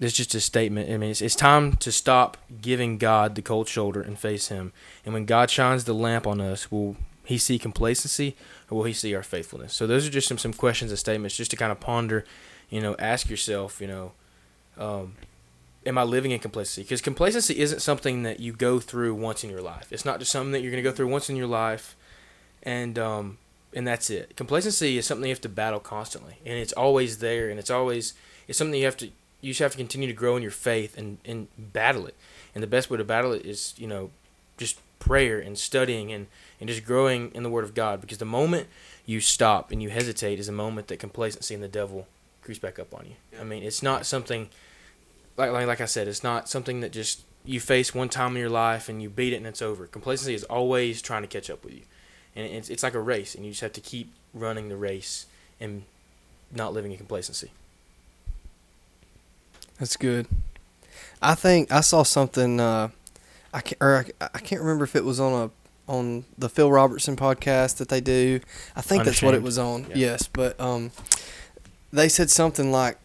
is 0.08 0.14
just 0.14 0.34
a 0.34 0.40
statement. 0.40 0.90
I 0.90 0.98
mean, 0.98 1.12
it's, 1.12 1.22
it's 1.22 1.36
time 1.36 1.76
to 1.78 1.92
stop 1.92 2.38
giving 2.62 2.98
God 2.98 3.36
the 3.36 3.42
cold 3.42 3.68
shoulder 3.68 4.02
and 4.02 4.18
face 4.18 4.48
Him. 4.48 4.74
And 5.06 5.14
when 5.14 5.26
God 5.26 5.50
shines 5.50 5.84
the 5.84 5.94
lamp 5.94 6.26
on 6.26 6.42
us, 6.42 6.72
will 6.72 6.96
He 7.24 7.38
see 7.38 7.60
complacency, 7.60 8.36
or 8.70 8.80
will 8.80 8.86
He 8.86 8.94
see 8.94 9.14
our 9.14 9.22
faithfulness? 9.22 9.74
So 9.74 9.86
those 9.86 10.08
are 10.08 10.12
just 10.12 10.28
some 10.28 10.40
some 10.40 10.54
questions 10.54 10.92
and 10.92 10.98
statements, 10.98 11.38
just 11.38 11.52
to 11.52 11.58
kind 11.58 11.72
of 11.72 11.80
ponder. 11.80 12.26
You 12.70 12.82
know, 12.82 12.96
ask 12.98 13.30
yourself. 13.30 13.80
You 13.80 13.88
know, 13.88 14.12
um, 14.78 15.14
am 15.86 15.98
I 16.00 16.04
living 16.04 16.32
in 16.32 16.40
complacency? 16.40 16.82
Because 16.82 17.02
complacency 17.02 17.60
isn't 17.60 17.82
something 17.82 18.24
that 18.24 18.40
you 18.40 18.54
go 18.54 18.80
through 18.80 19.14
once 19.14 19.44
in 19.44 19.52
your 19.52 19.62
life. 19.62 19.92
It's 19.92 20.06
not 20.06 20.20
just 20.20 20.32
something 20.32 20.52
that 20.54 20.62
you're 20.62 20.72
going 20.72 20.84
to 20.84 20.90
go 20.90 20.96
through 20.96 21.10
once 21.10 21.30
in 21.30 21.36
your 21.36 21.48
life, 21.48 21.96
and 22.64 22.98
um, 22.98 23.38
and 23.72 23.86
that's 23.86 24.10
it. 24.10 24.36
Complacency 24.36 24.98
is 24.98 25.06
something 25.06 25.26
you 25.28 25.34
have 25.34 25.42
to 25.42 25.50
battle 25.50 25.80
constantly, 25.80 26.38
and 26.44 26.58
it's 26.58 26.74
always 26.74 27.20
there, 27.20 27.50
and 27.50 27.60
it's 27.60 27.70
always 27.70 28.16
it's 28.48 28.58
something 28.58 28.80
you 28.80 28.86
have 28.86 28.98
to 28.98 29.12
you 29.42 29.50
just 29.52 29.60
have 29.60 29.72
to 29.72 29.78
continue 29.78 30.08
to 30.08 30.14
grow 30.14 30.36
in 30.36 30.42
your 30.42 30.52
faith 30.52 30.98
and 30.98 31.18
and 31.26 31.48
battle 31.58 32.06
it. 32.08 32.16
And 32.54 32.64
the 32.64 32.68
best 32.68 32.90
way 32.90 32.98
to 32.98 33.04
battle 33.04 33.34
it 33.34 33.46
is 33.46 33.74
you 33.78 33.88
know 33.88 34.12
just 34.58 34.80
prayer 35.00 35.40
and 35.40 35.58
studying 35.58 36.12
and 36.12 36.28
and 36.60 36.70
just 36.70 36.86
growing 36.86 37.32
in 37.34 37.44
the 37.44 37.50
Word 37.50 37.64
of 37.64 37.74
God. 37.74 38.02
Because 38.02 38.20
the 38.20 38.26
moment 38.26 38.68
you 39.06 39.20
stop 39.20 39.72
and 39.72 39.82
you 39.82 39.90
hesitate 39.90 40.40
is 40.40 40.48
a 40.48 40.54
moment 40.54 40.88
that 40.88 41.00
complacency 41.00 41.54
and 41.54 41.64
the 41.64 41.68
devil 41.68 42.08
creeps 42.42 42.60
back 42.60 42.80
up 42.80 42.94
on 42.94 43.06
you. 43.06 43.40
I 43.40 43.44
mean, 43.44 43.64
it's 43.64 43.84
not 43.84 44.06
something 44.06 44.50
like, 45.38 45.52
like 45.52 45.68
like 45.68 45.82
I 45.82 45.86
said, 45.86 46.08
it's 46.08 46.24
not 46.24 46.48
something 46.48 46.82
that 46.82 46.92
just 46.92 47.24
you 47.44 47.60
face 47.60 47.96
one 47.96 48.10
time 48.10 48.36
in 48.36 48.40
your 48.40 48.50
life 48.50 48.88
and 48.88 49.02
you 49.02 49.10
beat 49.10 49.34
it 49.34 49.38
and 49.38 49.48
it's 49.48 49.62
over. 49.62 49.88
Complacency 49.88 50.36
is 50.36 50.44
always 50.46 51.02
trying 51.02 51.24
to 51.24 51.28
catch 51.28 51.50
up 51.50 51.66
with 51.66 51.74
you, 51.74 51.82
and 52.36 52.46
it's 52.46 52.70
it's 52.70 52.84
like 52.84 52.94
a 52.94 53.00
race, 53.00 53.36
and 53.36 53.46
you 53.46 53.52
just 53.52 53.62
have 53.62 53.74
to 53.74 53.82
keep 53.82 54.14
running 54.34 54.70
the 54.70 54.78
race 54.78 55.26
and 55.60 55.84
not 56.54 56.74
living 56.74 56.92
in 56.92 56.98
complacency. 56.98 57.52
That's 59.82 59.98
good. 59.98 60.28
I 61.24 61.34
think 61.34 61.72
I 61.72 61.82
saw 61.82 62.04
something. 62.04 62.60
Uh, 62.60 62.90
I 63.52 63.62
can't, 63.62 63.82
or 63.82 64.06
I, 64.22 64.30
I 64.36 64.38
can't 64.38 64.62
remember 64.62 64.84
if 64.84 64.96
it 64.96 65.04
was 65.04 65.20
on 65.20 65.50
a 65.50 65.92
on 65.92 66.24
the 66.38 66.50
Phil 66.50 66.72
Robertson 66.72 67.16
podcast 67.16 67.78
that 67.78 67.90
they 67.90 68.00
do. 68.00 68.42
I 68.76 68.82
think 68.82 69.06
that's 69.06 69.24
what 69.24 69.34
it 69.34 69.42
was 69.42 69.58
on. 69.58 69.88
Yeah. 69.90 69.96
Yes, 69.96 70.28
but 70.28 70.62
um, 70.62 70.92
they 71.92 72.10
said 72.10 72.30
something 72.30 72.72
like, 72.72 73.00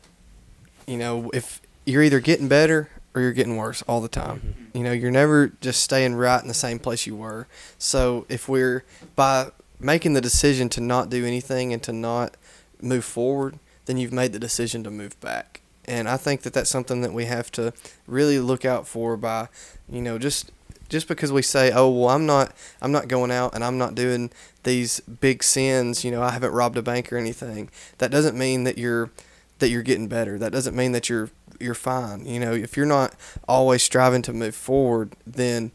you 0.86 0.98
know, 0.98 1.30
if 1.32 1.62
you're 1.86 2.02
either 2.02 2.20
getting 2.20 2.46
better 2.46 2.90
or 3.14 3.22
you're 3.22 3.32
getting 3.32 3.56
worse 3.56 3.80
all 3.88 4.02
the 4.02 4.08
time. 4.08 4.68
You 4.74 4.82
know, 4.82 4.92
you're 4.92 5.10
never 5.10 5.48
just 5.62 5.82
staying 5.82 6.14
right 6.16 6.42
in 6.42 6.46
the 6.46 6.52
same 6.52 6.78
place 6.78 7.06
you 7.06 7.16
were. 7.16 7.46
So 7.78 8.26
if 8.28 8.50
we're 8.50 8.84
by 9.14 9.48
making 9.80 10.12
the 10.12 10.20
decision 10.20 10.68
to 10.68 10.82
not 10.82 11.08
do 11.08 11.24
anything 11.24 11.72
and 11.72 11.82
to 11.84 11.92
not 11.94 12.36
move 12.82 13.06
forward, 13.06 13.58
then 13.86 13.96
you've 13.96 14.12
made 14.12 14.34
the 14.34 14.38
decision 14.38 14.84
to 14.84 14.90
move 14.90 15.18
back. 15.20 15.62
And 15.87 16.09
I 16.09 16.16
think 16.16 16.42
that 16.42 16.53
that's 16.53 16.70
something 16.70 17.01
that 17.03 17.12
we 17.12 17.27
have 17.27 17.51
to 17.53 17.72
really 18.07 18.38
look 18.38 18.64
out 18.64 18.87
for 18.87 19.16
by, 19.16 19.49
you 19.88 20.03
know, 20.03 20.18
just 20.18 20.51
just 20.88 21.09
because 21.09 21.33
we 21.33 21.42
say, 21.42 21.72
"Oh, 21.72 21.90
well, 21.90 22.11
I'm 22.11 22.27
not 22.27 22.53
I'm 22.81 22.92
not 22.92 23.09
going 23.09 23.31
out 23.31 23.55
and 23.55 23.64
I'm 23.64 23.79
not 23.79 23.94
doing 23.94 24.31
these 24.64 25.01
big 25.01 25.42
sins, 25.42 26.05
you 26.05 26.11
know, 26.11 26.22
I 26.22 26.31
haven't 26.31 26.53
robbed 26.53 26.77
a 26.77 26.83
bank 26.83 27.12
or 27.12 27.16
anything." 27.16 27.70
That 27.99 28.11
doesn't 28.11 28.37
mean 28.37 28.64
that 28.64 28.79
you're 28.79 29.11
that 29.59 29.68
you're 29.68 29.83
getting 29.83 30.09
better. 30.09 30.38
That 30.38 30.53
doesn't 30.53 30.77
mean 30.77 30.92
that 30.92 31.09
you're 31.09 31.31
you're 31.61 31.75
fine. 31.75 32.27
You 32.27 32.40
know, 32.40 32.53
if 32.53 32.77
you're 32.77 32.87
not 32.87 33.14
always 33.49 33.83
striving 33.83 34.22
to 34.22 34.33
move 34.33 34.55
forward, 34.55 35.14
then 35.27 35.72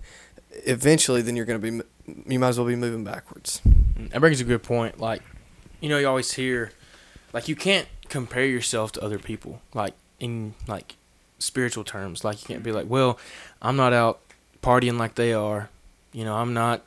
eventually 0.66 1.22
then 1.22 1.36
you're 1.36 1.46
going 1.46 1.62
to 1.62 1.72
be 1.72 1.82
you 2.28 2.40
might 2.40 2.50
as 2.50 2.58
well 2.58 2.68
be 2.68 2.76
moving 2.76 3.04
backwards. 3.04 3.62
Mm, 3.66 4.12
that 4.12 4.20
brings 4.20 4.42
a 4.42 4.44
good 4.44 4.64
point. 4.64 5.00
Like, 5.00 5.22
you 5.80 5.90
know, 5.90 5.98
you 5.98 6.08
always 6.08 6.34
hear, 6.34 6.72
like, 7.34 7.48
you 7.48 7.56
can't 7.56 7.88
compare 8.10 8.46
yourself 8.46 8.92
to 8.94 9.04
other 9.04 9.20
people, 9.20 9.62
like 9.74 9.94
in 10.22 10.54
like 10.68 10.96
spiritual 11.40 11.84
terms. 11.84 12.24
Like, 12.24 12.42
you 12.42 12.48
can't 12.48 12.64
be 12.64 12.72
like, 12.72 12.86
well, 12.88 13.20
I'm 13.62 13.76
not 13.76 13.92
out 13.92 14.20
partying 14.62 14.98
like 14.98 15.16
they 15.16 15.34
are. 15.34 15.70
You 16.14 16.24
know, 16.24 16.36
I'm 16.36 16.54
not, 16.54 16.84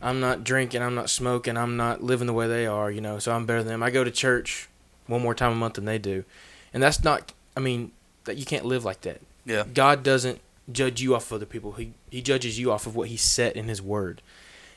I'm 0.00 0.20
not 0.20 0.44
drinking, 0.44 0.82
I'm 0.82 0.94
not 0.94 1.10
smoking, 1.10 1.56
I'm 1.56 1.76
not 1.76 2.02
living 2.02 2.26
the 2.28 2.32
way 2.32 2.46
they 2.46 2.66
are. 2.66 2.90
You 2.90 3.00
know, 3.00 3.18
so 3.18 3.32
I'm 3.32 3.46
better 3.46 3.62
than 3.62 3.72
them. 3.72 3.82
I 3.82 3.90
go 3.90 4.04
to 4.04 4.10
church 4.10 4.68
one 5.06 5.22
more 5.22 5.34
time 5.34 5.52
a 5.52 5.56
month 5.56 5.74
than 5.74 5.86
they 5.86 5.98
do, 5.98 6.24
and 6.72 6.82
that's 6.82 7.02
not. 7.02 7.32
I 7.56 7.60
mean, 7.60 7.92
that 8.24 8.36
you 8.36 8.44
can't 8.44 8.66
live 8.66 8.84
like 8.84 9.00
that. 9.02 9.20
Yeah. 9.46 9.64
God 9.72 10.02
doesn't 10.02 10.40
judge 10.70 11.00
you 11.00 11.14
off 11.14 11.30
of 11.30 11.36
other 11.36 11.46
people. 11.46 11.72
He 11.72 11.92
he 12.10 12.20
judges 12.20 12.58
you 12.58 12.70
off 12.70 12.86
of 12.86 12.94
what 12.94 13.08
he 13.08 13.16
set 13.16 13.56
in 13.56 13.68
his 13.68 13.80
word. 13.80 14.20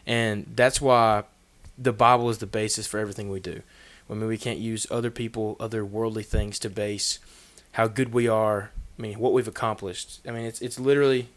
And 0.05 0.45
that's 0.55 0.79
why 0.79 1.23
the 1.77 1.91
Bible 1.91 2.29
is 2.29 2.37
the 2.37 2.47
basis 2.47 2.87
for 2.87 2.99
everything 2.99 3.29
we 3.29 3.39
do. 3.39 3.61
I 4.09 4.13
mean, 4.13 4.27
we 4.27 4.37
can't 4.37 4.57
use 4.57 4.87
other 4.89 5.11
people, 5.11 5.55
other 5.59 5.85
worldly 5.85 6.23
things 6.23 6.57
to 6.59 6.69
base 6.69 7.19
how 7.73 7.87
good 7.87 8.13
we 8.13 8.27
are. 8.27 8.71
I 8.97 9.01
mean, 9.01 9.19
what 9.19 9.33
we've 9.33 9.47
accomplished. 9.47 10.19
I 10.27 10.31
mean, 10.31 10.45
it's 10.45 10.61
it's 10.61 10.79
literally 10.79 11.29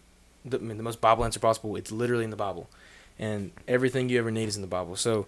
the, 0.44 0.58
I 0.58 0.60
mean, 0.60 0.76
the 0.76 0.82
most 0.82 1.00
Bible 1.00 1.24
answer 1.24 1.40
possible. 1.40 1.76
It's 1.76 1.92
literally 1.92 2.24
in 2.24 2.30
the 2.30 2.36
Bible, 2.36 2.68
and 3.18 3.52
everything 3.68 4.08
you 4.08 4.18
ever 4.18 4.30
need 4.30 4.48
is 4.48 4.56
in 4.56 4.62
the 4.62 4.68
Bible. 4.68 4.96
So, 4.96 5.26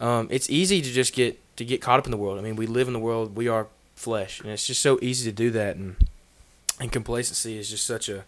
um, 0.00 0.28
it's 0.30 0.48
easy 0.48 0.80
to 0.80 0.90
just 0.90 1.12
get 1.14 1.38
to 1.56 1.64
get 1.64 1.82
caught 1.82 1.98
up 1.98 2.06
in 2.06 2.10
the 2.10 2.16
world. 2.16 2.38
I 2.38 2.42
mean, 2.42 2.56
we 2.56 2.66
live 2.66 2.86
in 2.86 2.92
the 2.92 2.98
world. 3.00 3.36
We 3.36 3.48
are 3.48 3.66
flesh, 3.94 4.40
and 4.40 4.50
it's 4.50 4.66
just 4.66 4.80
so 4.80 4.98
easy 5.02 5.30
to 5.30 5.34
do 5.34 5.50
that. 5.50 5.76
And 5.76 5.96
and 6.80 6.90
complacency 6.90 7.58
is 7.58 7.70
just 7.70 7.84
such 7.84 8.08
a 8.08 8.24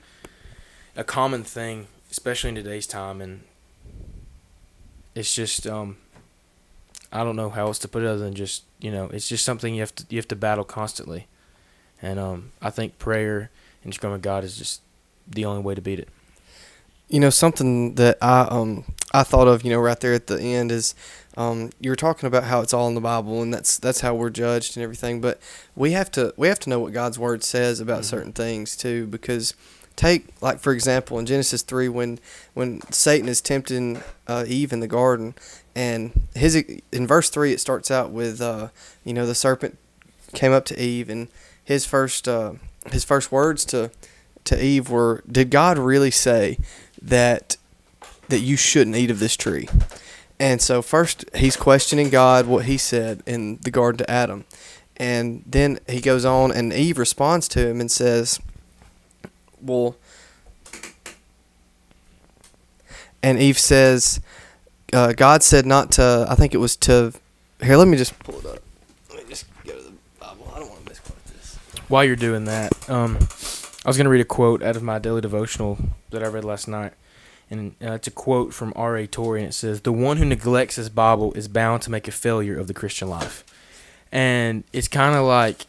a 0.97 1.05
common 1.05 1.45
thing, 1.45 1.87
especially 2.11 2.51
in 2.51 2.57
today's 2.57 2.87
time. 2.87 3.21
And 3.21 3.43
it's 5.15 5.35
just 5.35 5.67
um, 5.67 5.97
I 7.13 7.25
don't 7.25 7.37
know 7.37 7.51
how 7.51 7.67
else 7.67 7.79
to 7.81 7.89
put 7.89 8.03
it 8.03 8.07
other 8.07 8.19
than 8.19 8.35
just 8.35 8.65
you 8.81 8.91
know, 8.91 9.07
it's 9.07 9.29
just 9.29 9.45
something 9.45 9.75
you 9.75 9.81
have 9.81 9.95
to 9.95 10.05
you 10.11 10.19
have 10.19 10.29
to 10.29 10.37
battle 10.37 10.65
constantly. 10.65 11.27
And 12.03 12.19
um, 12.19 12.53
I 12.63 12.71
think 12.71 12.99
prayer 12.99 13.51
and 13.83 13.93
just 13.93 14.01
going 14.01 14.13
with 14.13 14.23
God 14.23 14.45
is 14.45 14.57
just 14.57 14.83
the 15.29 15.45
only 15.45 15.63
way 15.63 15.75
to 15.75 15.81
beat 15.83 15.99
it. 15.99 16.09
You 17.09 17.21
know, 17.21 17.31
something 17.31 17.97
that 17.97 18.19
I 18.23 18.43
um 18.43 18.85
I 19.13 19.25
thought 19.25 19.49
of, 19.49 19.65
you 19.65 19.71
know, 19.71 19.81
right 19.81 19.99
there 19.99 20.15
at 20.15 20.29
the 20.29 20.41
end 20.41 20.71
is 20.71 20.95
um 21.37 21.71
you 21.81 21.91
were 21.91 21.97
talking 21.97 22.27
about 22.27 22.45
how 22.45 22.61
it's 22.61 22.73
all 22.73 22.87
in 22.89 22.95
the 22.95 23.01
Bible 23.01 23.43
and 23.43 23.53
that's 23.53 23.79
that's 23.79 24.01
how 24.01 24.15
we're 24.15 24.31
judged 24.31 24.77
and 24.77 24.85
everything, 24.85 25.21
but 25.21 25.41
we 25.75 25.91
have 25.93 26.11
to 26.13 26.33
we 26.37 26.47
have 26.49 26.61
to 26.61 26.71
know 26.71 26.79
what 26.79 26.93
God's 26.93 27.19
word 27.19 27.43
says 27.43 27.81
about 27.81 28.03
Mhm. 28.03 28.05
certain 28.05 28.33
things 28.33 28.77
too 28.77 29.07
because 29.09 29.55
take 29.97 30.27
like 30.41 30.61
for 30.61 30.73
example 30.73 31.19
in 31.19 31.27
Genesis 31.27 31.63
3 31.63 31.89
when 31.89 32.21
when 32.55 32.81
Satan 32.93 33.29
is 33.29 33.41
tempting 33.41 34.01
uh, 34.29 34.45
Eve 34.47 34.73
in 34.73 34.79
the 34.81 34.87
garden 34.87 35.35
and 35.75 36.13
his 36.37 36.55
in 36.93 37.07
verse 37.09 37.29
3 37.29 37.53
it 37.53 37.61
starts 37.61 37.91
out 37.91 38.11
with 38.11 38.41
uh 38.41 38.69
you 39.05 39.13
know 39.13 39.27
the 39.27 39.35
serpent 39.35 39.77
came 40.33 40.53
up 40.53 40.65
to 40.67 40.81
Eve 40.81 41.11
and 41.11 41.27
his 41.65 41.85
first 41.85 42.29
uh 42.29 42.55
his 42.91 43.05
first 43.05 43.31
words 43.31 43.65
to 43.67 43.91
to 44.45 44.65
Eve 44.65 44.91
were 44.91 45.23
did 45.31 45.51
God 45.51 45.79
really 45.79 46.11
say 46.11 46.59
that 47.01 47.57
that 48.29 48.41
you 48.41 48.57
shouldn't 48.57 48.97
eat 48.97 49.11
of 49.11 49.19
this 49.19 49.37
tree. 49.37 49.69
And 50.39 50.63
so 50.63 50.81
first 50.81 51.25
he's 51.35 51.57
questioning 51.57 52.09
God 52.11 52.47
what 52.47 52.65
he 52.65 52.79
said 52.79 53.23
in 53.27 53.59
the 53.63 53.71
garden 53.71 53.99
to 53.99 54.11
Adam. 54.11 54.45
And 54.97 55.43
then 55.47 55.79
he 55.89 56.01
goes 56.01 56.25
on 56.25 56.53
and 56.53 56.73
Eve 56.73 56.99
responds 56.99 57.49
to 57.49 57.67
him 57.67 57.81
and 57.81 57.91
says, 57.91 58.39
"Well, 59.61 59.97
and 63.23 63.39
Eve 63.39 63.59
says, 63.59 64.21
uh, 64.93 65.13
God 65.13 65.43
said 65.43 65.67
not 65.67 65.93
to, 65.93 66.27
I 66.29 66.35
think 66.35 66.55
it 66.55 66.59
was 66.59 66.77
to, 66.77 67.13
here, 67.63 67.77
let 67.77 67.89
me 67.89 67.97
just 67.97 68.19
pull 68.21 68.39
it 68.39 68.47
up. 68.47 68.59
Let 69.11 69.25
me 69.25 69.29
just 69.29 69.47
go 69.65 69.77
to 69.77 69.83
the 69.83 69.93
Bible. 70.19 70.51
I 70.55 70.59
don't 70.59 70.69
want 70.71 70.85
to 70.85 70.91
misquote 70.91 71.25
this. 71.27 71.59
While 71.91 72.05
you're 72.05 72.15
doing 72.15 72.45
that, 72.45 72.89
um, 72.89 73.17
I 73.85 73.89
was 73.89 73.97
going 73.97 74.05
to 74.05 74.11
read 74.11 74.21
a 74.21 74.25
quote 74.25 74.63
out 74.63 74.77
of 74.77 74.83
my 74.85 75.01
daily 75.01 75.21
devotional 75.21 75.77
that 76.11 76.23
I 76.23 76.29
read 76.29 76.45
last 76.45 76.69
night. 76.69 76.93
And 77.51 77.75
uh, 77.83 77.95
it's 77.95 78.07
a 78.07 78.13
quote 78.13 78.55
from 78.55 78.73
R.A. 78.77 79.09
Torrey, 79.09 79.41
and 79.41 79.49
it 79.49 79.55
says, 79.55 79.81
The 79.81 79.93
one 79.93 80.17
who 80.19 80.25
neglects 80.25 80.77
his 80.77 80.89
Bible 80.89 81.33
is 81.33 81.49
bound 81.49 81.83
to 81.83 81.91
make 81.91 82.07
a 82.07 82.13
failure 82.13 82.57
of 82.57 82.69
the 82.69 82.75
Christian 82.75 83.09
life. 83.09 83.45
And 84.13 84.63
it's 84.73 84.87
kind 84.87 85.17
of 85.17 85.25
like, 85.25 85.67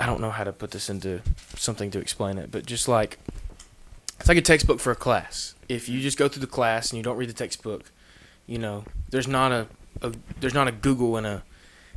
I 0.00 0.06
don't 0.06 0.22
know 0.22 0.30
how 0.30 0.44
to 0.44 0.54
put 0.54 0.70
this 0.70 0.88
into 0.88 1.20
something 1.56 1.90
to 1.90 1.98
explain 1.98 2.38
it, 2.38 2.50
but 2.50 2.64
just 2.64 2.88
like, 2.88 3.18
it's 4.18 4.28
like 4.30 4.38
a 4.38 4.42
textbook 4.42 4.80
for 4.80 4.90
a 4.90 4.96
class. 4.96 5.54
If 5.68 5.86
you 5.86 6.00
just 6.00 6.16
go 6.16 6.28
through 6.28 6.40
the 6.40 6.46
class 6.46 6.92
and 6.92 6.96
you 6.96 7.02
don't 7.02 7.18
read 7.18 7.28
the 7.28 7.34
textbook, 7.34 7.90
you 8.46 8.56
know, 8.56 8.84
there's 9.10 9.28
not 9.28 9.52
a, 9.52 9.66
a 10.00 10.14
there's 10.40 10.54
not 10.54 10.66
a 10.66 10.72
Google 10.72 11.18
and 11.18 11.26
a 11.26 11.42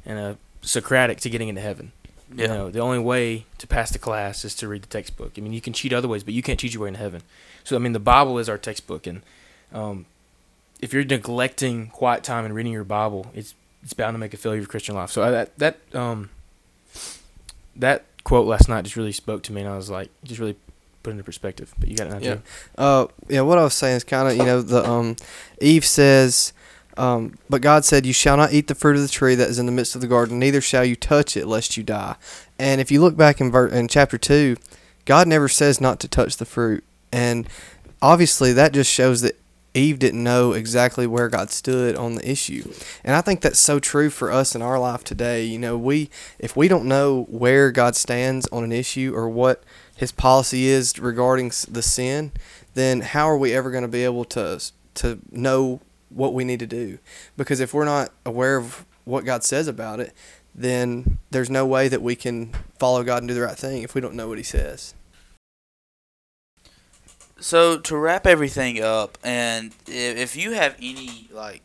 and 0.06 0.19
a 0.19 0.38
Socratic 0.63 1.19
to 1.21 1.30
getting 1.30 1.47
into 1.47 1.62
heaven. 1.62 1.91
You 2.36 2.48
know, 2.48 2.70
the 2.70 2.80
only 2.80 3.00
way 3.00 3.46
to 3.58 3.67
pass 3.67 3.91
the 3.91 4.00
class 4.00 4.46
is 4.46 4.56
to 4.56 4.67
read 4.67 4.84
the 4.84 4.88
textbook. 4.88 5.34
I 5.38 5.41
mean, 5.41 5.54
you 5.54 5.62
can 5.62 5.74
cheat 5.74 5.91
other 5.91 6.08
ways, 6.08 6.24
but 6.24 6.34
you 6.34 6.41
can't 6.41 6.60
cheat 6.60 6.74
your 6.74 6.84
way 6.84 6.88
into 6.89 7.00
heaven. 7.00 7.22
So, 7.63 7.76
I 7.76 7.80
mean, 7.80 7.94
the 7.94 8.00
Bible 8.00 8.38
is 8.39 8.48
our 8.48 8.58
textbook, 8.58 9.06
and 9.06 9.22
um, 9.74 10.06
if 10.82 10.94
you're 10.94 11.04
neglecting 11.04 11.88
quiet 11.88 12.24
time 12.24 12.46
and 12.46 12.56
reading 12.56 12.72
your 12.74 12.84
Bible, 12.84 13.28
it's 13.34 13.54
it's 13.84 13.94
bound 13.94 14.13
to 14.13 14.20
make 14.20 14.34
a 14.34 14.38
failure 14.38 14.58
of 14.60 14.63
your 14.63 14.70
Christian 14.70 14.96
life. 14.96 15.10
So 15.12 15.24
I, 15.24 15.32
that 15.32 15.58
that 15.58 15.78
um 15.96 16.30
that 17.76 18.06
quote 18.24 18.48
last 18.48 18.70
night 18.70 18.84
just 18.84 18.96
really 18.96 19.12
spoke 19.12 19.44
to 19.44 19.54
me, 19.54 19.62
and 19.62 19.70
I 19.70 19.76
was 19.76 19.89
like, 19.89 20.10
just 20.24 20.39
really 20.39 20.56
put 21.04 21.12
into 21.12 21.24
perspective. 21.24 21.74
But 21.80 21.89
you 21.89 21.98
got 21.98 22.08
it 22.08 22.10
now, 22.12 22.17
Yeah. 22.20 22.36
Joe. 22.36 22.41
Uh, 22.78 23.08
yeah, 23.28 23.41
what 23.41 23.58
I 23.58 23.63
was 23.63 23.74
saying 23.74 23.98
is 23.98 24.04
kind 24.04 24.28
of, 24.30 24.38
you 24.38 24.44
know, 24.44 24.62
the 24.62 24.88
um, 24.88 25.15
Eve 25.60 25.84
says, 25.86 26.54
um, 26.97 27.38
but 27.49 27.62
God 27.62 27.86
said, 27.86 28.06
"You 28.06 28.13
shall 28.13 28.38
not 28.38 28.54
eat 28.54 28.67
the 28.67 28.75
fruit 28.75 28.95
of 28.95 29.01
the 29.01 29.08
tree 29.08 29.36
that 29.36 29.49
is 29.49 29.60
in 29.60 29.65
the 29.65 29.71
midst 29.71 29.95
of 29.95 30.01
the 30.01 30.08
garden; 30.08 30.39
neither 30.39 30.62
shall 30.62 30.86
you 30.86 30.95
touch 30.95 31.36
it, 31.38 31.47
lest 31.47 31.77
you 31.77 31.84
die." 31.84 32.15
And 32.60 32.82
if 32.82 32.91
you 32.91 33.01
look 33.01 33.17
back 33.17 33.41
in 33.41 33.51
ver- 33.51 33.67
in 33.67 33.88
chapter 33.88 34.17
two, 34.17 34.58
God 35.06 35.27
never 35.27 35.47
says 35.47 35.82
not 35.82 35.99
to 36.01 36.08
touch 36.08 36.38
the 36.38 36.45
fruit, 36.45 36.84
and 37.12 37.47
obviously 38.01 38.54
that 38.54 38.73
just 38.73 38.91
shows 38.91 39.21
that 39.21 39.38
Eve 39.73 39.99
didn't 39.99 40.23
know 40.23 40.51
exactly 40.51 41.08
where 41.08 41.30
God 41.30 41.49
stood 41.49 41.95
on 41.95 42.15
the 42.15 42.30
issue. 42.30 42.73
And 43.04 43.15
I 43.15 43.21
think 43.21 43.41
that's 43.41 43.60
so 43.60 43.80
true 43.80 44.10
for 44.10 44.32
us 44.32 44.54
in 44.54 44.62
our 44.62 44.77
life 44.77 45.04
today. 45.04 45.45
You 45.45 45.60
know, 45.60 45.77
we 45.77 46.10
if 46.39 46.56
we 46.56 46.67
don't 46.67 46.86
know 46.86 47.23
where 47.30 47.71
God 47.71 47.95
stands 47.95 48.47
on 48.47 48.63
an 48.63 48.71
issue 48.71 49.13
or 49.15 49.30
what 49.30 49.63
his 49.95 50.12
policy 50.12 50.67
is 50.67 50.99
regarding 50.99 51.51
the 51.69 51.82
sin, 51.82 52.32
then 52.73 53.01
how 53.01 53.30
are 53.30 53.38
we 53.38 53.54
ever 53.54 53.71
going 53.71 53.84
to 53.84 53.88
be 53.88 54.04
able 54.04 54.25
to 54.25 54.62
to 54.95 55.19
know 55.32 55.80
what 56.13 56.34
we 56.34 56.43
need 56.43 56.60
to 56.60 56.67
do? 56.67 56.97
Because 57.38 57.60
if 57.60 57.74
we're 57.74 57.86
not 57.86 58.12
aware 58.26 58.58
of 58.58 58.86
what 59.06 59.26
God 59.26 59.43
says 59.43 59.67
about 59.67 60.00
it, 60.00 60.13
then 60.54 61.17
there's 61.32 61.50
no 61.50 61.65
way 61.65 61.88
that 61.88 62.02
we 62.02 62.15
can 62.15 62.54
follow 62.78 63.04
God 63.04 63.19
and 63.19 63.28
do 63.28 63.34
the 63.34 63.41
right 63.41 63.58
thing 63.58 63.84
if 63.84 63.95
we 63.95 64.02
don't 64.02 64.15
know 64.15 64.28
what 64.28 64.38
he 64.38 64.43
says. 64.43 64.93
So 67.39 67.80
to 67.80 67.97
wrap 67.97 68.28
everything 68.28 68.82
up, 68.82 69.17
and 69.24 69.74
if 69.88 70.36
you 70.36 70.52
have 70.52 70.76
any 70.80 71.28
like 71.32 71.62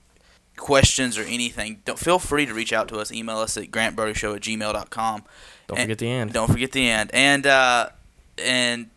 questions 0.57 1.19
or 1.19 1.23
anything, 1.23 1.83
don't 1.85 1.99
feel 1.99 2.19
free 2.19 2.47
to 2.47 2.55
reach 2.55 2.73
out 2.73 2.89
to 2.89 2.99
us. 2.99 3.13
Email 3.13 3.39
us 3.39 3.57
at 3.59 3.65
grantbrodyshow 3.71 4.37
at 4.37 4.43
gmail.com. 4.43 5.25
Don't 5.67 5.79
And- 5.79 5.85
forget 5.85 5.99
the 5.99 6.09
end. 6.09 6.33
Don't 6.33 6.51
forget 6.51 6.73
the 6.73 6.89
end. 6.89 7.11
And 7.13 7.47
uh, 7.47 7.91
and 8.39 8.89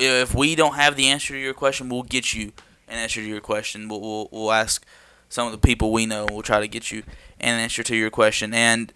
if 0.00 0.34
we 0.34 0.56
don't 0.56 0.74
have 0.74 0.96
the 0.96 1.06
answer 1.08 1.34
to 1.34 1.38
your 1.38 1.54
question, 1.54 1.88
we'll 1.88 2.02
get 2.02 2.34
you 2.34 2.52
an 2.88 2.98
answer 2.98 3.20
to 3.20 3.26
your 3.26 3.40
question. 3.40 3.88
We'll 3.88 4.00
we'll, 4.00 4.28
we'll 4.30 4.52
ask 4.52 4.84
some 5.28 5.46
of 5.46 5.52
the 5.52 5.58
people 5.58 5.92
we 5.92 6.06
know. 6.06 6.26
We'll 6.30 6.42
try 6.42 6.60
to 6.60 6.68
get 6.68 6.90
you 6.92 7.02
an 7.40 7.58
answer 7.58 7.82
to 7.82 7.96
your 7.96 8.10
question. 8.10 8.54
And 8.54 8.92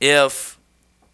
if 0.00 0.58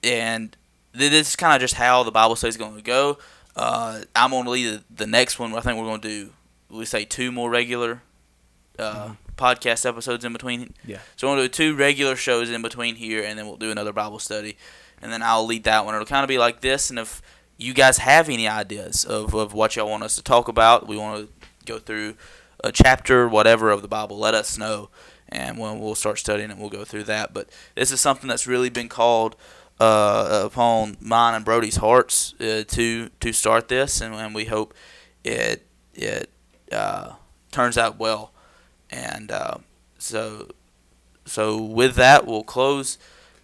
and 0.03 0.57
th- 0.97 1.11
this 1.11 1.29
is 1.31 1.37
kind 1.37 1.55
of 1.55 1.61
just 1.61 1.75
how 1.75 2.03
the 2.03 2.11
Bible 2.13 2.37
study 2.37 2.51
is 2.51 2.57
going 2.57 2.77
to 2.77 2.83
go. 2.83 3.19
Uh, 3.55 4.01
I'm 4.17 4.31
going 4.31 4.45
to 4.45 4.51
lead 4.51 4.67
the, 4.67 4.85
the 4.95 5.07
next 5.07 5.39
one. 5.39 5.55
I 5.55 5.61
think 5.61 5.79
we're 5.79 5.85
going 5.85 6.01
to 6.01 6.09
do 6.09 6.31
we 6.71 6.85
say 6.87 7.05
two 7.05 7.31
more 7.31 7.51
regular 7.51 8.03
uh, 8.79 9.09
Mhm. 9.09 9.17
podcast 9.37 9.85
episodes 9.85 10.25
in 10.25 10.33
between. 10.33 10.73
Yeah. 10.87 10.99
So 11.17 11.29
we'll 11.29 11.43
do 11.43 11.49
two 11.49 11.77
regular 11.77 12.17
shows 12.17 12.49
in 12.51 12.63
between 12.63 12.95
here, 12.97 13.23
and 13.23 13.39
then 13.39 13.47
we'll 13.47 13.57
do 13.59 13.71
another 13.71 13.93
Bible 13.93 14.19
study, 14.19 14.57
and 15.03 15.13
then 15.13 15.23
I'll 15.23 15.45
lead 15.45 15.65
that 15.65 15.85
one. 15.85 15.95
It'll 15.95 16.07
kind 16.07 16.25
of 16.25 16.29
be 16.29 16.39
like 16.39 16.61
this. 16.63 16.89
And 16.89 16.99
if 16.99 17.21
you 17.59 17.75
guys 17.75 17.99
have 17.99 18.29
any 18.31 18.49
ideas 18.49 19.05
of, 19.05 19.35
of 19.35 19.53
what 19.53 19.77
y'all 19.77 19.91
want 19.91 20.03
us 20.03 20.17
to 20.17 20.23
talk 20.23 20.49
about, 20.49 20.89
we 20.89 20.97
want 20.97 21.27
to 21.29 21.42
go 21.65 21.79
through 21.79 22.15
a 22.65 22.73
chapter, 22.73 23.29
whatever 23.29 23.71
of 23.71 23.83
the 23.83 23.89
Bible, 23.89 24.19
let 24.19 24.35
us 24.35 24.57
know, 24.57 24.89
and 25.29 25.59
when 25.59 25.81
we'll 25.81 25.95
start 25.95 26.19
studying 26.19 26.51
it, 26.51 26.59
we'll 26.59 26.69
go 26.69 26.85
through 26.85 27.05
that. 27.05 27.33
But 27.33 27.49
this 27.75 27.91
is 27.91 28.01
something 28.01 28.29
that's 28.29 28.47
really 28.47 28.71
been 28.71 28.89
called 28.89 29.37
uh, 29.81 30.43
upon 30.45 30.97
mine 31.01 31.35
and 31.35 31.45
Brody's 31.45 31.77
hearts 31.77 32.35
uh, 32.41 32.65
to 32.69 33.09
to 33.09 33.33
start 33.33 33.69
this, 33.69 34.01
and, 34.01 34.15
and 34.15 34.35
we 34.35 34.45
hope 34.45 34.75
it 35.25 35.67
it 35.95 36.31
uh, 36.71 37.15
turns 37.51 37.77
out 37.77 37.99
well. 37.99 38.33
And 38.91 39.33
uh, 39.33 39.59
so 39.99 40.49
so 41.25 41.61
with 41.61 41.95
that, 41.97 42.27
we'll 42.27 42.45
close, 42.45 42.99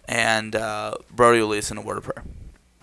and 0.07 0.55
uh, 0.55 0.95
Brody 1.11 1.41
will 1.41 1.49
lead 1.49 1.59
us 1.59 1.71
in 1.71 1.77
a 1.77 1.81
word 1.81 1.97
of 1.97 2.03
prayer. 2.03 2.23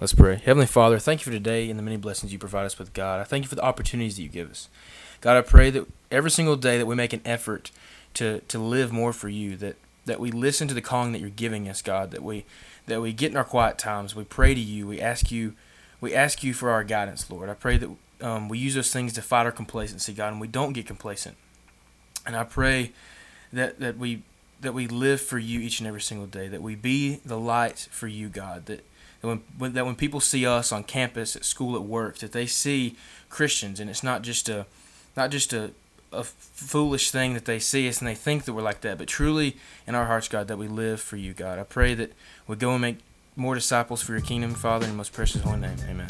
Let's 0.00 0.12
pray. 0.12 0.36
Heavenly 0.44 0.66
Father, 0.66 0.98
thank 0.98 1.20
you 1.20 1.24
for 1.24 1.30
today 1.30 1.70
and 1.70 1.78
the 1.78 1.82
many 1.82 1.96
blessings 1.96 2.30
you 2.30 2.38
provide 2.38 2.66
us 2.66 2.78
with, 2.78 2.92
God. 2.92 3.18
I 3.18 3.24
thank 3.24 3.44
you 3.44 3.48
for 3.48 3.54
the 3.54 3.64
opportunities 3.64 4.16
that 4.16 4.22
you 4.22 4.28
give 4.28 4.50
us. 4.50 4.68
God, 5.26 5.36
I 5.36 5.40
pray 5.40 5.70
that 5.70 5.88
every 6.08 6.30
single 6.30 6.54
day 6.54 6.78
that 6.78 6.86
we 6.86 6.94
make 6.94 7.12
an 7.12 7.20
effort 7.24 7.72
to, 8.14 8.42
to 8.42 8.60
live 8.60 8.92
more 8.92 9.12
for 9.12 9.28
you, 9.28 9.56
that, 9.56 9.74
that 10.04 10.20
we 10.20 10.30
listen 10.30 10.68
to 10.68 10.74
the 10.74 10.80
calling 10.80 11.10
that 11.10 11.20
you're 11.20 11.30
giving 11.30 11.68
us, 11.68 11.82
God, 11.82 12.12
that 12.12 12.22
we 12.22 12.44
that 12.86 13.00
we 13.00 13.12
get 13.12 13.32
in 13.32 13.36
our 13.36 13.42
quiet 13.42 13.76
times, 13.76 14.14
we 14.14 14.22
pray 14.22 14.54
to 14.54 14.60
you, 14.60 14.86
we 14.86 15.00
ask 15.00 15.32
you 15.32 15.54
we 16.00 16.14
ask 16.14 16.44
you 16.44 16.54
for 16.54 16.70
our 16.70 16.84
guidance, 16.84 17.28
Lord. 17.28 17.48
I 17.48 17.54
pray 17.54 17.76
that 17.76 17.90
um, 18.20 18.48
we 18.48 18.58
use 18.58 18.76
those 18.76 18.92
things 18.92 19.14
to 19.14 19.20
fight 19.20 19.46
our 19.46 19.50
complacency, 19.50 20.12
God, 20.12 20.28
and 20.28 20.40
we 20.40 20.46
don't 20.46 20.74
get 20.74 20.86
complacent. 20.86 21.36
And 22.24 22.36
I 22.36 22.44
pray 22.44 22.92
that, 23.52 23.80
that 23.80 23.98
we 23.98 24.22
that 24.60 24.74
we 24.74 24.86
live 24.86 25.20
for 25.20 25.40
you 25.40 25.58
each 25.58 25.80
and 25.80 25.88
every 25.88 26.02
single 26.02 26.28
day, 26.28 26.46
that 26.46 26.62
we 26.62 26.76
be 26.76 27.16
the 27.26 27.36
light 27.36 27.88
for 27.90 28.06
you, 28.06 28.28
God, 28.28 28.66
that 28.66 28.84
when 29.22 29.42
that 29.58 29.86
when 29.86 29.96
people 29.96 30.20
see 30.20 30.46
us 30.46 30.70
on 30.70 30.84
campus, 30.84 31.34
at 31.34 31.44
school, 31.44 31.74
at 31.74 31.82
work, 31.82 32.18
that 32.18 32.30
they 32.30 32.46
see 32.46 32.94
Christians, 33.28 33.80
and 33.80 33.90
it's 33.90 34.04
not 34.04 34.22
just 34.22 34.48
a 34.48 34.66
not 35.16 35.30
just 35.30 35.52
a 35.52 35.72
a 36.12 36.24
foolish 36.24 37.10
thing 37.10 37.34
that 37.34 37.44
they 37.44 37.58
see 37.58 37.88
us 37.88 37.98
and 37.98 38.08
they 38.08 38.14
think 38.14 38.44
that 38.44 38.52
we're 38.54 38.62
like 38.62 38.80
that, 38.82 38.98
but 38.98 39.08
truly 39.08 39.56
in 39.86 39.94
our 39.94 40.06
hearts, 40.06 40.28
God, 40.28 40.48
that 40.48 40.56
we 40.56 40.68
live 40.68 41.00
for 41.00 41.16
you, 41.16 41.32
God. 41.32 41.58
I 41.58 41.64
pray 41.64 41.94
that 41.94 42.12
we 42.46 42.56
go 42.56 42.72
and 42.72 42.80
make 42.80 42.98
more 43.34 43.54
disciples 43.54 44.02
for 44.02 44.12
your 44.12 44.20
kingdom, 44.20 44.54
Father, 44.54 44.84
in 44.84 44.92
your 44.92 44.96
most 44.96 45.12
precious 45.12 45.42
holy 45.42 45.60
name. 45.60 45.76
Amen. 45.88 46.08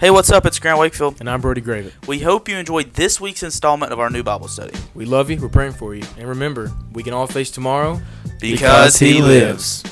Hey, 0.00 0.10
what's 0.12 0.30
up? 0.30 0.46
It's 0.46 0.60
Grant 0.60 0.78
Wakefield. 0.78 1.16
And 1.18 1.28
I'm 1.28 1.40
Brody 1.40 1.60
Gravitt. 1.60 2.06
We 2.06 2.20
hope 2.20 2.48
you 2.48 2.56
enjoyed 2.56 2.94
this 2.94 3.20
week's 3.20 3.42
installment 3.42 3.92
of 3.92 3.98
our 3.98 4.08
new 4.08 4.22
Bible 4.22 4.46
study. 4.46 4.78
We 4.94 5.04
love 5.04 5.28
you. 5.28 5.40
We're 5.40 5.48
praying 5.48 5.72
for 5.72 5.92
you. 5.92 6.04
And 6.16 6.28
remember, 6.28 6.70
we 6.92 7.02
can 7.02 7.12
all 7.12 7.26
face 7.26 7.50
tomorrow 7.50 8.00
Because 8.40 8.96
He 8.96 9.20
lives. 9.20 9.82